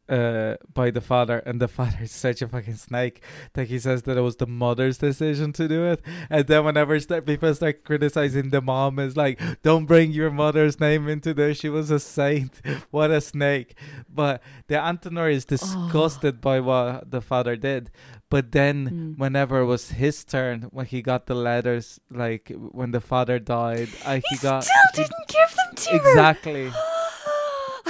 uh, 0.07 0.55
by 0.73 0.91
the 0.91 1.01
father, 1.01 1.39
and 1.45 1.59
the 1.59 1.67
father 1.79 1.97
is 2.01 2.11
such 2.11 2.41
a 2.41 2.47
fucking 2.47 2.75
snake 2.75 3.21
that 3.53 3.67
he 3.67 3.79
says 3.79 4.03
that 4.03 4.17
it 4.17 4.21
was 4.21 4.35
the 4.35 4.47
mother's 4.47 4.97
decision 4.99 5.51
to 5.53 5.67
do 5.67 5.85
it. 5.85 6.01
And 6.29 6.45
then 6.47 6.63
whenever 6.65 6.99
st- 6.99 7.25
people 7.25 7.53
start 7.55 7.83
criticizing 7.83 8.49
the 8.51 8.61
mom, 8.61 8.99
is 8.99 9.17
like, 9.17 9.39
"Don't 9.63 9.85
bring 9.85 10.11
your 10.11 10.29
mother's 10.31 10.79
name 10.79 11.07
into 11.09 11.33
this. 11.33 11.59
She 11.59 11.69
was 11.69 11.89
a 11.91 11.99
saint. 11.99 12.61
what 12.91 13.09
a 13.11 13.19
snake!" 13.21 13.75
But 14.07 14.41
the 14.67 14.75
Antenor 14.75 15.31
is 15.31 15.45
disgusted 15.45 16.39
by 16.41 16.59
what 16.59 17.09
the 17.11 17.21
father 17.21 17.55
did. 17.55 17.89
But 18.29 18.51
then, 18.51 18.75
Mm. 19.15 19.17
whenever 19.19 19.59
it 19.59 19.65
was 19.65 19.91
his 19.91 20.23
turn, 20.25 20.63
when 20.71 20.85
he 20.87 21.01
got 21.01 21.27
the 21.27 21.35
letters, 21.35 21.99
like 22.09 22.51
when 22.55 22.91
the 22.91 22.99
father 23.01 23.37
died, 23.39 23.89
I, 24.05 24.17
he, 24.17 24.23
He 24.31 24.37
got 24.37 24.63
still 24.63 24.75
he- 24.93 25.01
didn't 25.03 25.27
give 25.27 25.55
them 25.55 25.75
to 25.75 25.89
her. 25.91 26.09
exactly. 26.11 26.71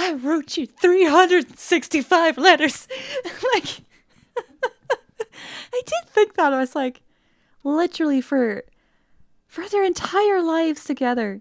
I 0.06 0.12
wrote 0.12 0.56
you 0.56 0.66
365 0.66 2.38
letters. 2.38 2.86
like, 3.54 3.80
I 5.72 5.82
did 5.84 6.08
think 6.08 6.34
that. 6.34 6.54
I 6.54 6.60
was 6.60 6.76
like, 6.76 7.00
literally 7.64 8.20
for 8.20 8.62
for 9.48 9.68
their 9.68 9.82
entire 9.82 10.40
lives 10.42 10.84
together, 10.84 11.40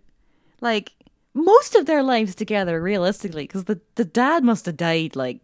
like 0.61 0.93
most 1.35 1.75
of 1.75 1.85
their 1.85 2.01
lives 2.01 2.33
together, 2.33 2.81
realistically, 2.81 3.43
because 3.43 3.65
the 3.65 3.79
the 3.93 4.05
dad 4.05 4.43
must 4.43 4.65
have 4.65 4.77
died 4.77 5.15
like 5.15 5.41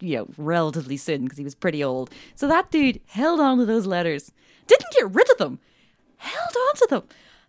you 0.00 0.16
know 0.16 0.28
relatively 0.38 0.96
soon 0.96 1.24
because 1.24 1.36
he 1.36 1.44
was 1.44 1.54
pretty 1.54 1.84
old. 1.84 2.08
So 2.36 2.48
that 2.48 2.70
dude 2.70 3.00
held 3.06 3.38
on 3.38 3.58
to 3.58 3.66
those 3.66 3.84
letters, 3.84 4.32
didn't 4.66 4.92
get 4.92 5.14
rid 5.14 5.30
of 5.30 5.36
them, 5.36 5.58
held 6.16 6.56
on 6.68 6.76
to 6.76 6.86
them. 6.88 7.02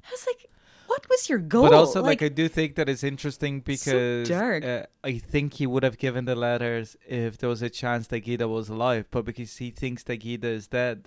I 0.05 0.11
was 0.11 0.27
like, 0.27 0.49
what 0.93 1.09
was 1.09 1.27
your 1.29 1.39
goal? 1.39 1.63
But 1.63 1.73
also, 1.73 2.01
like, 2.03 2.21
I 2.21 2.29
do 2.29 2.47
think 2.47 2.75
that 2.75 2.87
it's 2.87 3.03
interesting 3.03 3.53
because 3.61 4.29
dark. 4.29 4.63
uh, 4.63 4.85
I 5.03 5.13
think 5.17 5.53
he 5.55 5.65
would 5.65 5.83
have 5.83 5.97
given 5.97 6.25
the 6.25 6.35
letters 6.35 6.95
if 7.07 7.37
there 7.39 7.49
was 7.49 7.61
a 7.63 7.69
chance 7.81 8.07
that 8.07 8.19
Guida 8.19 8.47
was 8.47 8.69
alive, 8.69 9.05
but 9.09 9.25
because 9.25 9.57
he 9.57 9.69
thinks 9.71 10.03
that 10.03 10.17
Guida 10.17 10.49
is 10.59 10.67
dead. 10.67 10.97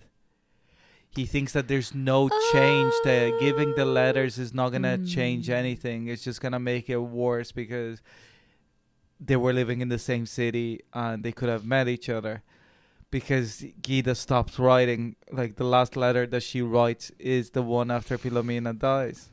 He 1.19 1.25
thinks 1.25 1.53
that 1.53 1.67
there's 1.69 1.95
no 1.95 2.29
change. 2.53 2.93
That 3.05 3.39
giving 3.41 3.75
the 3.77 3.85
letters 4.01 4.39
is 4.39 4.53
not 4.53 4.69
gonna 4.75 4.99
change 5.17 5.47
Mm. 5.49 5.55
anything. 5.63 6.09
It's 6.09 6.25
just 6.25 6.41
gonna 6.43 6.59
make 6.73 6.91
it 6.91 6.99
worse 6.99 7.53
because 7.53 8.03
they 9.29 9.37
were 9.37 9.53
living 9.53 9.81
in 9.81 9.89
the 9.89 9.99
same 10.11 10.27
city 10.27 10.81
and 10.93 11.23
they 11.25 11.33
could 11.33 11.49
have 11.49 11.65
met 11.65 11.87
each 11.89 12.09
other. 12.19 12.43
Because 13.11 13.65
Guida 13.83 14.15
stops 14.15 14.59
writing, 14.59 15.15
like 15.41 15.57
the 15.57 15.65
last 15.77 15.97
letter 15.97 16.27
that 16.27 16.43
she 16.43 16.61
writes 16.61 17.13
is 17.19 17.51
the 17.51 17.63
one 17.63 17.89
after 17.91 18.19
Filomena 18.19 18.77
dies. 18.77 19.31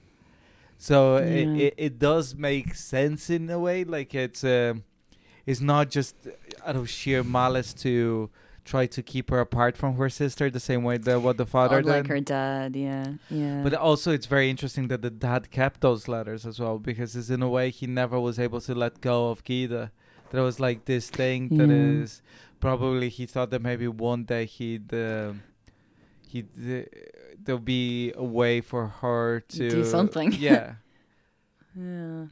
So 0.88 0.96
it, 1.18 1.48
Yeah. 1.48 1.66
it 1.68 1.74
it 1.88 1.94
does 2.10 2.28
make 2.50 2.70
sense 2.96 3.22
in 3.38 3.44
a 3.50 3.60
way. 3.68 3.80
Like 3.96 4.12
it's 4.26 4.44
um, 4.44 4.84
it's 5.50 5.62
not 5.74 5.86
just 5.98 6.14
out 6.68 6.76
of 6.82 6.86
sheer 6.98 7.22
malice 7.24 7.72
to 7.86 7.94
try 8.72 8.86
to 8.96 9.02
keep 9.12 9.26
her 9.34 9.40
apart 9.48 9.74
from 9.82 9.92
her 10.02 10.10
sister 10.10 10.46
the 10.50 10.60
same 10.72 10.84
way 10.90 10.98
that 11.08 11.20
what 11.26 11.36
the 11.38 11.46
father 11.56 11.82
did. 11.82 12.08
her 12.14 12.20
dad, 12.22 12.70
yeah, 12.88 13.06
yeah. 13.30 13.62
But 13.64 13.74
also, 13.90 14.08
it's 14.18 14.30
very 14.36 14.48
interesting 14.54 14.86
that 14.92 15.02
the 15.08 15.10
dad 15.28 15.42
kept 15.60 15.78
those 15.88 16.04
letters 16.16 16.42
as 16.52 16.56
well, 16.64 16.78
because 16.90 17.10
it's 17.20 17.30
in 17.30 17.42
a 17.50 17.52
way 17.58 17.66
he 17.80 17.86
never 18.02 18.18
was 18.28 18.38
able 18.46 18.62
to 18.68 18.74
let 18.84 18.94
go 19.12 19.18
of 19.32 19.38
Guida. 19.48 19.84
There 20.32 20.44
was 20.50 20.58
like 20.68 20.80
this 20.94 21.06
thing 21.20 21.42
that 21.58 21.70
Yeah. 21.70 22.04
is 22.04 22.22
probably 22.66 23.08
he 23.18 23.26
thought 23.34 23.50
that 23.54 23.62
maybe 23.70 23.88
one 23.88 24.22
day 24.34 24.46
he'd 24.58 24.90
uh, 24.94 25.32
he'd 26.32 26.50
uh, 26.58 26.84
there'll 27.46 27.60
be 27.62 28.14
a 28.16 28.24
way 28.24 28.62
for 28.62 28.88
her 28.88 29.42
to 29.50 29.70
Do 29.70 29.86
something. 29.86 30.32
Yeah, 30.38 30.76
yeah. 31.76 32.26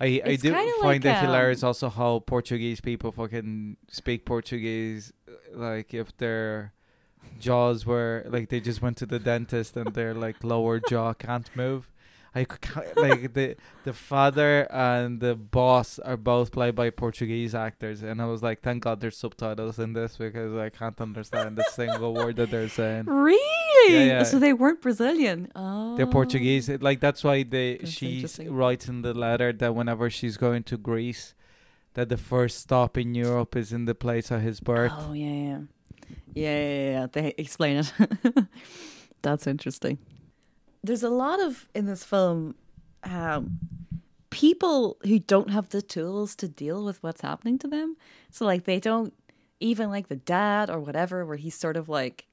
I 0.00 0.06
I 0.06 0.08
It's 0.34 0.42
do 0.42 0.52
find 0.52 1.04
like, 1.04 1.04
it 1.04 1.16
hilarious 1.18 1.62
um, 1.62 1.68
also 1.68 1.88
how 1.88 2.20
Portuguese 2.20 2.80
people 2.80 3.12
fucking 3.12 3.76
speak 3.88 4.24
Portuguese 4.24 5.12
uh, 5.28 5.58
like 5.58 5.92
if 5.94 6.16
their 6.18 6.72
jaws 7.40 7.84
were 7.84 8.24
like 8.28 8.48
they 8.48 8.60
just 8.60 8.80
went 8.80 8.96
to 8.98 9.06
the 9.06 9.18
dentist 9.18 9.76
and 9.76 9.94
their 9.94 10.14
like 10.14 10.42
lower 10.44 10.80
jaw 10.80 11.12
can't 11.14 11.50
move. 11.56 11.90
I 12.34 12.46
like 12.96 13.32
the 13.32 13.56
the 13.84 13.92
father 13.92 14.66
and 14.70 15.18
the 15.20 15.34
boss 15.34 15.98
are 15.98 16.16
both 16.16 16.52
played 16.52 16.74
by 16.74 16.90
Portuguese 16.90 17.54
actors, 17.54 18.02
and 18.02 18.20
I 18.20 18.26
was 18.26 18.42
like, 18.42 18.60
thank 18.60 18.82
God 18.84 19.00
there's 19.00 19.16
subtitles 19.16 19.78
in 19.78 19.94
this 19.94 20.16
because 20.18 20.54
I 20.56 20.68
can't 20.68 21.00
understand 21.00 21.58
a 21.58 21.64
single 21.70 22.14
word 22.14 22.36
that 22.36 22.50
they're 22.50 22.68
saying. 22.68 23.06
Really? 23.06 23.94
Yeah, 23.94 24.04
yeah. 24.04 24.22
So 24.24 24.38
they 24.38 24.52
weren't 24.52 24.82
Brazilian. 24.82 25.50
Oh. 25.56 25.96
They're 25.96 26.06
Portuguese. 26.06 26.68
It- 26.68 26.82
Like 26.82 27.00
that's 27.00 27.24
why 27.24 27.42
they 27.44 27.78
That's 27.78 27.90
she 27.92 28.24
writes 28.48 28.88
in 28.88 29.02
the 29.02 29.14
letter 29.14 29.52
that 29.52 29.74
whenever 29.74 30.10
she's 30.10 30.36
going 30.36 30.62
to 30.64 30.76
Greece, 30.76 31.34
that 31.94 32.08
the 32.08 32.16
first 32.18 32.58
stop 32.58 32.98
in 32.98 33.14
Europe 33.14 33.56
is 33.56 33.72
in 33.72 33.86
the 33.86 33.94
place 33.94 34.30
of 34.30 34.42
his 34.42 34.60
birth. 34.60 34.92
Oh 34.94 35.12
yeah, 35.12 35.26
yeah, 35.26 35.58
yeah, 36.34 36.58
yeah. 36.60 36.90
yeah. 37.00 37.06
They 37.10 37.34
explain 37.38 37.78
it. 37.78 37.92
That's 39.22 39.46
interesting. 39.46 39.98
There's 40.82 41.02
a 41.02 41.10
lot 41.10 41.40
of 41.40 41.68
in 41.74 41.86
this 41.86 42.04
film, 42.04 42.54
um, 43.04 43.58
people 44.30 44.96
who 45.04 45.18
don't 45.18 45.50
have 45.50 45.70
the 45.70 45.82
tools 45.82 46.36
to 46.36 46.48
deal 46.48 46.84
with 46.84 47.02
what's 47.02 47.20
happening 47.20 47.58
to 47.58 47.68
them. 47.68 47.96
So 48.30 48.44
like 48.44 48.64
they 48.64 48.80
don't 48.80 49.12
even 49.60 49.90
like 49.90 50.08
the 50.08 50.16
dad 50.16 50.70
or 50.70 50.80
whatever, 50.80 51.24
where 51.24 51.36
he's 51.36 51.54
sort 51.54 51.76
of 51.76 51.88
like, 51.88 52.26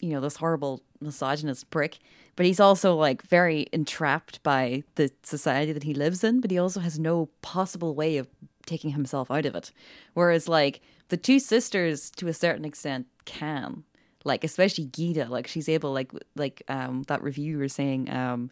you 0.00 0.10
know, 0.10 0.20
this 0.20 0.36
horrible 0.36 0.82
misogynist 1.00 1.70
prick. 1.70 1.98
But 2.34 2.46
he's 2.46 2.60
also 2.60 2.96
like 2.96 3.22
very 3.22 3.66
entrapped 3.72 4.42
by 4.42 4.82
the 4.96 5.12
society 5.22 5.72
that 5.72 5.84
he 5.84 5.94
lives 5.94 6.24
in. 6.24 6.40
But 6.40 6.50
he 6.50 6.58
also 6.58 6.80
has 6.80 6.98
no 6.98 7.28
possible 7.42 7.94
way 7.94 8.16
of 8.16 8.28
taking 8.66 8.90
himself 8.90 9.30
out 9.30 9.46
of 9.46 9.54
it. 9.54 9.70
Whereas 10.14 10.48
like 10.48 10.80
the 11.08 11.16
two 11.16 11.38
sisters, 11.38 12.10
to 12.12 12.28
a 12.28 12.34
certain 12.34 12.64
extent, 12.64 13.06
can 13.24 13.84
like 14.24 14.44
especially 14.44 14.84
Guida, 14.84 15.26
like 15.28 15.46
she's 15.46 15.68
able 15.68 15.92
like 15.92 16.12
like 16.36 16.62
um 16.68 17.02
that 17.04 17.22
review 17.22 17.58
was 17.58 17.72
saying 17.72 18.10
um 18.10 18.50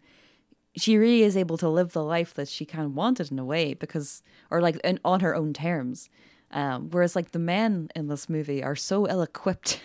she 0.75 0.97
really 0.97 1.23
is 1.23 1.35
able 1.35 1.57
to 1.57 1.67
live 1.69 1.91
the 1.91 2.03
life 2.03 2.33
that 2.35 2.47
she 2.47 2.65
kind 2.65 2.85
of 2.85 2.95
wanted 2.95 3.31
in 3.31 3.39
a 3.39 3.45
way 3.45 3.73
because 3.73 4.23
or 4.49 4.61
like 4.61 4.77
in, 4.83 4.99
on 5.03 5.19
her 5.19 5.35
own 5.35 5.53
terms. 5.53 6.09
Um 6.51 6.89
whereas 6.89 7.15
like 7.15 7.31
the 7.31 7.39
men 7.39 7.89
in 7.95 8.07
this 8.07 8.29
movie 8.29 8.63
are 8.63 8.75
so 8.75 9.07
ill 9.07 9.21
equipped 9.21 9.81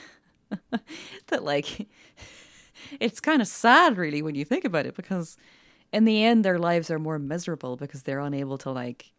that 1.29 1.45
like 1.45 1.89
it's 3.01 3.21
kind 3.21 3.43
of 3.43 3.49
sad 3.49 3.97
really 3.97 4.23
when 4.23 4.35
you 4.35 4.45
think 4.45 4.65
about 4.65 4.87
it 4.87 4.95
because 4.95 5.37
in 5.93 6.05
the 6.05 6.23
end 6.25 6.45
their 6.45 6.59
lives 6.59 6.91
are 6.91 6.99
more 6.99 7.19
miserable 7.19 7.77
because 7.77 8.03
they're 8.03 8.21
unable 8.21 8.59
to 8.59 8.71
like 8.71 9.13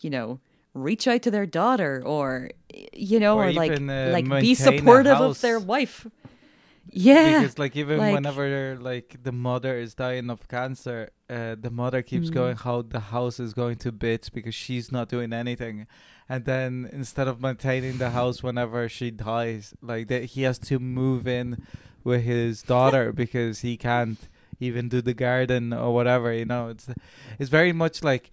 you 0.00 0.10
know 0.10 0.38
reach 0.74 1.06
out 1.06 1.22
to 1.22 1.30
their 1.30 1.46
daughter 1.46 2.02
or 2.04 2.50
you 2.94 3.20
know 3.20 3.36
Or 3.38 3.46
or, 3.48 3.52
like 3.52 3.72
uh, 3.72 4.10
like 4.12 4.28
be 4.40 4.54
supportive 4.54 5.18
of 5.20 5.40
their 5.40 5.58
wife 5.60 6.06
yeah 6.90 7.40
Because 7.40 7.58
like 7.58 7.76
even 7.76 7.98
like- 7.98 8.14
whenever 8.14 8.76
like 8.80 9.16
the 9.22 9.32
mother 9.32 9.76
is 9.78 9.94
dying 9.94 10.30
of 10.30 10.48
cancer, 10.48 11.10
uh, 11.30 11.54
the 11.60 11.70
mother 11.70 12.02
keeps 12.02 12.28
Mm. 12.30 12.34
going 12.34 12.56
how 12.56 12.82
the 12.82 13.00
house 13.00 13.38
is 13.38 13.54
going 13.54 13.76
to 13.76 13.92
bits 13.92 14.28
because 14.30 14.54
she's 14.54 14.90
not 14.90 15.08
doing 15.08 15.32
anything, 15.32 15.86
and 16.28 16.44
then 16.44 16.88
instead 16.92 17.28
of 17.28 17.40
maintaining 17.40 17.98
the 17.98 18.10
house 18.10 18.42
whenever 18.42 18.88
she 18.88 19.10
dies, 19.10 19.74
like 19.80 20.08
that 20.08 20.24
he 20.34 20.42
has 20.42 20.58
to 20.70 20.78
move 20.78 21.26
in 21.28 21.62
with 22.04 22.22
his 22.22 22.62
daughter 22.62 23.12
because 23.22 23.60
he 23.60 23.76
can't 23.76 24.18
even 24.58 24.88
do 24.88 25.00
the 25.00 25.14
garden 25.14 25.72
or 25.72 25.94
whatever. 25.94 26.32
You 26.32 26.44
know, 26.46 26.68
it's 26.68 26.88
it's 27.38 27.50
very 27.50 27.72
much 27.72 28.02
like 28.02 28.30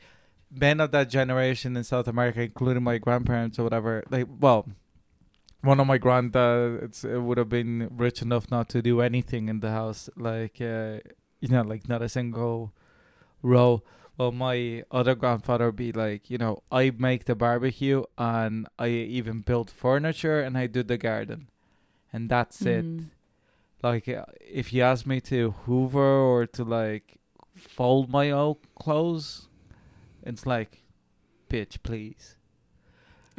men 0.52 0.80
of 0.80 0.92
that 0.92 1.10
generation 1.10 1.78
in 1.78 1.84
South 1.84 2.08
America, 2.08 2.42
including 2.42 2.84
my 2.84 2.98
grandparents 2.98 3.60
or 3.60 3.64
whatever. 3.64 4.04
Like, 4.10 4.28
well, 4.40 4.68
one 5.62 5.80
of 5.80 5.88
my 5.88 6.00
granddads 6.00 7.04
it 7.04 7.20
would 7.20 7.38
have 7.38 7.50
been 7.50 7.90
rich 7.92 8.22
enough 8.22 8.50
not 8.50 8.70
to 8.70 8.82
do 8.82 9.02
anything 9.02 9.50
in 9.50 9.60
the 9.60 9.72
house, 9.72 10.10
like 10.16 10.62
uh, 10.62 11.00
you 11.40 11.50
know, 11.50 11.62
like 11.62 11.88
not 11.88 12.02
a 12.02 12.10
single 12.10 12.74
row. 13.42 13.84
Well, 14.18 14.32
my 14.34 14.84
other 14.92 15.16
grandfather 15.16 15.68
would 15.68 15.78
be 15.78 15.94
like, 15.94 16.30
you 16.30 16.38
know, 16.38 16.64
I 16.70 16.92
make 16.98 17.24
the 17.24 17.36
barbecue 17.36 18.04
and 18.18 18.68
I 18.78 18.88
even 18.90 19.42
build 19.42 19.70
furniture 19.70 20.42
and 20.42 20.58
I 20.58 20.68
do 20.68 20.84
the 20.84 20.98
garden, 20.98 21.50
and 22.12 22.30
that's 22.30 22.62
it. 22.62 22.86
Mm. 22.86 23.06
Like, 23.82 24.10
uh, 24.10 24.26
if 24.42 24.74
you 24.74 24.82
ask 24.82 25.06
me 25.06 25.22
to 25.22 25.52
hoover 25.66 26.20
or 26.20 26.46
to 26.48 26.64
like 26.64 27.18
fold 27.56 28.10
my 28.10 28.32
own 28.32 28.56
clothes, 28.76 29.49
it's 30.30 30.46
like, 30.46 30.84
bitch, 31.50 31.82
please. 31.84 32.36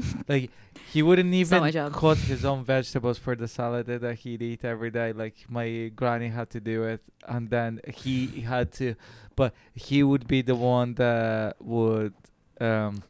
like 0.29 0.51
he 0.93 1.03
wouldn't 1.03 1.33
It's 1.35 1.51
not 1.51 1.61
my 1.63 1.69
even 1.69 1.93
cut 1.93 2.19
his 2.33 2.45
own 2.45 2.65
vegetables 2.65 3.19
for 3.19 3.35
the 3.37 3.49
salad 3.49 3.87
that 3.87 4.15
he'd 4.21 4.43
eat 4.43 4.65
every 4.65 4.91
day. 4.91 5.13
Like 5.13 5.37
my 5.49 5.91
granny 5.95 6.29
had 6.29 6.51
to 6.51 6.61
do 6.61 6.85
it, 6.85 7.03
and 7.29 7.51
then 7.51 7.81
he 7.93 8.43
had 8.43 8.73
to, 8.73 8.95
but 9.37 9.55
he 9.75 10.03
would 10.03 10.27
be 10.27 10.43
the 10.43 10.55
one 10.55 10.95
that 10.95 11.57
would 11.61 12.15
um, 12.61 13.03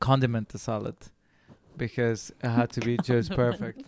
condiment 0.00 0.50
the 0.50 0.58
salad 0.58 0.96
because 1.76 2.32
it 2.42 2.48
had 2.48 2.70
to 2.72 2.80
be 2.80 2.96
just 2.98 3.30
perfect. 3.42 3.82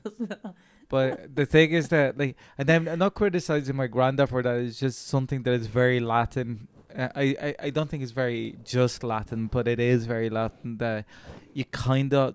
But 0.89 1.35
the 1.35 1.47
thing 1.47 1.73
is 1.73 1.89
that 1.89 2.17
like, 2.17 2.37
and 2.59 2.71
I'm 2.71 2.89
I'm 2.89 2.99
not 2.99 3.15
criticizing 3.15 3.77
my 3.77 3.87
granddad 3.89 4.29
for 4.29 4.43
that. 4.43 4.57
It's 4.57 4.79
just 4.79 5.09
something 5.09 5.43
that 5.43 5.53
is 5.53 5.67
very 5.67 6.01
Latin. 6.01 6.69
Uh, 6.97 7.09
I, 7.15 7.37
I 7.41 7.55
I 7.67 7.71
don't 7.71 7.91
think 7.91 8.03
it's 8.03 8.13
very 8.13 8.57
just 8.65 9.03
Latin, 9.05 9.47
but 9.49 9.69
it 9.69 9.79
is 9.79 10.07
very 10.07 10.31
Latin 10.31 10.79
that 10.79 11.05
you 11.53 11.65
kind 11.67 12.15
of 12.15 12.35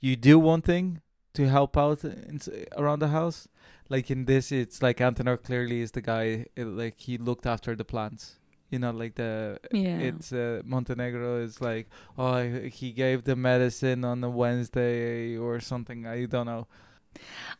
you 0.00 0.16
do 0.16 0.38
one 0.38 0.62
thing 0.62 1.00
to 1.34 1.48
help 1.48 1.76
out 1.76 2.04
in, 2.04 2.40
around 2.76 3.00
the 3.00 3.08
house. 3.08 3.48
Like 3.88 4.10
in 4.10 4.24
this, 4.24 4.52
it's 4.52 4.80
like 4.82 4.98
Antenor 4.98 5.42
clearly 5.42 5.82
is 5.82 5.90
the 5.92 6.00
guy. 6.00 6.46
uh, 6.58 6.64
like 6.64 6.98
he 6.98 7.18
looked 7.18 7.46
after 7.46 7.74
the 7.76 7.84
plants. 7.84 8.38
You 8.70 8.78
know, 8.78 8.90
like 8.90 9.16
the 9.16 9.58
yeah. 9.70 9.98
it's 9.98 10.32
uh, 10.32 10.62
Montenegro 10.64 11.42
is 11.42 11.60
like 11.60 11.90
oh 12.16 12.42
he 12.72 12.92
gave 12.92 13.24
the 13.24 13.36
medicine 13.36 14.02
on 14.04 14.24
a 14.24 14.30
Wednesday 14.30 15.36
or 15.36 15.60
something. 15.60 16.06
I 16.06 16.24
don't 16.24 16.46
know. 16.46 16.66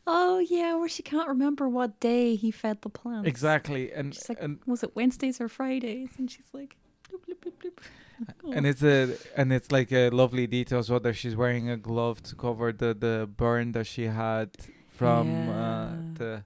Oh 0.06 0.38
yeah, 0.38 0.74
where 0.74 0.88
she 0.88 1.02
can't 1.02 1.28
remember 1.28 1.68
what 1.68 2.00
day 2.00 2.34
he 2.36 2.50
fed 2.50 2.82
the 2.82 2.88
plants. 2.88 3.28
Exactly, 3.28 3.92
and 3.92 4.14
She's 4.14 4.28
like, 4.28 4.38
and 4.40 4.58
was 4.66 4.82
it 4.82 4.94
Wednesdays 4.96 5.40
or 5.40 5.48
Fridays? 5.48 6.10
And 6.18 6.30
she's 6.30 6.46
like, 6.52 6.76
bloop, 7.08 7.20
bloop, 7.26 7.38
bloop, 7.40 7.52
bloop. 7.62 7.78
and 8.56 8.66
Oh. 8.66 8.68
it's 8.68 8.82
a 8.84 9.16
and 9.36 9.52
it's 9.52 9.72
like 9.72 9.90
a 9.92 10.08
lovely 10.10 10.46
detail 10.46 10.78
as 10.78 10.88
well 10.90 11.00
that 11.00 11.14
she's 11.14 11.34
wearing 11.34 11.68
a 11.68 11.76
glove 11.76 12.22
to 12.24 12.36
cover 12.36 12.72
the 12.72 12.94
the 12.94 13.28
burn 13.36 13.72
that 13.72 13.86
she 13.86 14.04
had 14.04 14.50
from 14.90 15.48
uh, 15.48 15.88
the 16.14 16.44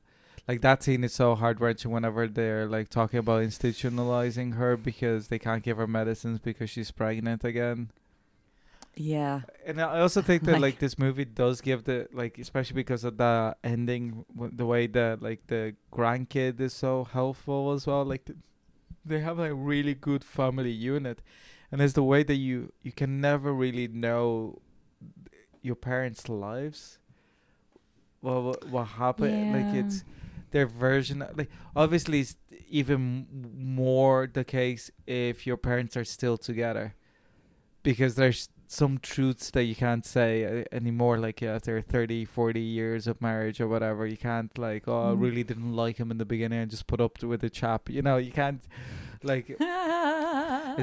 like 0.49 0.61
that 0.63 0.83
scene 0.83 1.05
is 1.05 1.13
so 1.13 1.35
heart 1.35 1.61
wrenching 1.61 1.91
whenever 1.91 2.29
they're 2.29 2.67
like 2.67 2.89
talking 2.89 3.19
about 3.19 3.43
institutionalizing 3.43 4.55
her 4.55 4.77
because 4.77 5.29
they 5.29 5.39
can't 5.39 5.63
give 5.63 5.77
her 5.77 5.87
medicines 5.87 6.39
because 6.39 6.71
she's 6.71 6.91
pregnant 6.91 7.45
again. 7.45 7.91
Yeah, 8.97 9.43
And 9.67 9.81
I 9.81 10.01
also 10.01 10.23
think 10.23 10.45
that 10.45 10.53
Like- 10.53 10.61
like 10.63 10.79
this 10.79 10.99
movie 10.99 11.27
does 11.27 11.61
give 11.61 11.85
the 11.85 12.09
like 12.13 12.39
especially 12.39 12.75
because 12.75 13.05
of 13.05 13.17
the 13.19 13.55
ending, 13.63 14.25
w- 14.35 14.53
the 14.55 14.65
way 14.67 14.87
that 14.87 15.21
like 15.23 15.47
the 15.49 15.75
grandkid 15.93 16.61
is 16.61 16.73
so 16.73 17.05
helpful 17.05 17.73
as 17.73 17.87
well. 17.87 18.05
Like 18.05 18.25
th- 18.25 18.39
they 19.05 19.21
have 19.21 19.39
a 19.39 19.55
really 19.55 19.95
good 19.95 20.25
family 20.25 20.71
unit, 20.73 21.21
and 21.71 21.81
it's 21.83 21.93
the 21.93 22.03
way 22.03 22.23
that 22.25 22.37
you 22.37 22.73
you 22.83 22.93
can 22.93 23.21
never 23.21 23.53
really 23.53 23.87
know 23.89 24.63
your 25.63 25.77
parents' 25.77 26.29
lives. 26.29 26.99
Well, 28.23 28.43
what, 28.45 28.69
what 28.69 28.85
happened? 28.85 29.53
Like 29.53 29.75
it's 29.75 30.05
their 30.53 30.67
version. 30.67 31.25
Like 31.35 31.51
obviously, 31.75 32.21
it's 32.21 32.37
even 32.69 33.27
more 33.57 34.27
the 34.33 34.45
case 34.45 34.91
if 35.07 35.47
your 35.47 35.57
parents 35.59 35.97
are 35.97 36.05
still 36.05 36.37
together, 36.39 36.95
because 37.83 38.15
there's 38.17 38.49
some 38.69 38.99
truths 38.99 39.51
that 39.53 39.65
you 39.65 39.75
can't 39.77 40.05
say 40.05 40.45
uh, 40.45 40.65
anymore 40.73 41.19
like 41.19 41.43
after 41.43 41.81
30 41.81 42.25
40 42.25 42.61
years 42.61 43.07
of 43.07 43.21
marriage 43.23 43.61
or 43.61 43.69
whatever 43.69 44.07
you 44.07 44.17
can't 44.17 44.57
like 44.59 44.89
oh 44.89 45.11
i 45.11 45.13
Mm. 45.15 45.21
really 45.21 45.45
didn't 45.45 45.73
like 45.75 45.99
him 45.99 46.11
in 46.11 46.19
the 46.19 46.25
beginning 46.25 46.59
and 46.61 46.71
just 46.71 46.87
put 46.87 47.01
up 47.01 47.23
with 47.23 47.41
the 47.43 47.51
chap 47.51 47.89
you 47.89 48.03
know 48.03 48.17
you 48.17 48.33
can't 48.33 48.63
like 49.23 49.49
is 49.51 49.59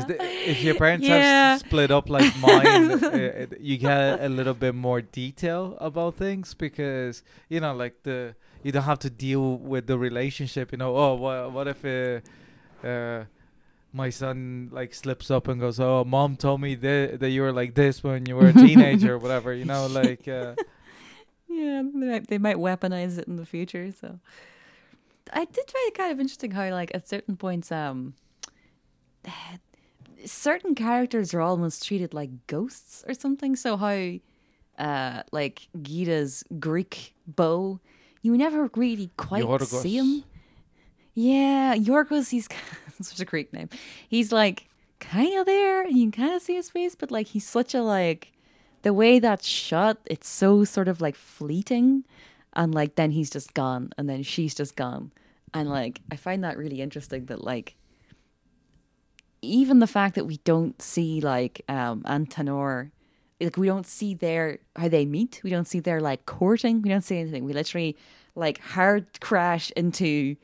the, 0.05 0.17
if 0.49 0.63
your 0.63 0.75
parents 0.75 1.05
Yeah. 1.05 1.51
have 1.51 1.59
split 1.59 1.91
up 1.91 2.09
like 2.09 2.35
mine 2.47 2.91
uh, 2.91 3.09
it- 3.13 3.57
you 3.59 3.77
get 3.77 4.21
a 4.23 4.29
little 4.29 4.53
bit 4.53 4.75
more 4.75 5.01
detail 5.01 5.77
about 5.79 6.15
things 6.15 6.53
because 6.53 7.23
you 7.49 7.59
know 7.59 7.73
like 7.75 8.03
the 8.03 8.35
you 8.63 8.71
don't 8.71 8.83
have 8.83 8.99
to 8.99 9.09
deal 9.09 9.57
with 9.57 9.87
the 9.87 9.97
relationship 9.97 10.71
you 10.71 10.77
know 10.77 10.95
oh 10.95 11.13
what, 11.15 11.51
what 11.51 11.67
if 11.67 11.83
uh, 11.85 12.87
uh 12.87 13.25
my 13.93 14.09
son 14.09 14.69
like 14.71 14.93
slips 14.93 15.31
up 15.31 15.47
and 15.47 15.59
goes, 15.59 15.79
"Oh, 15.79 16.03
mom 16.03 16.35
told 16.35 16.59
me 16.61 16.75
that 16.75 17.19
that 17.19 17.29
you 17.29 17.41
were 17.43 17.53
like 17.53 17.75
this 17.75 18.03
when 18.03 18.25
you 18.25 18.35
were 18.35 18.47
a 18.47 18.53
teenager, 18.53 19.13
or 19.13 19.17
whatever." 19.19 19.53
You 19.53 19.65
know, 19.65 19.87
like 19.91 20.27
uh, 20.27 20.55
yeah, 21.47 21.83
they 21.83 22.05
might, 22.05 22.27
they 22.27 22.37
might 22.37 22.57
weaponize 22.57 23.17
it 23.17 23.27
in 23.27 23.35
the 23.35 23.45
future. 23.45 23.91
So 23.91 24.19
I 25.31 25.45
did 25.45 25.71
find 25.71 25.87
it 25.87 25.95
kind 25.95 26.11
of 26.11 26.19
interesting 26.19 26.51
how, 26.51 26.69
like, 26.71 26.91
at 26.93 27.07
certain 27.07 27.37
points, 27.37 27.71
um, 27.71 28.15
certain 30.25 30.75
characters 30.75 31.33
are 31.33 31.41
almost 31.41 31.85
treated 31.85 32.13
like 32.13 32.47
ghosts 32.47 33.03
or 33.07 33.13
something. 33.13 33.55
So 33.55 33.77
how, 33.77 34.19
uh, 34.83 35.23
like 35.31 35.67
Guida's 35.81 36.43
Greek 36.59 37.13
beau, 37.27 37.79
you 38.21 38.35
never 38.37 38.69
really 38.75 39.11
quite 39.17 39.43
Yorgos. 39.43 39.81
see 39.81 39.97
him. 39.97 40.23
Yeah, 41.13 41.75
Yorgos, 41.75 42.31
he's 42.31 42.47
such 43.01 43.19
a 43.19 43.25
Greek 43.25 43.53
name. 43.53 43.69
He's 44.07 44.31
like 44.31 44.69
kind 44.99 45.37
of 45.37 45.45
there, 45.45 45.83
and 45.83 45.97
you 45.97 46.09
can 46.11 46.23
kind 46.23 46.35
of 46.35 46.41
see 46.41 46.55
his 46.55 46.69
face, 46.69 46.95
but 46.95 47.11
like 47.11 47.27
he's 47.27 47.47
such 47.47 47.73
a 47.73 47.81
like 47.81 48.31
the 48.83 48.93
way 48.93 49.19
that's 49.19 49.47
shot. 49.47 49.97
It's 50.05 50.27
so 50.27 50.63
sort 50.63 50.87
of 50.87 51.01
like 51.01 51.15
fleeting, 51.15 52.03
and 52.53 52.73
like 52.73 52.95
then 52.95 53.11
he's 53.11 53.29
just 53.29 53.53
gone, 53.53 53.91
and 53.97 54.09
then 54.09 54.23
she's 54.23 54.55
just 54.55 54.75
gone, 54.75 55.11
and 55.53 55.69
like 55.69 56.01
I 56.11 56.15
find 56.15 56.43
that 56.43 56.57
really 56.57 56.81
interesting. 56.81 57.25
That 57.25 57.43
like 57.43 57.75
even 59.41 59.79
the 59.79 59.87
fact 59.87 60.15
that 60.15 60.25
we 60.25 60.37
don't 60.37 60.81
see 60.81 61.21
like 61.21 61.61
um 61.67 62.03
Antenor, 62.03 62.91
like 63.39 63.57
we 63.57 63.67
don't 63.67 63.87
see 63.87 64.13
their 64.13 64.59
how 64.75 64.87
they 64.87 65.05
meet. 65.05 65.41
We 65.43 65.49
don't 65.49 65.67
see 65.67 65.79
their 65.79 65.99
like 65.99 66.25
courting. 66.25 66.81
We 66.81 66.89
don't 66.89 67.01
see 67.01 67.19
anything. 67.19 67.43
We 67.43 67.53
literally 67.53 67.97
like 68.35 68.59
hard 68.59 69.19
crash 69.19 69.71
into 69.71 70.35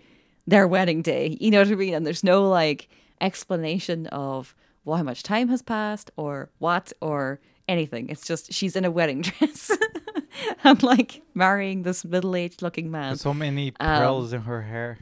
their 0.48 0.68
wedding 0.68 1.02
day. 1.02 1.38
You 1.40 1.52
know 1.52 1.60
what 1.60 1.68
I 1.70 1.76
mean? 1.76 1.94
And 1.94 2.06
there's 2.06 2.24
no 2.24 2.48
like 2.50 2.88
explanation 3.22 4.08
of 4.08 4.56
well, 4.86 4.98
how 4.98 5.04
much 5.04 5.24
time 5.24 5.50
has 5.50 5.62
passed 5.62 6.10
or 6.18 6.50
what 6.60 6.92
or 7.02 7.40
anything. 7.68 8.10
It's 8.10 8.26
just 8.26 8.52
she's 8.54 8.76
in 8.76 8.86
a 8.86 8.92
wedding 8.92 9.22
dress 9.24 9.72
and 10.64 10.82
like 10.82 11.22
marrying 11.36 11.84
this 11.84 12.04
middle 12.06 12.36
aged 12.36 12.62
looking 12.62 12.90
man. 12.90 13.16
so 13.18 13.34
many 13.34 13.74
Um, 13.80 14.00
pearls 14.02 14.34
in 14.34 14.42
her 14.44 14.64
hair. 14.64 14.98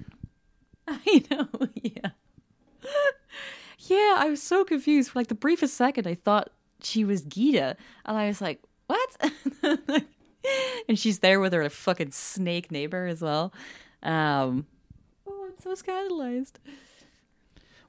I 0.87 1.23
know, 1.31 1.47
yeah. 1.81 2.11
Yeah, 3.79 4.15
I 4.17 4.27
was 4.29 4.41
so 4.41 4.63
confused. 4.65 5.11
For 5.11 5.19
like 5.19 5.27
the 5.27 5.35
briefest 5.35 5.75
second, 5.75 6.07
I 6.07 6.15
thought 6.15 6.49
she 6.83 7.05
was 7.05 7.21
Guida, 7.21 7.77
and 8.05 8.17
I 8.17 8.27
was 8.27 8.41
like, 8.41 8.61
"What?" 8.87 9.31
and 10.89 10.97
she's 10.99 11.19
there 11.19 11.39
with 11.39 11.53
her 11.53 11.69
fucking 11.69 12.11
snake 12.11 12.71
neighbor 12.71 13.05
as 13.05 13.21
well. 13.21 13.53
Um, 14.03 14.65
so 15.67 15.75
scandalized. 15.75 16.59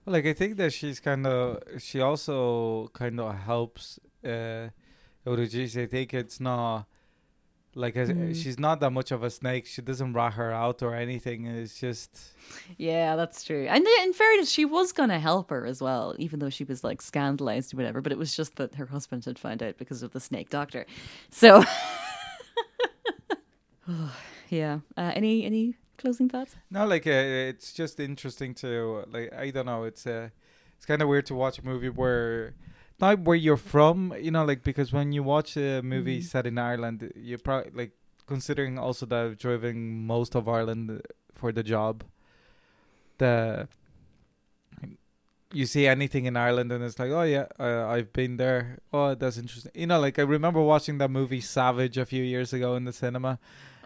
Well, 0.04 0.12
like 0.14 0.26
I 0.26 0.32
think 0.32 0.56
that 0.56 0.72
she's 0.72 1.00
kind 1.00 1.26
of 1.26 1.62
she 1.78 2.00
also 2.00 2.88
kind 2.88 3.20
of 3.20 3.34
helps 3.36 3.98
uh. 4.24 4.68
I 5.26 5.86
think 5.86 6.14
it's 6.14 6.40
not 6.40 6.86
like 7.74 7.96
a, 7.96 8.06
Mm. 8.06 8.34
she's 8.34 8.58
not 8.58 8.80
that 8.80 8.92
much 8.92 9.10
of 9.12 9.22
a 9.22 9.28
snake. 9.28 9.66
She 9.66 9.82
doesn't 9.82 10.14
rat 10.14 10.32
her 10.34 10.50
out 10.50 10.82
or 10.82 10.94
anything. 10.94 11.44
It's 11.46 11.78
just 11.78 12.10
Yeah, 12.78 13.14
that's 13.14 13.44
true. 13.44 13.66
And 13.68 13.86
in 14.04 14.12
fairness, 14.14 14.50
she 14.50 14.64
was 14.64 14.92
gonna 14.92 15.20
help 15.20 15.50
her 15.50 15.66
as 15.66 15.82
well, 15.82 16.16
even 16.18 16.38
though 16.38 16.48
she 16.48 16.64
was 16.64 16.82
like 16.82 17.02
scandalized 17.02 17.74
or 17.74 17.76
whatever. 17.76 18.00
But 18.00 18.12
it 18.12 18.18
was 18.18 18.34
just 18.34 18.56
that 18.56 18.76
her 18.76 18.86
husband 18.86 19.26
had 19.26 19.38
found 19.38 19.62
out 19.62 19.76
because 19.76 20.02
of 20.02 20.12
the 20.12 20.20
snake 20.20 20.48
doctor. 20.48 20.86
So, 21.30 21.62
yeah. 24.48 24.80
Uh, 24.96 25.12
any 25.14 25.44
any 25.44 25.74
closing 25.98 26.28
thoughts? 26.28 26.56
no, 26.70 26.86
like 26.86 27.06
uh, 27.06 27.50
it's 27.50 27.72
just 27.72 28.00
interesting 28.00 28.54
to 28.62 29.04
like 29.10 29.32
I 29.34 29.50
don't 29.50 29.66
know. 29.66 29.84
It's 29.84 30.06
uh, 30.06 30.28
it's 30.76 30.86
kind 30.86 31.02
of 31.02 31.08
weird 31.08 31.26
to 31.26 31.34
watch 31.34 31.58
a 31.58 31.64
movie 31.64 31.90
where 31.90 32.54
not 33.00 33.20
where 33.20 33.36
you're 33.36 33.56
from, 33.74 34.14
you 34.20 34.30
know, 34.30 34.44
like 34.44 34.62
because 34.64 34.92
when 34.92 35.12
you 35.12 35.22
watch 35.22 35.56
a 35.56 35.82
movie 35.82 36.20
Mhm. 36.20 36.24
set 36.24 36.46
in 36.46 36.56
Ireland, 36.58 37.12
you're 37.16 37.38
probably 37.38 37.72
like 37.74 37.92
considering 38.26 38.78
also 38.78 39.06
that 39.06 39.24
I've 39.24 39.38
driven 39.38 40.06
most 40.06 40.34
of 40.36 40.48
Ireland 40.48 41.02
for 41.34 41.52
the 41.52 41.62
job. 41.62 42.04
The 43.18 43.68
you 45.52 45.64
see 45.64 45.86
anything 45.86 46.26
in 46.26 46.36
Ireland 46.36 46.70
and 46.72 46.84
it's 46.84 46.98
like, 46.98 47.10
oh 47.10 47.22
yeah, 47.22 47.46
uh, 47.58 47.86
I've 47.88 48.12
been 48.12 48.36
there. 48.36 48.80
Oh, 48.92 49.14
that's 49.14 49.38
interesting. 49.38 49.72
You 49.74 49.86
know, 49.86 49.98
like 49.98 50.18
I 50.18 50.22
remember 50.22 50.60
watching 50.60 50.98
that 50.98 51.10
movie 51.10 51.40
Savage 51.40 51.96
a 51.96 52.04
few 52.04 52.22
years 52.22 52.52
ago 52.52 52.74
in 52.76 52.84
the 52.84 52.92
cinema, 52.92 53.38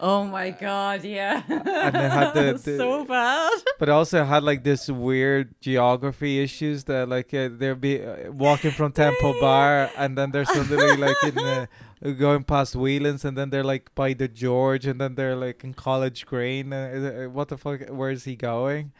Oh 0.05 0.25
my 0.25 0.49
god, 0.51 1.05
yeah. 1.05 1.41
And 1.47 1.95
had 1.95 2.33
the- 2.33 2.59
the- 2.65 2.77
so 2.77 3.05
bad. 3.05 3.53
but 3.79 3.87
it 3.87 3.91
also 3.93 4.25
had 4.25 4.43
like 4.43 4.61
this 4.65 4.89
weird 4.89 5.55
geography 5.61 6.41
issues 6.43 6.83
that 6.91 7.07
like 7.07 7.33
uh, 7.33 7.47
they'll 7.57 7.75
be 7.75 8.03
uh, 8.03 8.29
walking 8.29 8.71
from 8.71 8.91
Temple 8.91 9.33
Bar 9.39 9.89
and 9.95 10.17
then 10.17 10.31
they're 10.31 10.43
suddenly 10.43 10.97
like 10.97 11.15
in 11.23 12.15
going 12.25 12.43
past 12.43 12.75
Whelan's 12.75 13.23
and 13.23 13.37
then 13.37 13.49
they're 13.49 13.63
like 13.63 13.95
by 13.95 14.11
the 14.11 14.27
George 14.27 14.85
and 14.85 14.99
then 14.99 15.15
they're 15.15 15.37
like 15.37 15.63
in 15.63 15.73
College 15.73 16.25
Green. 16.25 16.73
Uh, 16.73 17.23
uh, 17.25 17.29
what 17.29 17.47
the 17.47 17.57
fuck? 17.57 17.87
Where 17.87 18.11
is 18.11 18.25
he 18.25 18.35
going? 18.35 18.91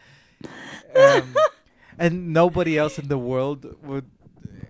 Um, 0.96 1.36
and 2.00 2.32
nobody 2.34 2.78
else 2.78 2.98
in 2.98 3.10
the 3.10 3.18
world 3.18 3.76
would 3.84 4.06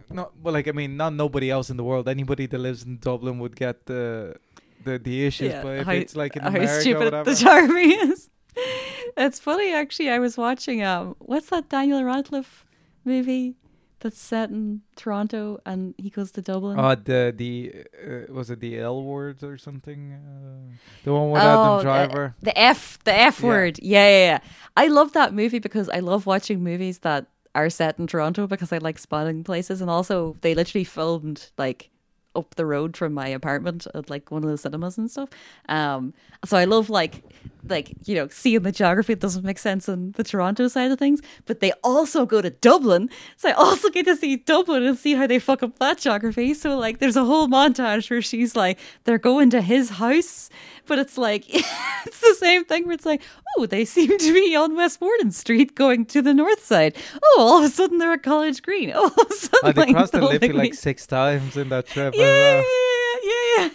no, 0.10 0.32
well, 0.42 0.54
like 0.54 0.68
I 0.68 0.72
mean, 0.72 0.98
not 0.98 1.14
nobody 1.14 1.50
else 1.52 1.70
in 1.70 1.78
the 1.78 1.84
world. 1.84 2.08
Anybody 2.08 2.46
that 2.48 2.58
lives 2.58 2.84
in 2.84 2.98
Dublin 2.98 3.38
would 3.40 3.56
get 3.56 3.86
the 3.86 4.36
the 4.84 5.00
the 5.00 5.26
issues, 5.26 5.52
Yeah, 5.54 5.64
but 5.64 5.78
if 5.80 5.86
how- 5.86 5.94
it's 5.94 6.16
like 6.16 6.36
in 6.36 6.44
America 6.44 6.82
stupid 6.82 7.04
whatever, 7.06 7.30
the 7.30 7.36
Charmy 7.44 8.12
is. 8.12 8.30
It's 9.18 9.40
funny 9.40 9.72
actually. 9.74 10.10
I 10.10 10.20
was 10.20 10.38
watching 10.38 10.84
um, 10.84 11.16
what's 11.20 11.50
that 11.50 11.70
Daniel 11.70 12.04
Radcliffe 12.04 12.66
movie 13.06 13.56
that's 14.00 14.20
set 14.20 14.50
in 14.50 14.82
Toronto 14.96 15.60
and 15.66 15.94
he 15.98 16.10
goes 16.10 16.32
to 16.32 16.42
Dublin. 16.42 16.80
oh, 16.80 16.96
the 16.96 17.34
the 17.36 17.86
uh, 18.30 18.34
was 18.34 18.50
it 18.50 18.60
the 18.60 18.80
L 18.80 19.04
word 19.04 19.44
or 19.44 19.58
something? 19.58 20.14
Uh, 20.14 20.76
the 21.04 21.14
one 21.14 21.30
with 21.32 21.42
Oh, 21.44 21.46
Adam 21.46 21.78
the- 21.78 21.84
Driver. 21.84 22.36
The 22.42 22.58
F, 22.58 22.98
the 23.04 23.14
F 23.16 23.40
Yeah. 23.42 23.48
word. 23.48 23.80
Yeah, 23.82 24.08
yeah, 24.10 24.26
yeah. 24.26 24.40
I 24.76 24.88
love 24.88 25.14
that 25.14 25.34
movie 25.34 25.60
because 25.60 25.90
I 25.90 26.00
love 26.00 26.26
watching 26.26 26.64
movies 26.64 27.00
that 27.00 27.28
are 27.56 27.70
set 27.70 28.00
in 28.00 28.08
Toronto 28.08 28.48
because 28.48 28.74
I 28.74 28.80
like 28.80 28.98
spotting 28.98 29.44
places, 29.44 29.80
and 29.80 29.90
also 29.90 30.36
they 30.42 30.56
literally 30.56 30.84
filmed 30.86 31.52
like 31.58 31.90
up 32.36 32.56
the 32.56 32.66
road 32.66 32.98
from 32.98 33.14
my 33.14 33.28
apartment 33.28 33.88
at 33.94 34.10
like 34.10 34.32
one 34.32 34.44
of 34.44 34.50
the 34.50 34.58
cinemas 34.58 34.98
and 34.98 35.10
stuff. 35.10 35.30
Um, 35.70 36.14
so 36.46 36.58
I 36.58 36.66
love 36.66 36.90
like 36.90 37.24
like 37.70 37.94
you 38.06 38.16
know 38.16 38.28
seeing 38.28 38.62
the 38.64 38.72
geography 38.72 39.14
that 39.14 39.22
doesn't 39.22 39.46
make 39.46 39.58
sense 39.58 39.88
in 39.88 40.12
the 40.14 40.24
Toronto 40.24 40.68
side 40.68 40.92
of 40.92 41.00
things, 41.00 41.22
but 41.46 41.60
they 41.60 41.72
also 41.84 42.26
go 42.26 42.42
to 42.42 42.50
Dublin, 42.50 43.10
so 43.38 43.50
I 43.50 43.54
also 43.54 43.90
get 43.90 44.06
to 44.06 44.16
see 44.16 44.36
Dublin 44.38 44.84
and 44.84 44.98
see 44.98 45.14
how 45.14 45.28
they 45.28 45.40
fuck 45.40 45.64
up 45.64 45.80
that 45.80 46.00
geography. 46.00 46.54
So 46.54 46.78
like 46.78 47.00
there's 47.00 47.16
a 47.16 47.26
whole 47.26 47.48
montage 47.48 48.10
where 48.10 48.22
she's 48.22 48.56
like 48.56 48.80
they're 49.06 49.18
going 49.18 49.50
to 49.52 49.62
his 49.62 49.92
house, 49.92 50.50
but 50.86 51.00
it's 51.00 51.18
like 51.18 51.46
it's 51.50 52.20
the 52.20 52.36
same 52.38 52.66
thing 52.66 52.86
where 52.86 52.96
it's 52.96 53.06
like 53.06 53.22
oh 53.58 53.66
they 53.66 53.86
seem 53.86 54.18
to 54.18 54.34
be 54.34 54.56
on 54.56 54.76
Westmoreland 54.76 55.34
Street 55.34 55.76
going 55.76 56.06
to 56.08 56.22
the 56.22 56.34
north 56.34 56.64
side. 56.66 56.96
Oh 57.24 57.38
all 57.40 57.58
of 57.60 57.64
a 57.64 57.70
sudden 57.70 57.98
they're 58.00 58.14
at 58.14 58.24
College 58.24 58.62
Green. 58.62 58.92
Oh, 58.96 59.04
all 59.04 59.26
of 59.26 59.32
a 59.32 59.34
sudden 59.34 59.60
Oh, 59.64 59.72
they 59.72 59.82
like, 59.82 59.96
crossed 59.96 60.12
the 60.12 60.22
Liffey 60.22 60.52
like 60.52 60.74
six 60.74 61.08
times 61.08 61.56
in 61.56 61.70
that 61.70 61.88
trip. 61.88 62.14
Yeah, 62.16 62.23
yeah, 62.24 62.40
well. 62.40 62.60
Uh, 62.60 63.20
yeah, 63.24 63.32
yeah, 63.32 63.64
yeah. 63.64 63.70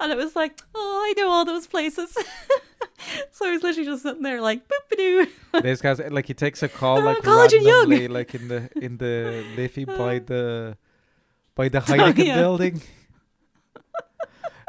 and 0.00 0.12
it 0.12 0.16
was 0.16 0.36
like, 0.36 0.60
oh, 0.74 1.02
I 1.06 1.20
know 1.20 1.30
all 1.30 1.44
those 1.44 1.66
places. 1.66 2.12
so 3.30 3.46
I 3.46 3.52
was 3.52 3.62
literally 3.62 3.88
just 3.88 4.02
sitting 4.02 4.22
there 4.22 4.40
like, 4.40 4.62
boop 4.68 4.96
doo. 4.96 5.26
This 5.62 5.80
guy's 5.80 6.00
like 6.00 6.26
he 6.26 6.34
takes 6.34 6.62
a 6.62 6.68
call 6.68 6.98
oh, 6.98 7.04
like 7.04 7.22
College 7.22 7.52
and 7.52 7.64
Yonge. 7.64 8.08
like 8.08 8.34
in 8.34 8.48
the 8.48 8.68
in 8.76 8.96
the 8.96 9.44
Liffey 9.56 9.86
uh, 9.88 9.96
by 9.96 10.18
the 10.18 10.76
by 11.54 11.68
the 11.68 11.78
Heineken 11.80 12.26
yeah. 12.26 12.36
building. 12.36 12.82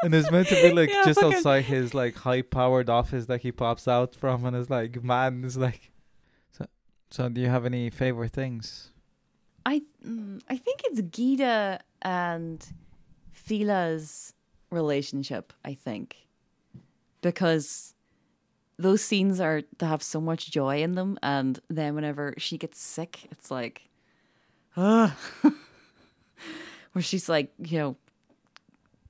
And 0.02 0.14
it's 0.14 0.30
meant 0.30 0.46
to 0.48 0.54
be 0.54 0.72
like 0.72 0.90
Yeah, 0.90 1.04
just 1.04 1.20
fucking- 1.20 1.38
outside 1.38 1.64
his 1.64 1.94
like 1.94 2.16
high 2.16 2.42
powered 2.42 2.88
office 2.88 3.26
that 3.26 3.40
he 3.40 3.50
pops 3.50 3.88
out 3.88 4.14
from 4.14 4.44
and 4.44 4.54
it's 4.54 4.70
like 4.70 5.02
man 5.02 5.42
it's 5.44 5.56
like 5.56 5.90
so 6.52 6.66
so 7.10 7.28
do 7.28 7.40
you 7.40 7.48
have 7.48 7.64
any 7.64 7.90
favorite 7.90 8.32
things? 8.32 8.92
I 9.66 9.82
mm, 10.06 10.40
I 10.48 10.56
think 10.56 10.82
it's 10.84 11.00
Guida 11.00 11.80
and 12.00 12.64
Fila's 13.32 14.32
relationship. 14.70 15.52
I 15.64 15.74
think 15.74 16.28
because 17.20 17.94
those 18.78 19.02
scenes 19.02 19.40
are 19.40 19.62
they 19.78 19.86
have 19.86 20.04
so 20.04 20.20
much 20.20 20.52
joy 20.52 20.82
in 20.82 20.94
them, 20.94 21.18
and 21.20 21.58
then 21.68 21.96
whenever 21.96 22.34
she 22.38 22.56
gets 22.56 22.80
sick, 22.80 23.26
it's 23.32 23.50
like, 23.50 23.88
where 24.76 25.12
she's 27.00 27.28
like, 27.28 27.52
you 27.58 27.78
know, 27.78 27.96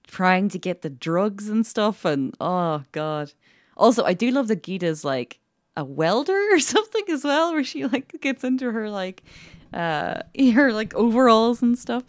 trying 0.06 0.48
to 0.48 0.58
get 0.58 0.80
the 0.80 0.90
drugs 0.90 1.50
and 1.50 1.66
stuff, 1.66 2.06
and 2.06 2.34
oh 2.40 2.84
god. 2.92 3.34
Also, 3.76 4.04
I 4.04 4.14
do 4.14 4.30
love 4.30 4.48
that 4.48 4.62
Guida's 4.62 5.04
like 5.04 5.38
a 5.76 5.84
welder 5.84 6.40
or 6.52 6.60
something 6.60 7.04
as 7.10 7.24
well, 7.24 7.52
where 7.52 7.62
she 7.62 7.84
like 7.84 8.22
gets 8.22 8.42
into 8.42 8.72
her 8.72 8.88
like 8.88 9.22
uh 9.72 10.22
her 10.52 10.72
like 10.72 10.94
overalls 10.94 11.62
and 11.62 11.78
stuff. 11.78 12.04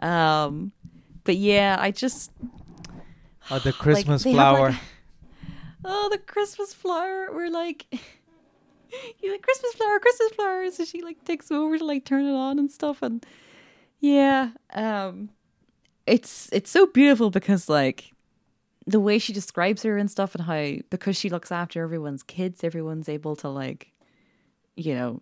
Um 0.00 0.72
but 1.24 1.36
yeah, 1.36 1.76
I 1.78 1.90
just 1.90 2.30
Oh 3.50 3.58
the 3.58 3.70
like, 3.70 3.78
Christmas 3.78 4.24
have, 4.24 4.32
flower. 4.32 4.70
like- 4.70 4.80
oh, 5.84 6.08
the 6.10 6.18
Christmas 6.18 6.72
flower. 6.72 7.28
We're 7.32 7.50
like 7.50 7.86
you 9.22 9.30
like 9.32 9.42
Christmas 9.42 9.72
flower, 9.74 9.98
Christmas 9.98 10.32
flower. 10.32 10.70
So 10.70 10.84
she 10.84 11.02
like 11.02 11.24
takes 11.24 11.50
over 11.50 11.78
to 11.78 11.84
like 11.84 12.04
turn 12.04 12.24
it 12.26 12.34
on 12.34 12.58
and 12.58 12.70
stuff 12.70 13.02
and 13.02 13.24
yeah, 14.00 14.50
um 14.74 15.30
it's 16.06 16.48
it's 16.52 16.70
so 16.70 16.86
beautiful 16.86 17.30
because 17.30 17.68
like 17.68 18.12
the 18.86 18.98
way 18.98 19.18
she 19.18 19.32
describes 19.32 19.82
her 19.82 19.96
and 19.98 20.10
stuff 20.10 20.34
and 20.34 20.44
how 20.44 20.82
because 20.88 21.16
she 21.16 21.28
looks 21.28 21.52
after 21.52 21.82
everyone's 21.82 22.22
kids, 22.22 22.64
everyone's 22.64 23.08
able 23.08 23.36
to 23.36 23.48
like 23.48 23.92
you 24.76 24.94
know 24.94 25.20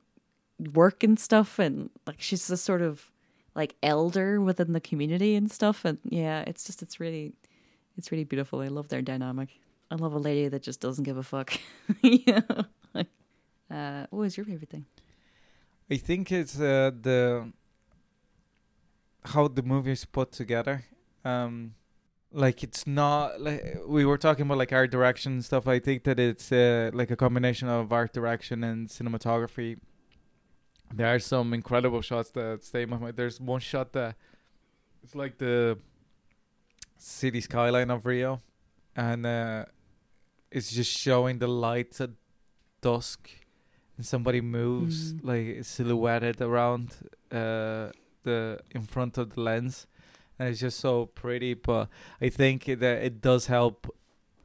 work 0.74 1.02
and 1.02 1.18
stuff 1.18 1.58
and 1.58 1.90
like 2.06 2.20
she's 2.20 2.50
a 2.50 2.56
sort 2.56 2.82
of 2.82 3.10
like 3.54 3.74
elder 3.82 4.40
within 4.40 4.72
the 4.72 4.80
community 4.80 5.34
and 5.34 5.50
stuff 5.50 5.84
and 5.84 5.98
yeah 6.04 6.42
it's 6.46 6.64
just 6.64 6.82
it's 6.82 7.00
really 7.00 7.32
it's 7.96 8.10
really 8.10 8.24
beautiful 8.24 8.60
i 8.60 8.68
love 8.68 8.88
their 8.88 9.02
dynamic 9.02 9.50
i 9.90 9.94
love 9.94 10.14
a 10.14 10.18
lady 10.18 10.48
that 10.48 10.62
just 10.62 10.80
doesn't 10.80 11.04
give 11.04 11.16
a 11.16 11.22
fuck 11.22 11.52
like 12.02 13.08
uh 13.70 14.06
what 14.10 14.20
was 14.20 14.36
your 14.36 14.46
favorite 14.46 14.70
thing 14.70 14.84
I 15.90 15.96
think 15.96 16.30
it's 16.30 16.60
uh, 16.60 16.90
the 17.00 17.50
how 19.24 19.48
the 19.48 19.62
movie 19.62 19.92
is 19.92 20.04
put 20.04 20.32
together. 20.32 20.84
Um, 21.24 21.74
like 22.30 22.62
it's 22.62 22.86
not 22.86 23.40
like 23.40 23.78
we 23.86 24.04
were 24.04 24.18
talking 24.18 24.44
about 24.44 24.58
like 24.58 24.72
art 24.72 24.90
direction 24.90 25.32
and 25.32 25.44
stuff. 25.44 25.66
I 25.66 25.78
think 25.78 26.04
that 26.04 26.20
it's 26.20 26.52
uh, 26.52 26.90
like 26.92 27.10
a 27.10 27.16
combination 27.16 27.68
of 27.68 27.90
art 27.90 28.12
direction 28.12 28.62
and 28.64 28.88
cinematography. 28.88 29.78
There 30.94 31.06
are 31.14 31.18
some 31.18 31.52
incredible 31.54 32.00
shots 32.02 32.30
that 32.30 32.64
stay 32.64 32.82
in 32.82 32.90
my 32.90 32.96
mind. 32.98 33.16
There's 33.16 33.40
one 33.40 33.60
shot 33.60 33.92
that 33.92 34.16
it's 35.02 35.14
like 35.14 35.38
the 35.38 35.78
city 36.96 37.40
skyline 37.40 37.90
of 37.90 38.06
Rio, 38.06 38.40
and 38.96 39.26
uh, 39.26 39.64
it's 40.50 40.70
just 40.72 40.90
showing 40.96 41.38
the 41.38 41.46
lights 41.46 42.00
at 42.00 42.10
dusk 42.80 43.28
and 43.96 44.06
somebody 44.06 44.40
moves 44.40 45.12
Mm. 45.14 45.24
like 45.24 45.64
silhouetted 45.64 46.40
around 46.40 46.94
uh 47.32 47.90
the 48.22 48.60
in 48.70 48.82
front 48.82 49.18
of 49.18 49.34
the 49.34 49.40
lens 49.40 49.86
and 50.38 50.48
it's 50.48 50.60
just 50.60 50.78
so 50.78 51.06
pretty 51.06 51.54
but 51.54 51.88
i 52.20 52.28
think 52.28 52.64
that 52.66 53.02
it 53.02 53.20
does 53.20 53.46
help 53.46 53.92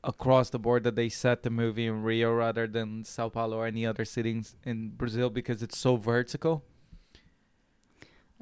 across 0.04 0.50
the 0.50 0.60
board 0.60 0.84
that 0.84 0.96
they 0.96 1.10
set 1.10 1.44
the 1.44 1.50
movie 1.50 1.86
in 1.86 2.04
rio 2.04 2.34
rather 2.34 2.68
than 2.68 3.04
sao 3.04 3.30
paulo 3.30 3.58
or 3.58 3.66
any 3.66 3.86
other 3.86 4.04
cities 4.04 4.56
in 4.66 4.90
brazil 4.90 5.30
because 5.30 5.64
it's 5.64 5.78
so 5.78 5.96
vertical. 5.96 6.64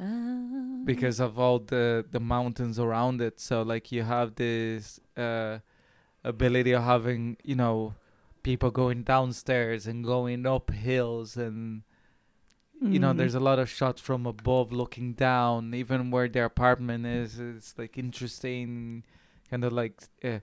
Uh, 0.02 0.84
because 0.84 1.20
of 1.20 1.38
all 1.38 1.60
the 1.60 2.04
the 2.10 2.20
mountains 2.20 2.80
around 2.80 3.22
it. 3.22 3.40
So 3.40 3.62
like 3.62 3.92
you 3.92 4.02
have 4.04 4.36
this 4.36 5.00
uh 5.16 5.60
ability 6.24 6.72
of 6.72 6.84
having 6.84 7.38
you 7.44 7.56
know 7.56 7.94
people 8.42 8.72
going 8.72 9.04
downstairs 9.04 9.86
and 9.86 10.04
going 10.04 10.48
up 10.48 10.72
hills 10.72 11.38
and 11.38 11.84
you 12.82 12.98
know 12.98 13.14
mm. 13.14 13.18
there's 13.18 13.36
a 13.36 13.40
lot 13.40 13.60
of 13.60 13.70
shots 13.70 14.02
from 14.02 14.26
above 14.26 14.72
looking 14.72 15.14
down. 15.14 15.74
Even 15.76 16.10
where 16.10 16.28
their 16.28 16.46
apartment 16.46 17.06
is 17.06 17.40
it's 17.40 17.78
like 17.78 17.96
interesting 17.96 19.04
kind 19.52 19.64
of 19.64 19.72
like 19.72 20.02
uh, 20.24 20.40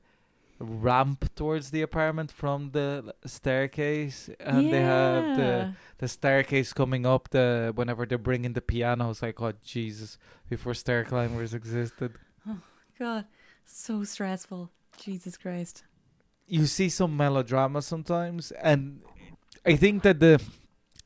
ramp 0.59 1.31
towards 1.37 1.71
the 1.71 1.83
apartment 1.83 2.33
from 2.33 2.71
the 2.73 3.15
staircase 3.25 4.29
and 4.41 4.73
they 4.73 4.81
have 4.81 5.37
the 5.37 5.75
the 5.99 6.09
staircase 6.09 6.73
coming 6.73 7.07
up 7.07 7.31
the 7.31 7.73
whenever 7.77 8.05
they're 8.05 8.19
bringing 8.19 8.53
the 8.55 8.61
piano 8.61 9.11
it's 9.11 9.23
like 9.23 9.41
oh 9.41 9.53
jesus 9.63 10.19
before 10.49 10.75
stair 10.75 11.05
climbers 11.05 11.55
existed. 11.55 12.13
Oh 12.49 12.59
god. 12.99 13.27
So 13.65 14.03
stressful. 14.03 14.71
Jesus 15.01 15.37
christ. 15.37 15.85
You 16.47 16.67
see 16.67 16.89
some 16.89 17.17
melodrama 17.17 17.83
sometimes 17.83 18.53
and 18.53 19.03
i 19.67 19.77
think 19.77 20.03
that 20.03 20.19
the 20.19 20.43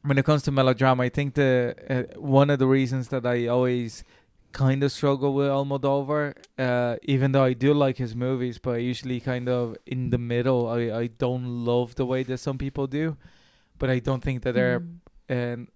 when 0.02 0.18
it 0.18 0.24
comes 0.24 0.42
to 0.42 0.52
melodrama 0.52 1.02
i 1.02 1.08
think 1.08 1.34
the 1.34 1.74
uh, 1.90 2.20
one 2.20 2.48
of 2.50 2.58
the 2.58 2.66
reasons 2.66 3.08
that 3.08 3.26
i 3.26 3.46
always 3.46 4.04
kind 4.52 4.82
of 4.84 4.92
struggle 4.92 5.32
with 5.34 5.48
almodovar 5.48 6.34
uh, 6.58 6.96
even 7.02 7.32
though 7.32 7.44
i 7.44 7.52
do 7.54 7.72
like 7.74 7.96
his 7.96 8.14
movies 8.14 8.58
but 8.58 8.74
I 8.74 8.78
usually 8.78 9.18
kind 9.20 9.48
of 9.48 9.76
in 9.86 10.10
the 10.10 10.18
middle 10.18 10.68
i, 10.68 10.80
I 11.02 11.06
don't 11.06 11.64
love 11.64 11.94
the 11.94 12.06
way 12.06 12.22
that 12.24 12.38
some 12.38 12.58
people 12.58 12.86
do. 12.86 13.16
But 13.78 13.90
i 13.90 13.98
don't 13.98 14.22
think 14.22 14.42
that 14.42 14.54
they're 14.54 14.80
Mm. 14.80 15.62
uh, 15.62 15.66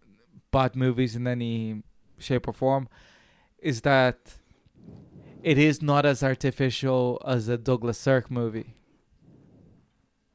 bad 0.50 0.76
movies 0.76 1.16
in 1.16 1.26
any 1.26 1.82
shape 2.18 2.46
or 2.48 2.52
form. 2.52 2.88
Is 3.58 3.80
that 3.82 4.18
it 5.42 5.58
is 5.58 5.80
not 5.82 6.04
as 6.06 6.22
artificial 6.22 7.20
as 7.26 7.48
a 7.48 7.56
douglas 7.58 7.98
sirk 7.98 8.30
movie. 8.30 8.74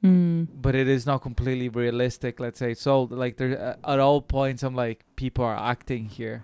Mm. 0.04 0.48
but 0.66 0.74
it 0.74 0.88
is 0.88 1.06
not 1.06 1.22
completely 1.22 1.70
realistic 1.70 2.40
let's 2.40 2.58
say. 2.58 2.74
So 2.74 3.04
like 3.04 3.38
there 3.38 3.78
uh, 3.86 3.94
at 3.94 4.00
all 4.00 4.20
points 4.22 4.64
i'm 4.64 4.74
like 4.76 5.06
people 5.16 5.46
are 5.46 5.56
acting 5.74 6.06
here 6.06 6.44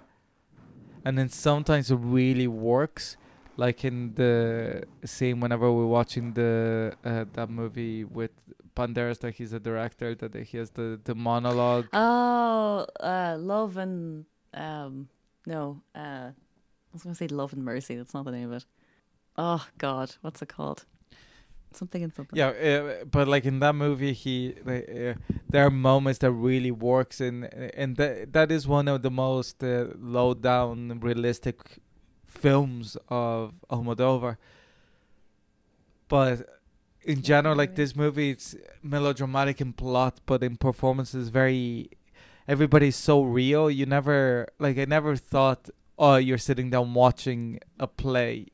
and 1.05 1.17
then 1.17 1.29
sometimes 1.29 1.91
it 1.91 1.99
really 2.01 2.47
works 2.47 3.17
like 3.55 3.83
in 3.83 4.13
the 4.15 4.83
scene 5.03 5.39
whenever 5.39 5.71
we're 5.71 5.85
watching 5.85 6.33
the 6.33 6.93
uh, 7.03 7.25
that 7.33 7.49
movie 7.49 8.03
with 8.03 8.31
Banderas 8.75 9.19
that 9.19 9.35
he's 9.35 9.53
a 9.53 9.59
director 9.59 10.13
that 10.13 10.35
he 10.35 10.57
has 10.57 10.69
the 10.71 10.99
the 11.03 11.15
monologue 11.15 11.87
oh 11.93 12.85
uh 12.99 13.35
love 13.39 13.77
and 13.77 14.25
um 14.53 15.09
no. 15.47 15.81
Uh, 15.95 16.29
I 16.29 16.33
was 16.91 17.03
to 17.03 17.15
say 17.15 17.27
Love 17.27 17.53
and 17.53 17.63
Mercy. 17.63 17.95
That's 17.95 18.13
not 18.13 18.25
the 18.25 18.31
name 18.31 18.51
of 18.51 18.57
it. 18.57 18.65
Oh 19.37 19.65
God, 19.77 20.15
what's 20.21 20.41
it 20.41 20.49
called? 20.49 20.85
Something 21.77 22.03
and 22.03 22.13
something. 22.13 22.37
Yeah, 22.37 22.47
uh, 22.49 23.05
but 23.05 23.27
like 23.27 23.45
in 23.45 23.59
that 23.59 23.75
movie, 23.75 24.13
he 24.13 24.55
uh, 24.65 25.13
there 25.49 25.65
are 25.67 25.69
moments 25.69 26.19
that 26.19 26.31
really 26.31 26.71
works, 26.71 27.21
and 27.21 27.45
and 27.81 27.95
that 27.97 28.33
that 28.33 28.51
is 28.51 28.67
one 28.67 28.87
of 28.87 29.03
the 29.03 29.11
most 29.11 29.63
uh, 29.63 29.85
low 29.99 30.33
down 30.33 30.99
realistic 30.99 31.79
films 32.25 32.97
of 33.09 33.53
Almodovar. 33.69 34.37
But 36.07 36.47
in 37.03 37.21
general, 37.21 37.55
like 37.55 37.75
this 37.75 37.95
movie, 37.95 38.31
it's 38.31 38.55
melodramatic 38.81 39.61
in 39.61 39.73
plot, 39.73 40.19
but 40.25 40.41
in 40.43 40.57
performances, 40.57 41.29
very 41.29 41.89
everybody's 42.47 42.95
so 42.95 43.21
real. 43.21 43.69
You 43.69 43.85
never 43.85 44.47
like 44.59 44.77
I 44.77 44.85
never 44.85 45.15
thought, 45.15 45.69
oh, 45.97 46.15
you're 46.15 46.37
sitting 46.37 46.69
down 46.69 46.93
watching 46.93 47.59
a 47.79 47.87
play, 47.87 48.47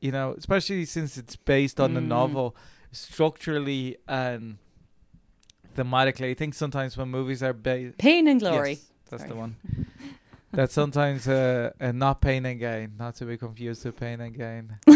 you 0.00 0.12
know, 0.12 0.34
especially 0.36 0.84
since 0.84 1.16
it's 1.16 1.36
based 1.36 1.80
on 1.80 1.96
a 1.96 2.00
Mm. 2.00 2.06
novel, 2.08 2.56
structurally 2.92 3.96
and 4.08 4.58
thematically. 5.76 6.30
I 6.30 6.34
think 6.34 6.54
sometimes 6.54 6.96
when 6.96 7.08
movies 7.08 7.42
are 7.42 7.52
based, 7.52 7.98
Pain 7.98 8.28
and 8.28 8.40
Glory. 8.40 8.70
Yes, 8.70 8.90
that's 9.10 9.24
the 9.24 9.34
one. 9.34 9.56
that 10.52 10.70
sometimes 10.70 11.28
uh, 11.28 11.70
uh, 11.80 11.92
not 11.92 12.20
pain 12.20 12.46
and 12.46 12.58
gain, 12.58 12.92
not 12.98 13.14
to 13.16 13.24
be 13.26 13.36
confused 13.36 13.84
with 13.84 13.96
pain 13.96 14.20
and 14.20 14.34
gain. 14.36 14.76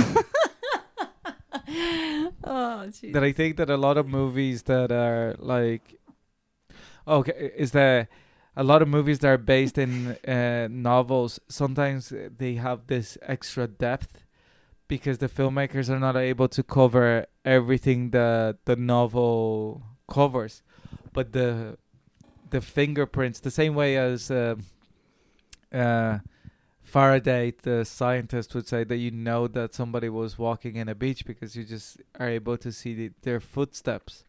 oh, 2.45 2.85
jeez. 2.89 3.13
that 3.13 3.23
I 3.25 3.33
think 3.33 3.57
that 3.57 3.71
a 3.71 3.77
lot 3.77 3.97
of 3.99 4.07
movies 4.09 4.63
that 4.65 4.91
are 4.93 5.35
like 5.39 5.97
okay 7.07 7.51
is 7.57 7.73
there 7.73 8.09
a 8.57 8.65
lot 8.65 8.83
of 8.83 8.89
movies 8.89 9.21
that 9.21 9.29
are 9.29 9.39
based 9.39 9.79
in 9.79 10.17
uh, 10.27 10.69
novels 10.71 11.41
sometimes 11.49 12.13
they 12.39 12.55
have 12.55 12.87
this 12.89 13.17
extra 13.23 13.67
depth 13.67 14.25
because 14.95 15.17
the 15.25 15.29
filmmakers 15.39 15.89
are 15.89 15.99
not 16.09 16.17
able 16.17 16.49
to 16.49 16.63
cover 16.63 17.07
everything 17.45 18.11
that 18.11 18.57
the 18.69 18.77
novel 18.77 19.83
covers 20.17 20.55
but 21.17 21.27
the 21.33 21.77
the 22.55 22.61
fingerprints 22.61 23.39
the 23.41 23.51
same 23.61 23.75
way 23.83 23.97
as 23.97 24.31
uh, 24.31 24.55
uh, 25.73 26.19
Faraday, 26.83 27.53
the 27.63 27.85
scientist, 27.85 28.55
would 28.55 28.67
say 28.67 28.83
that 28.85 28.97
you 28.97 29.13
know 29.13 29.47
that 29.47 29.75
somebody 29.75 30.09
was 30.09 30.37
walking 30.39 30.75
in 30.77 30.89
a 30.89 30.95
beach 30.95 31.25
because 31.25 31.55
you 31.55 31.63
just 31.65 31.99
are 32.19 32.29
able 32.29 32.57
to 32.59 32.73
see 32.73 32.95
the, 32.95 33.11
their 33.23 33.39
footsteps. 33.39 34.25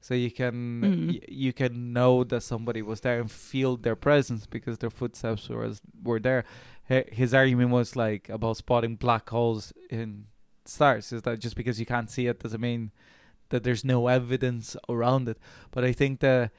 So 0.00 0.14
you 0.14 0.30
can 0.30 0.54
Mm. 0.82 1.12
y- 1.14 1.26
you 1.46 1.52
can 1.52 1.92
know 1.92 2.22
that 2.24 2.42
somebody 2.42 2.82
was 2.82 3.00
there 3.00 3.18
and 3.20 3.30
feel 3.30 3.76
their 3.76 3.96
presence 3.96 4.46
because 4.46 4.78
their 4.78 4.90
footsteps 4.90 5.48
was 5.48 5.80
were 6.02 6.20
there. 6.20 6.44
Hi- 6.88 7.04
His 7.10 7.32
argument 7.34 7.70
was 7.70 7.96
like 7.96 8.28
about 8.28 8.56
spotting 8.56 8.96
black 8.96 9.28
holes 9.30 9.72
in 9.90 10.26
stars. 10.64 11.12
Is 11.12 11.22
that 11.22 11.38
just 11.40 11.56
because 11.56 11.80
you 11.80 11.86
can't 11.86 12.10
see 12.10 12.26
it 12.26 12.40
doesn't 12.40 12.60
mean 12.60 12.90
that 13.50 13.62
there's 13.64 13.84
no 13.84 14.08
evidence 14.08 14.76
around 14.88 15.28
it. 15.28 15.38
But 15.70 15.84
I 15.84 15.92
think 15.92 16.20
that 16.20 16.50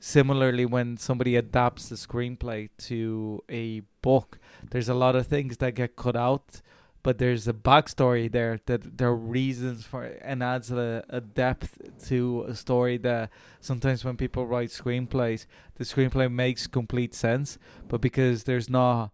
similarly 0.00 0.64
when 0.64 0.96
somebody 0.96 1.36
adapts 1.36 1.88
the 1.88 1.94
screenplay 1.96 2.70
to 2.78 3.42
a 3.50 3.82
book 4.00 4.38
there's 4.70 4.88
a 4.88 4.94
lot 4.94 5.14
of 5.14 5.26
things 5.26 5.58
that 5.58 5.74
get 5.74 5.94
cut 5.94 6.16
out 6.16 6.62
but 7.02 7.18
there's 7.18 7.46
a 7.46 7.52
backstory 7.52 8.30
there 8.30 8.60
that 8.64 8.96
there 8.96 9.08
are 9.08 9.14
reasons 9.16 9.84
for 9.84 10.04
it 10.04 10.18
and 10.24 10.42
adds 10.42 10.70
a, 10.70 11.04
a 11.10 11.20
depth 11.20 11.78
to 12.06 12.44
a 12.48 12.54
story 12.54 12.96
that 12.96 13.30
sometimes 13.60 14.02
when 14.02 14.16
people 14.16 14.46
write 14.46 14.70
screenplays 14.70 15.44
the 15.76 15.84
screenplay 15.84 16.32
makes 16.32 16.66
complete 16.66 17.14
sense 17.14 17.58
but 17.88 18.00
because 18.00 18.44
there's 18.44 18.70
not 18.70 19.10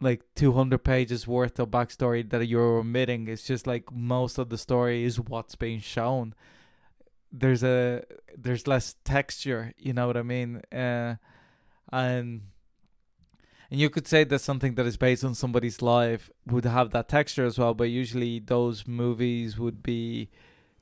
like 0.00 0.22
200 0.36 0.78
pages 0.78 1.26
worth 1.26 1.58
of 1.58 1.70
backstory 1.70 2.28
that 2.30 2.46
you're 2.46 2.78
omitting. 2.78 3.28
It's 3.28 3.44
just 3.44 3.66
like 3.66 3.92
most 3.92 4.38
of 4.38 4.48
the 4.48 4.58
story 4.58 5.04
is 5.04 5.18
what's 5.18 5.56
being 5.56 5.80
shown. 5.80 6.34
There's 7.32 7.62
a 7.62 8.04
there's 8.36 8.66
less 8.66 8.96
texture 9.04 9.74
you 9.76 9.92
know 9.92 10.06
what 10.06 10.16
i 10.16 10.22
mean? 10.22 10.62
Uh 10.72 11.16
and 11.92 12.42
and 13.70 13.80
you 13.80 13.90
could 13.90 14.06
say 14.06 14.24
that 14.24 14.38
something 14.38 14.74
that 14.76 14.86
is 14.86 14.96
based 14.96 15.24
on 15.24 15.34
somebody's 15.34 15.82
life 15.82 16.30
would 16.46 16.64
have 16.64 16.90
that 16.90 17.08
texture 17.08 17.44
as 17.44 17.58
well 17.58 17.74
but 17.74 17.84
usually 17.84 18.38
those 18.38 18.86
movies 18.86 19.58
would 19.58 19.82
be 19.82 20.30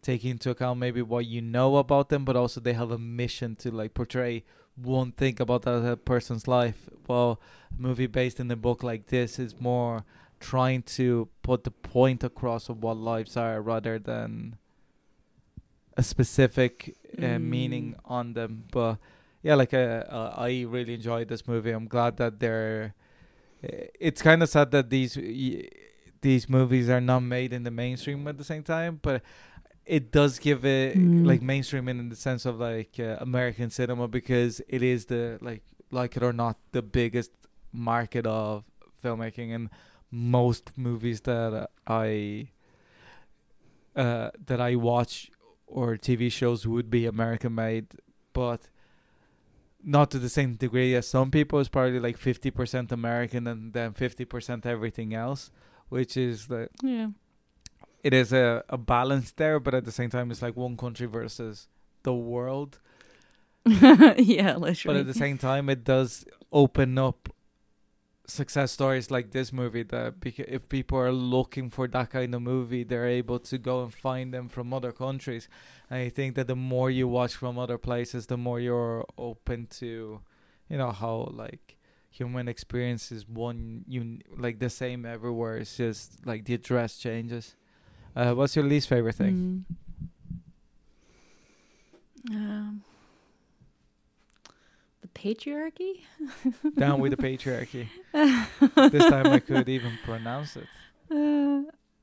taking 0.02 0.30
into 0.30 0.50
account 0.50 0.78
maybe 0.78 1.02
what 1.02 1.26
you 1.26 1.40
know 1.40 1.76
about 1.76 2.08
them 2.10 2.24
but 2.24 2.36
also 2.36 2.60
they 2.60 2.74
have 2.74 2.90
a 2.90 2.98
mission 2.98 3.56
to 3.56 3.70
like 3.70 3.94
portray 3.94 4.44
one 4.76 5.12
thing 5.12 5.36
about 5.40 5.62
that 5.62 6.04
person's 6.04 6.46
life. 6.46 6.88
Well 7.08 7.40
a 7.76 7.80
movie 7.82 8.06
based 8.06 8.40
in 8.40 8.50
a 8.50 8.56
book 8.56 8.82
like 8.82 9.06
this 9.06 9.38
is 9.38 9.60
more 9.60 10.04
trying 10.40 10.82
to 10.82 11.28
put 11.42 11.64
the 11.64 11.70
point 11.70 12.22
across 12.24 12.68
of 12.68 12.82
what 12.82 12.96
lives 12.96 13.36
are 13.36 13.60
rather 13.62 13.98
than 13.98 14.56
a 15.96 16.02
specific 16.02 16.94
uh, 17.18 17.22
Mm. 17.22 17.42
meaning 17.42 17.96
on 18.04 18.34
them. 18.34 18.64
But 18.70 18.98
yeah 19.42 19.54
like 19.54 19.72
uh, 19.74 20.02
uh, 20.08 20.34
i 20.36 20.64
really 20.68 20.94
enjoyed 20.94 21.28
this 21.28 21.46
movie. 21.46 21.70
I'm 21.70 21.86
glad 21.86 22.16
that 22.18 22.40
they're 22.40 22.94
uh, 23.64 23.86
it's 24.00 24.20
kind 24.22 24.42
of 24.42 24.48
sad 24.48 24.70
that 24.72 24.90
these 24.90 25.16
y- 25.16 25.68
these 26.20 26.48
movies 26.48 26.88
are 26.90 27.00
not 27.00 27.20
made 27.20 27.52
in 27.52 27.62
the 27.62 27.70
mainstream 27.70 28.26
at 28.28 28.36
the 28.36 28.44
same 28.44 28.62
time 28.62 28.98
but 29.00 29.22
it 29.86 30.10
does 30.10 30.38
give 30.38 30.64
it 30.64 30.96
Mm. 30.98 31.24
like 31.26 31.42
mainstream 31.42 31.88
in 31.88 32.08
the 32.08 32.16
sense 32.16 32.44
of 32.44 32.58
like 32.58 32.94
uh, 32.98 33.16
american 33.20 33.70
cinema 33.70 34.08
because 34.08 34.60
it 34.68 34.82
is 34.82 35.06
the 35.06 35.38
like 35.40 35.62
like 35.90 36.16
it 36.16 36.22
or 36.22 36.32
not 36.32 36.56
the 36.72 36.82
biggest 36.82 37.30
market 37.72 38.26
of 38.26 38.64
filmmaking 39.02 39.54
and 39.54 39.68
most 40.10 40.72
movies 40.76 41.20
that 41.22 41.68
i 41.86 42.48
uh 43.94 44.30
that 44.46 44.60
i 44.60 44.74
watch 44.74 45.30
or 45.66 45.96
tv 45.96 46.30
shows 46.30 46.66
would 46.66 46.90
be 46.90 47.06
american 47.06 47.54
made 47.54 47.86
but 48.32 48.68
not 49.82 50.10
to 50.10 50.18
the 50.18 50.28
same 50.28 50.54
degree 50.54 50.94
as 50.94 51.06
some 51.06 51.30
people 51.30 51.60
it's 51.60 51.68
probably 51.68 52.00
like 52.00 52.18
50% 52.18 52.90
american 52.92 53.46
and 53.46 53.72
then 53.72 53.92
50% 53.92 54.66
everything 54.66 55.14
else 55.14 55.50
which 55.88 56.16
is 56.16 56.48
the 56.48 56.68
Yeah. 56.82 57.10
It 58.02 58.12
is 58.14 58.32
a, 58.32 58.64
a 58.68 58.78
balance 58.78 59.32
there 59.32 59.58
but 59.60 59.74
at 59.74 59.84
the 59.84 59.92
same 59.92 60.10
time 60.10 60.30
it's 60.30 60.42
like 60.42 60.56
one 60.56 60.76
country 60.76 61.06
versus 61.06 61.68
the 62.02 62.14
world. 62.14 62.78
Yeah, 63.66 64.56
literally. 64.56 64.76
but 64.84 64.96
at 64.96 65.06
the 65.06 65.14
same 65.14 65.38
time 65.38 65.68
it 65.68 65.82
does 65.84 66.24
open 66.52 66.98
up 66.98 67.28
success 68.28 68.72
stories 68.72 69.10
like 69.10 69.30
this 69.30 69.52
movie 69.52 69.84
that 69.84 70.18
beca- 70.20 70.48
if 70.48 70.68
people 70.68 70.98
are 70.98 71.12
looking 71.12 71.70
for 71.70 71.86
that 71.86 72.10
kind 72.10 72.34
of 72.34 72.42
movie 72.42 72.82
they're 72.82 73.06
able 73.06 73.38
to 73.38 73.56
go 73.56 73.82
and 73.84 73.94
find 73.94 74.34
them 74.34 74.48
from 74.48 74.72
other 74.74 74.92
countries. 74.92 75.48
And 75.90 76.00
i 76.00 76.08
think 76.08 76.34
that 76.36 76.46
the 76.48 76.56
more 76.56 76.90
you 76.90 77.06
watch 77.08 77.34
from 77.34 77.58
other 77.58 77.78
places 77.78 78.26
the 78.26 78.36
more 78.36 78.58
you're 78.60 79.04
open 79.16 79.66
to 79.78 80.20
you 80.68 80.76
know 80.76 80.90
how 80.90 81.28
like 81.32 81.76
human 82.10 82.48
experience 82.48 83.12
is 83.12 83.28
one 83.28 83.84
you 83.86 84.18
like 84.36 84.58
the 84.58 84.70
same 84.70 85.04
everywhere. 85.04 85.58
It's 85.58 85.76
just 85.76 86.24
like 86.26 86.46
the 86.46 86.54
address 86.54 86.96
changes 86.98 87.54
uh, 88.16 88.32
what's 88.34 88.56
your 88.56 88.64
least 88.64 88.88
favorite 88.88 89.14
thing 89.14 89.64
Mm. 92.28 92.36
Um, 92.36 92.82
the 95.00 95.08
patriarchy. 95.08 96.00
down 96.76 96.98
with 97.00 97.12
the 97.12 97.16
patriarchy 97.16 97.86
this 98.90 99.04
time 99.08 99.26
i 99.28 99.38
could 99.38 99.68
even 99.68 99.96
pronounce 100.04 100.56
it 100.56 100.66
Uh, 101.08 101.62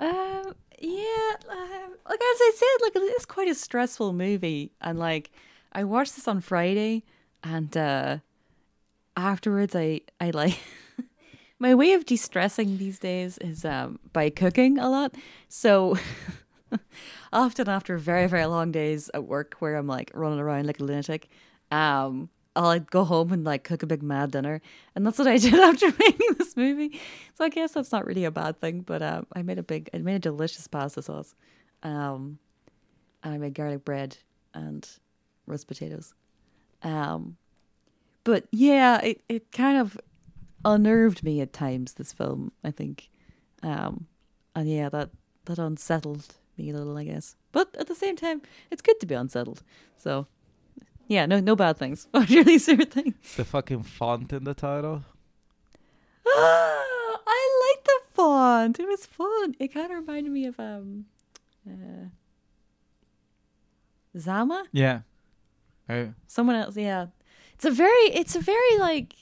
um, 0.00 0.54
yeah, 0.80 1.32
um, 1.50 1.90
like 2.08 2.20
as 2.20 2.40
I 2.40 2.52
said, 2.56 2.76
like 2.84 2.96
it 2.96 3.00
is 3.18 3.24
quite 3.26 3.48
a 3.48 3.54
stressful 3.54 4.12
movie, 4.14 4.72
and 4.80 4.98
like 4.98 5.30
I 5.72 5.84
watched 5.84 6.16
this 6.16 6.26
on 6.26 6.40
Friday, 6.40 7.04
and 7.42 7.74
uh 7.76 8.18
afterwards, 9.16 9.74
I 9.76 10.00
I 10.20 10.30
like 10.30 10.58
my 11.64 11.74
way 11.74 11.94
of 11.94 12.04
de-stressing 12.04 12.76
these 12.76 12.98
days 12.98 13.38
is 13.38 13.64
um 13.64 13.98
by 14.12 14.28
cooking 14.28 14.78
a 14.78 14.86
lot. 14.96 15.14
So 15.48 15.96
often 17.32 17.70
after 17.70 17.96
very 17.96 18.26
very 18.26 18.44
long 18.44 18.70
days 18.70 19.10
at 19.14 19.24
work 19.24 19.56
where 19.60 19.74
I'm 19.76 19.86
like 19.86 20.10
running 20.14 20.40
around 20.40 20.66
like 20.66 20.80
a 20.80 20.84
lunatic, 20.84 21.28
um. 21.70 22.28
I'll 22.56 22.70
like, 22.74 22.88
go 22.88 23.02
home 23.02 23.32
and 23.32 23.42
like 23.42 23.64
cook 23.64 23.82
a 23.82 23.86
big 23.92 24.00
mad 24.00 24.30
dinner, 24.30 24.60
and 24.94 25.04
that's 25.04 25.18
what 25.18 25.26
I 25.26 25.38
did 25.46 25.54
after 25.54 25.86
making 25.98 26.34
this 26.38 26.56
movie. 26.56 27.00
So 27.34 27.44
I 27.44 27.48
guess 27.48 27.72
that's 27.72 27.90
not 27.90 28.06
really 28.06 28.24
a 28.24 28.30
bad 28.30 28.60
thing. 28.60 28.82
But 28.82 29.02
um, 29.02 29.26
I 29.34 29.42
made 29.42 29.58
a 29.58 29.64
big, 29.64 29.90
I 29.92 29.98
made 29.98 30.14
a 30.14 30.20
delicious 30.30 30.68
pasta 30.68 31.02
sauce, 31.02 31.34
um, 31.82 32.38
and 33.24 33.34
I 33.34 33.38
made 33.38 33.54
garlic 33.54 33.84
bread 33.84 34.18
and 34.54 34.88
roast 35.48 35.66
potatoes. 35.66 36.14
Um, 36.84 37.38
but 38.22 38.44
yeah, 38.52 39.00
it 39.00 39.20
it 39.28 39.50
kind 39.50 39.76
of 39.76 39.98
unnerved 40.64 41.22
me 41.22 41.40
at 41.40 41.52
times. 41.52 41.94
This 41.94 42.12
film, 42.12 42.52
I 42.62 42.70
think, 42.70 43.10
um, 43.62 44.06
and 44.54 44.68
yeah, 44.68 44.88
that 44.90 45.10
that 45.46 45.58
unsettled 45.58 46.34
me 46.56 46.70
a 46.70 46.74
little, 46.74 46.96
I 46.96 47.04
guess. 47.04 47.36
But 47.52 47.74
at 47.78 47.86
the 47.86 47.94
same 47.94 48.16
time, 48.16 48.42
it's 48.70 48.82
good 48.82 48.98
to 49.00 49.06
be 49.06 49.14
unsettled. 49.14 49.62
So 49.98 50.26
Yeah, 51.08 51.26
no, 51.26 51.38
no 51.40 51.54
bad 51.56 51.76
things. 51.76 52.08
Oh, 52.14 52.24
really 52.30 52.58
favorite 52.58 52.92
thing. 52.92 53.14
The 53.36 53.44
fucking 53.44 53.82
font 53.82 54.32
in 54.32 54.44
the 54.44 54.54
title. 54.54 55.02
I 56.26 57.74
like 57.76 57.84
the 57.84 58.00
font. 58.14 58.78
It 58.80 58.86
was 58.88 59.06
fun. 59.06 59.54
It 59.58 59.68
kind 59.74 59.92
of 59.92 59.98
reminded 59.98 60.32
me 60.32 60.46
of 60.46 60.58
um, 60.58 61.04
uh, 61.68 62.08
Zama. 64.18 64.64
Yeah. 64.72 65.00
Oh, 65.88 66.14
Someone 66.26 66.56
else. 66.56 66.76
Yeah, 66.76 67.06
it's 67.54 67.64
a 67.66 67.70
very, 67.70 68.06
it's 68.14 68.34
a 68.36 68.40
very 68.40 68.78
like 68.78 69.14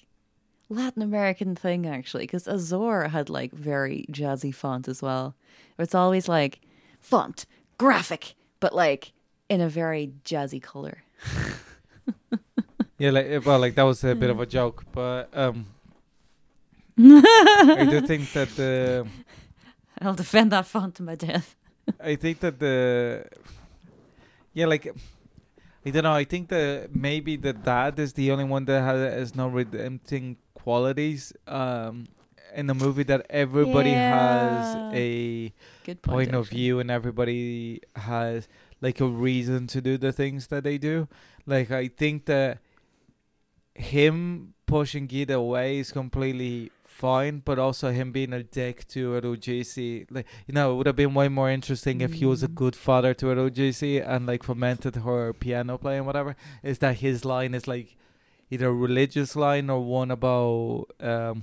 Latin 0.72 1.02
American 1.02 1.54
thing 1.54 1.86
actually, 1.86 2.24
because 2.24 2.48
Azor 2.48 3.08
had 3.08 3.28
like 3.28 3.52
very 3.52 4.06
jazzy 4.10 4.54
font 4.54 4.88
as 4.88 5.02
well. 5.02 5.34
It's 5.78 5.94
always 5.94 6.28
like 6.28 6.60
font 7.00 7.46
graphic, 7.78 8.34
but 8.60 8.74
like 8.74 9.12
in 9.48 9.60
a 9.60 9.68
very 9.68 10.12
jazzy 10.24 10.62
color. 10.62 11.02
yeah, 12.98 13.10
like 13.10 13.44
well, 13.44 13.58
like 13.58 13.74
that 13.74 13.82
was 13.82 14.02
a 14.04 14.14
bit 14.14 14.30
of 14.30 14.40
a 14.40 14.46
joke, 14.58 14.84
but 14.92 15.28
um, 15.34 15.66
I 16.98 17.86
do 17.88 18.00
think 18.00 18.32
that 18.32 18.48
the 18.56 19.06
I'll 20.00 20.14
defend 20.14 20.52
that 20.52 20.66
font 20.66 20.94
to 20.96 21.02
my 21.02 21.14
death. 21.14 21.56
I 22.00 22.16
think 22.16 22.40
that 22.40 22.58
the 22.58 23.24
yeah, 24.54 24.66
like 24.66 24.86
I 25.84 25.90
don't 25.90 26.04
know. 26.04 26.12
I 26.12 26.24
think 26.24 26.48
that 26.48 26.94
maybe 26.94 27.36
the 27.36 27.52
dad 27.52 27.98
is 27.98 28.12
the 28.12 28.30
only 28.30 28.44
one 28.44 28.64
that 28.66 28.82
has, 28.82 29.12
has 29.14 29.34
no 29.34 29.48
redempting 29.48 30.36
qualities. 30.62 31.32
Um, 31.46 32.06
in 32.54 32.66
the 32.66 32.74
movie, 32.74 33.02
that 33.04 33.24
everybody 33.30 33.92
Yeah. 33.92 34.08
has 34.10 34.76
a 34.92 35.52
Good 35.84 36.02
point, 36.02 36.30
point 36.30 36.34
of 36.34 36.48
view, 36.50 36.80
and 36.80 36.90
everybody 36.90 37.80
has 37.96 38.46
like 38.82 39.00
a 39.00 39.06
reason 39.08 39.66
to 39.68 39.80
do 39.80 39.96
the 39.96 40.12
things 40.12 40.48
that 40.48 40.62
they 40.64 40.76
do. 40.76 41.08
Like 41.46 41.70
I 41.70 41.88
think 41.88 42.26
that 42.26 42.58
him 43.74 44.54
pushing 44.66 45.06
Guida 45.06 45.34
away 45.34 45.78
is 45.78 45.92
completely 45.92 46.70
fine, 46.84 47.40
but 47.44 47.58
also 47.58 47.90
him 47.90 48.12
being 48.12 48.32
a 48.32 48.42
dick 48.42 48.86
to 48.88 49.00
Eurídice, 49.14 50.04
like 50.10 50.26
you 50.46 50.54
know, 50.54 50.72
it 50.72 50.76
would 50.76 50.86
have 50.86 50.96
been 50.96 51.14
way 51.14 51.28
more 51.28 51.50
interesting 51.50 52.00
if 52.00 52.12
he 52.14 52.26
was 52.26 52.42
a 52.42 52.48
Mm. 52.48 52.54
good 52.54 52.76
father 52.76 53.14
to 53.14 53.26
Eurídice 53.28 53.82
and 54.04 54.26
like 54.26 54.42
fomented 54.42 54.96
her 54.96 55.32
piano 55.32 55.78
playing, 55.78 56.04
whatever. 56.04 56.36
Is 56.62 56.78
that 56.80 56.98
his 56.98 57.24
line 57.24 57.54
is 57.54 57.66
like 57.66 57.96
either 58.52 58.68
a 58.68 58.72
religious 58.86 59.30
line 59.44 59.66
or 59.74 59.80
one 60.00 60.10
about 60.18 60.86
um 61.00 61.36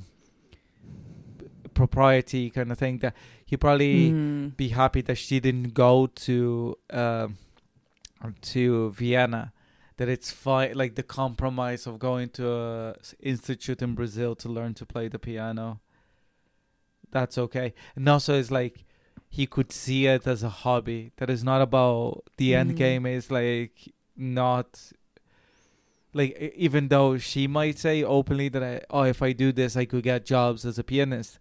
propriety 1.74 2.49
kind 2.49 2.72
of 2.72 2.78
thing 2.78 2.97
that 2.99 3.14
he 3.45 3.55
probably 3.57 4.12
Mm. 4.12 4.57
be 4.57 4.70
happy 4.70 5.01
that 5.01 5.16
she 5.18 5.39
didn't 5.39 5.74
go 5.74 6.07
to 6.07 6.78
um 6.89 7.38
to 8.41 8.91
Vienna. 8.91 9.53
That 9.97 10.10
it's 10.10 10.32
fine, 10.32 10.74
like 10.82 10.95
the 10.95 11.03
compromise 11.03 11.86
of 11.89 11.99
going 11.99 12.30
to 12.39 12.45
a 12.51 12.95
institute 13.22 13.82
in 13.82 13.95
Brazil 13.95 14.34
to 14.36 14.47
learn 14.49 14.74
to 14.76 14.86
play 14.86 15.07
the 15.10 15.20
piano. 15.20 15.80
That's 17.12 17.38
okay, 17.38 17.74
and 17.95 18.07
also 18.07 18.32
it's 18.39 18.51
like 18.51 18.86
he 19.30 19.45
could 19.45 19.72
see 19.72 20.05
it 20.07 20.26
as 20.28 20.41
a 20.43 20.49
hobby. 20.64 21.12
That 21.18 21.30
is 21.30 21.43
not 21.43 21.62
about 21.62 22.24
the 22.38 22.55
end 22.55 22.72
Mhm. 22.72 22.76
game. 22.84 23.05
Is 23.05 23.30
like 23.32 23.76
not 24.16 24.68
like 26.14 26.53
even 26.55 26.88
though 26.88 27.18
she 27.18 27.47
might 27.47 27.78
say 27.78 28.03
openly 28.03 28.49
that 28.49 28.64
I, 28.64 28.82
oh 28.89 29.03
if 29.03 29.22
I 29.22 29.32
do 29.32 29.51
this 29.51 29.78
I 29.78 29.86
could 29.86 30.03
get 30.03 30.26
jobs 30.26 30.66
as 30.66 30.80
a 30.80 30.84
pianist 30.84 31.39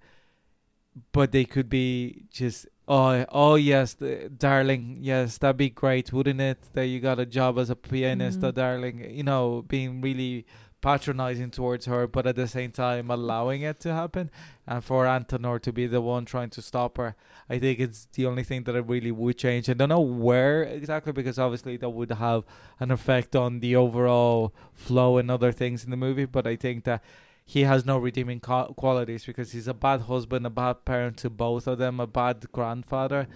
but 1.12 1.32
they 1.32 1.44
could 1.44 1.68
be 1.68 2.24
just 2.30 2.66
oh 2.86 3.24
oh 3.30 3.54
yes 3.54 3.94
the, 3.94 4.28
darling 4.36 4.98
yes 5.00 5.38
that'd 5.38 5.56
be 5.56 5.70
great 5.70 6.12
wouldn't 6.12 6.40
it 6.40 6.58
that 6.72 6.86
you 6.86 7.00
got 7.00 7.18
a 7.20 7.26
job 7.26 7.58
as 7.58 7.70
a 7.70 7.76
pianist 7.76 8.40
Mhm. 8.40 8.54
darling 8.54 9.10
you 9.10 9.22
know 9.22 9.62
being 9.68 10.00
really 10.00 10.44
patronizing 10.80 11.50
towards 11.50 11.86
her 11.86 12.06
but 12.06 12.26
at 12.26 12.36
the 12.36 12.46
same 12.46 12.70
time 12.70 13.10
allowing 13.10 13.62
it 13.62 13.80
to 13.80 13.92
happen 13.92 14.30
and 14.66 14.84
for 14.84 15.04
Antenor 15.04 15.60
to 15.60 15.72
be 15.72 15.86
the 15.86 16.00
one 16.00 16.24
trying 16.24 16.50
to 16.50 16.62
stop 16.62 16.96
her 16.96 17.16
I 17.50 17.58
think 17.58 17.80
it's 17.80 18.06
the 18.12 18.26
only 18.26 18.44
thing 18.44 18.62
that 18.64 18.76
it 18.76 18.86
really 18.86 19.10
would 19.10 19.38
change 19.38 19.68
I 19.68 19.74
don't 19.74 19.88
know 19.88 20.00
where 20.00 20.62
exactly 20.62 21.12
because 21.12 21.38
obviously 21.38 21.76
that 21.78 21.90
would 21.90 22.12
have 22.12 22.44
an 22.78 22.90
effect 22.90 23.34
on 23.34 23.60
the 23.60 23.74
overall 23.74 24.54
flow 24.72 25.18
and 25.18 25.30
other 25.30 25.52
things 25.52 25.84
in 25.84 25.90
the 25.90 25.96
movie 25.96 26.26
but 26.26 26.46
I 26.46 26.56
think 26.56 26.84
that 26.84 27.02
he 27.48 27.62
has 27.62 27.86
no 27.86 27.96
redeeming 27.96 28.40
qualities 28.40 29.24
because 29.24 29.52
he's 29.52 29.66
a 29.66 29.72
bad 29.72 30.02
husband, 30.02 30.44
a 30.44 30.50
bad 30.50 30.84
parent 30.84 31.16
to 31.16 31.30
both 31.30 31.66
of 31.66 31.78
them, 31.78 31.98
a 31.98 32.06
bad 32.06 32.44
grandfather. 32.52 33.26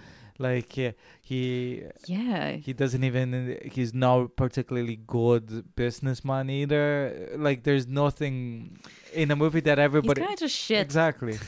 Like 0.43 0.77
uh, 0.77 0.91
he 1.21 1.83
Yeah. 2.05 2.57
he 2.57 2.73
doesn't 2.73 3.03
even 3.03 3.57
he's 3.71 3.93
not 3.93 4.35
particularly 4.35 4.97
good 5.07 5.75
businessman 5.75 6.49
either. 6.49 7.29
Like 7.37 7.63
there's 7.63 7.87
nothing 7.87 8.77
in 9.13 9.31
a 9.31 9.35
movie 9.35 9.61
that 9.61 9.77
He's 9.77 9.83
everybody 9.87 10.21
kind 10.21 10.33
of 10.33 10.39
just 10.39 10.55
shit. 10.55 10.81
exactly. 10.81 11.37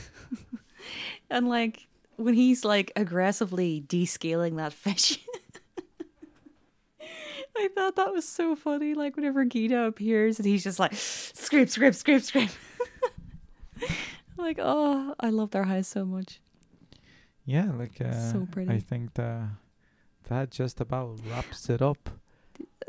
And 1.30 1.48
like 1.48 1.88
when 2.16 2.34
he's 2.34 2.64
like 2.64 2.92
aggressively 2.96 3.82
descaling 3.86 4.56
that 4.56 4.72
fish. 4.72 5.18
I 7.58 7.68
thought 7.74 7.96
that 7.96 8.12
was 8.12 8.28
so 8.28 8.54
funny. 8.54 8.94
Like 8.94 9.16
whenever 9.16 9.44
Guida 9.44 9.84
appears 9.86 10.38
and 10.38 10.46
he's 10.46 10.62
just 10.62 10.78
like 10.78 10.92
scrape, 10.94 11.68
scrape, 11.70 11.94
scrape, 11.94 12.22
scrape. 12.22 12.50
like, 14.36 14.58
oh, 14.60 15.14
I 15.18 15.30
love 15.30 15.50
their 15.50 15.64
house 15.64 15.88
so 15.88 16.04
much. 16.04 16.38
Yeah, 17.46 17.70
like 17.72 18.00
uh, 18.00 18.32
So 18.32 18.46
pretty. 18.50 18.72
I 18.72 18.80
think 18.80 19.14
that 19.14 19.48
that 20.28 20.50
just 20.50 20.80
about 20.80 21.20
wraps 21.30 21.70
it 21.70 21.80
up. 21.80 22.10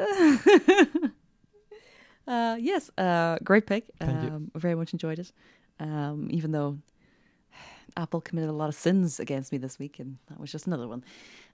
uh, 2.27 2.57
yes, 2.59 2.89
uh, 2.97 3.37
great 3.43 3.67
pick. 3.67 3.85
Thank 3.99 4.23
you. 4.23 4.29
Um, 4.29 4.51
very 4.55 4.75
much 4.75 4.93
enjoyed 4.93 5.19
it. 5.19 5.31
Um, 5.79 6.27
even 6.31 6.51
though 6.51 6.79
Apple 7.95 8.19
committed 8.21 8.49
a 8.49 8.53
lot 8.53 8.69
of 8.69 8.75
sins 8.75 9.19
against 9.19 9.51
me 9.51 9.59
this 9.59 9.77
week, 9.77 9.99
and 9.99 10.17
that 10.27 10.39
was 10.39 10.51
just 10.51 10.65
another 10.67 10.87
one. 10.87 11.03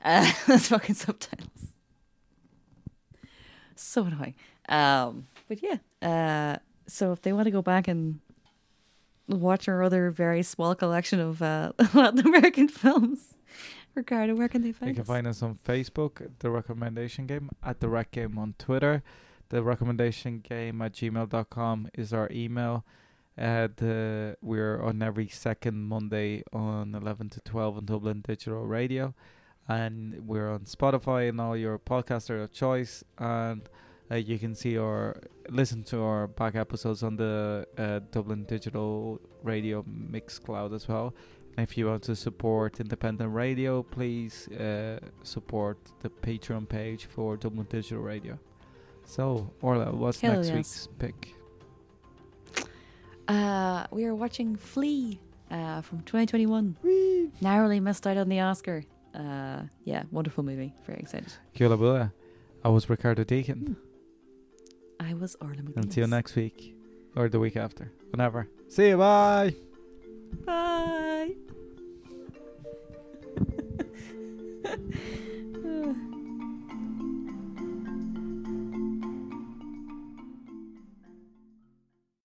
Uh, 0.03 0.31
that's 0.47 0.69
fucking 0.69 0.95
subtitles. 0.95 1.73
So 3.75 4.05
annoying. 4.05 4.35
Um, 4.69 5.27
but 5.49 5.59
yeah. 5.61 5.77
Uh, 6.01 6.57
so 6.87 7.11
if 7.11 7.21
they 7.21 7.33
want 7.33 7.45
to 7.45 7.51
go 7.51 7.61
back 7.61 7.87
and 7.87 8.19
watch 9.27 9.67
our 9.67 9.83
other 9.83 10.11
very 10.11 10.43
small 10.43 10.75
collection 10.75 11.19
of 11.19 11.41
uh, 11.41 11.73
Latin 11.93 12.25
American 12.25 12.67
films, 12.67 13.35
Ricardo, 13.95 14.35
where 14.35 14.47
can 14.47 14.61
they 14.61 14.71
find 14.71 14.89
You 14.89 14.95
find 14.95 15.05
can 15.05 15.05
find 15.05 15.27
us 15.27 15.41
on 15.41 15.55
Facebook, 15.55 16.29
The 16.39 16.49
Recommendation 16.49 17.27
Game, 17.27 17.49
at 17.63 17.79
The 17.79 17.89
Rec 17.89 18.11
Game 18.11 18.37
on 18.37 18.55
Twitter. 18.57 19.03
The 19.49 19.61
Recommendation 19.61 20.39
Game 20.39 20.81
at 20.81 20.93
gmail.com 20.93 21.89
is 21.93 22.11
our 22.13 22.27
email. 22.31 22.85
Uh, 23.37 23.67
the, 23.75 24.35
we're 24.41 24.81
on 24.81 25.01
every 25.01 25.27
second 25.27 25.83
Monday 25.83 26.43
on 26.51 26.95
11 26.95 27.29
to 27.29 27.39
12 27.41 27.77
on 27.77 27.85
Dublin 27.85 28.23
Digital 28.25 28.65
Radio. 28.65 29.13
And 29.67 30.27
we're 30.27 30.51
on 30.51 30.61
Spotify 30.61 31.29
and 31.29 31.39
all 31.39 31.55
your 31.55 31.79
podcaster 31.79 32.43
of 32.43 32.51
choice. 32.51 33.03
And 33.17 33.69
uh, 34.11 34.15
you 34.15 34.37
can 34.39 34.55
see 34.55 34.77
or 34.77 35.21
listen 35.49 35.83
to 35.83 36.01
our 36.01 36.27
back 36.27 36.55
episodes 36.55 37.03
on 37.03 37.15
the 37.15 37.67
uh, 37.77 37.99
Dublin 38.11 38.45
Digital 38.45 39.19
Radio 39.43 39.83
Mixcloud 39.83 40.73
as 40.73 40.87
well. 40.87 41.13
And 41.57 41.67
if 41.67 41.77
you 41.77 41.87
want 41.87 42.03
to 42.03 42.15
support 42.15 42.79
independent 42.79 43.33
radio, 43.33 43.83
please 43.83 44.47
uh, 44.49 44.99
support 45.21 45.77
the 46.01 46.09
Patreon 46.09 46.67
page 46.67 47.05
for 47.05 47.37
Dublin 47.37 47.67
Digital 47.69 47.99
Radio. 47.99 48.39
So, 49.05 49.51
Orla, 49.61 49.91
what's 49.91 50.19
Hell 50.19 50.33
next 50.33 50.47
yes. 50.47 50.55
week's 50.55 50.87
pick? 50.97 51.35
Uh, 53.27 53.85
we 53.91 54.05
are 54.05 54.15
watching 54.15 54.55
Flee 54.55 55.19
uh, 55.51 55.81
from 55.81 55.99
2021. 56.01 57.31
Narrowly 57.41 57.79
missed 57.79 58.07
out 58.07 58.17
on 58.17 58.29
the 58.29 58.39
Oscar. 58.39 58.83
Uh, 59.13 59.61
yeah, 59.83 60.03
wonderful 60.11 60.43
movie. 60.43 60.73
Very 60.85 60.99
excited. 60.99 61.31
Kia 61.53 61.69
ora. 61.69 62.11
I 62.63 62.69
was 62.69 62.89
Ricardo 62.89 63.23
Deakin. 63.23 63.75
I 64.99 65.13
was 65.13 65.35
Orla 65.41 65.55
McNelis. 65.55 65.77
Until 65.77 66.07
next 66.07 66.35
week. 66.35 66.75
Or 67.15 67.29
the 67.29 67.39
week 67.39 67.55
after. 67.55 67.91
Whenever. 68.11 68.47
See 68.69 68.89
you, 68.89 68.97
bye! 68.97 69.53
Bye. 70.45 71.35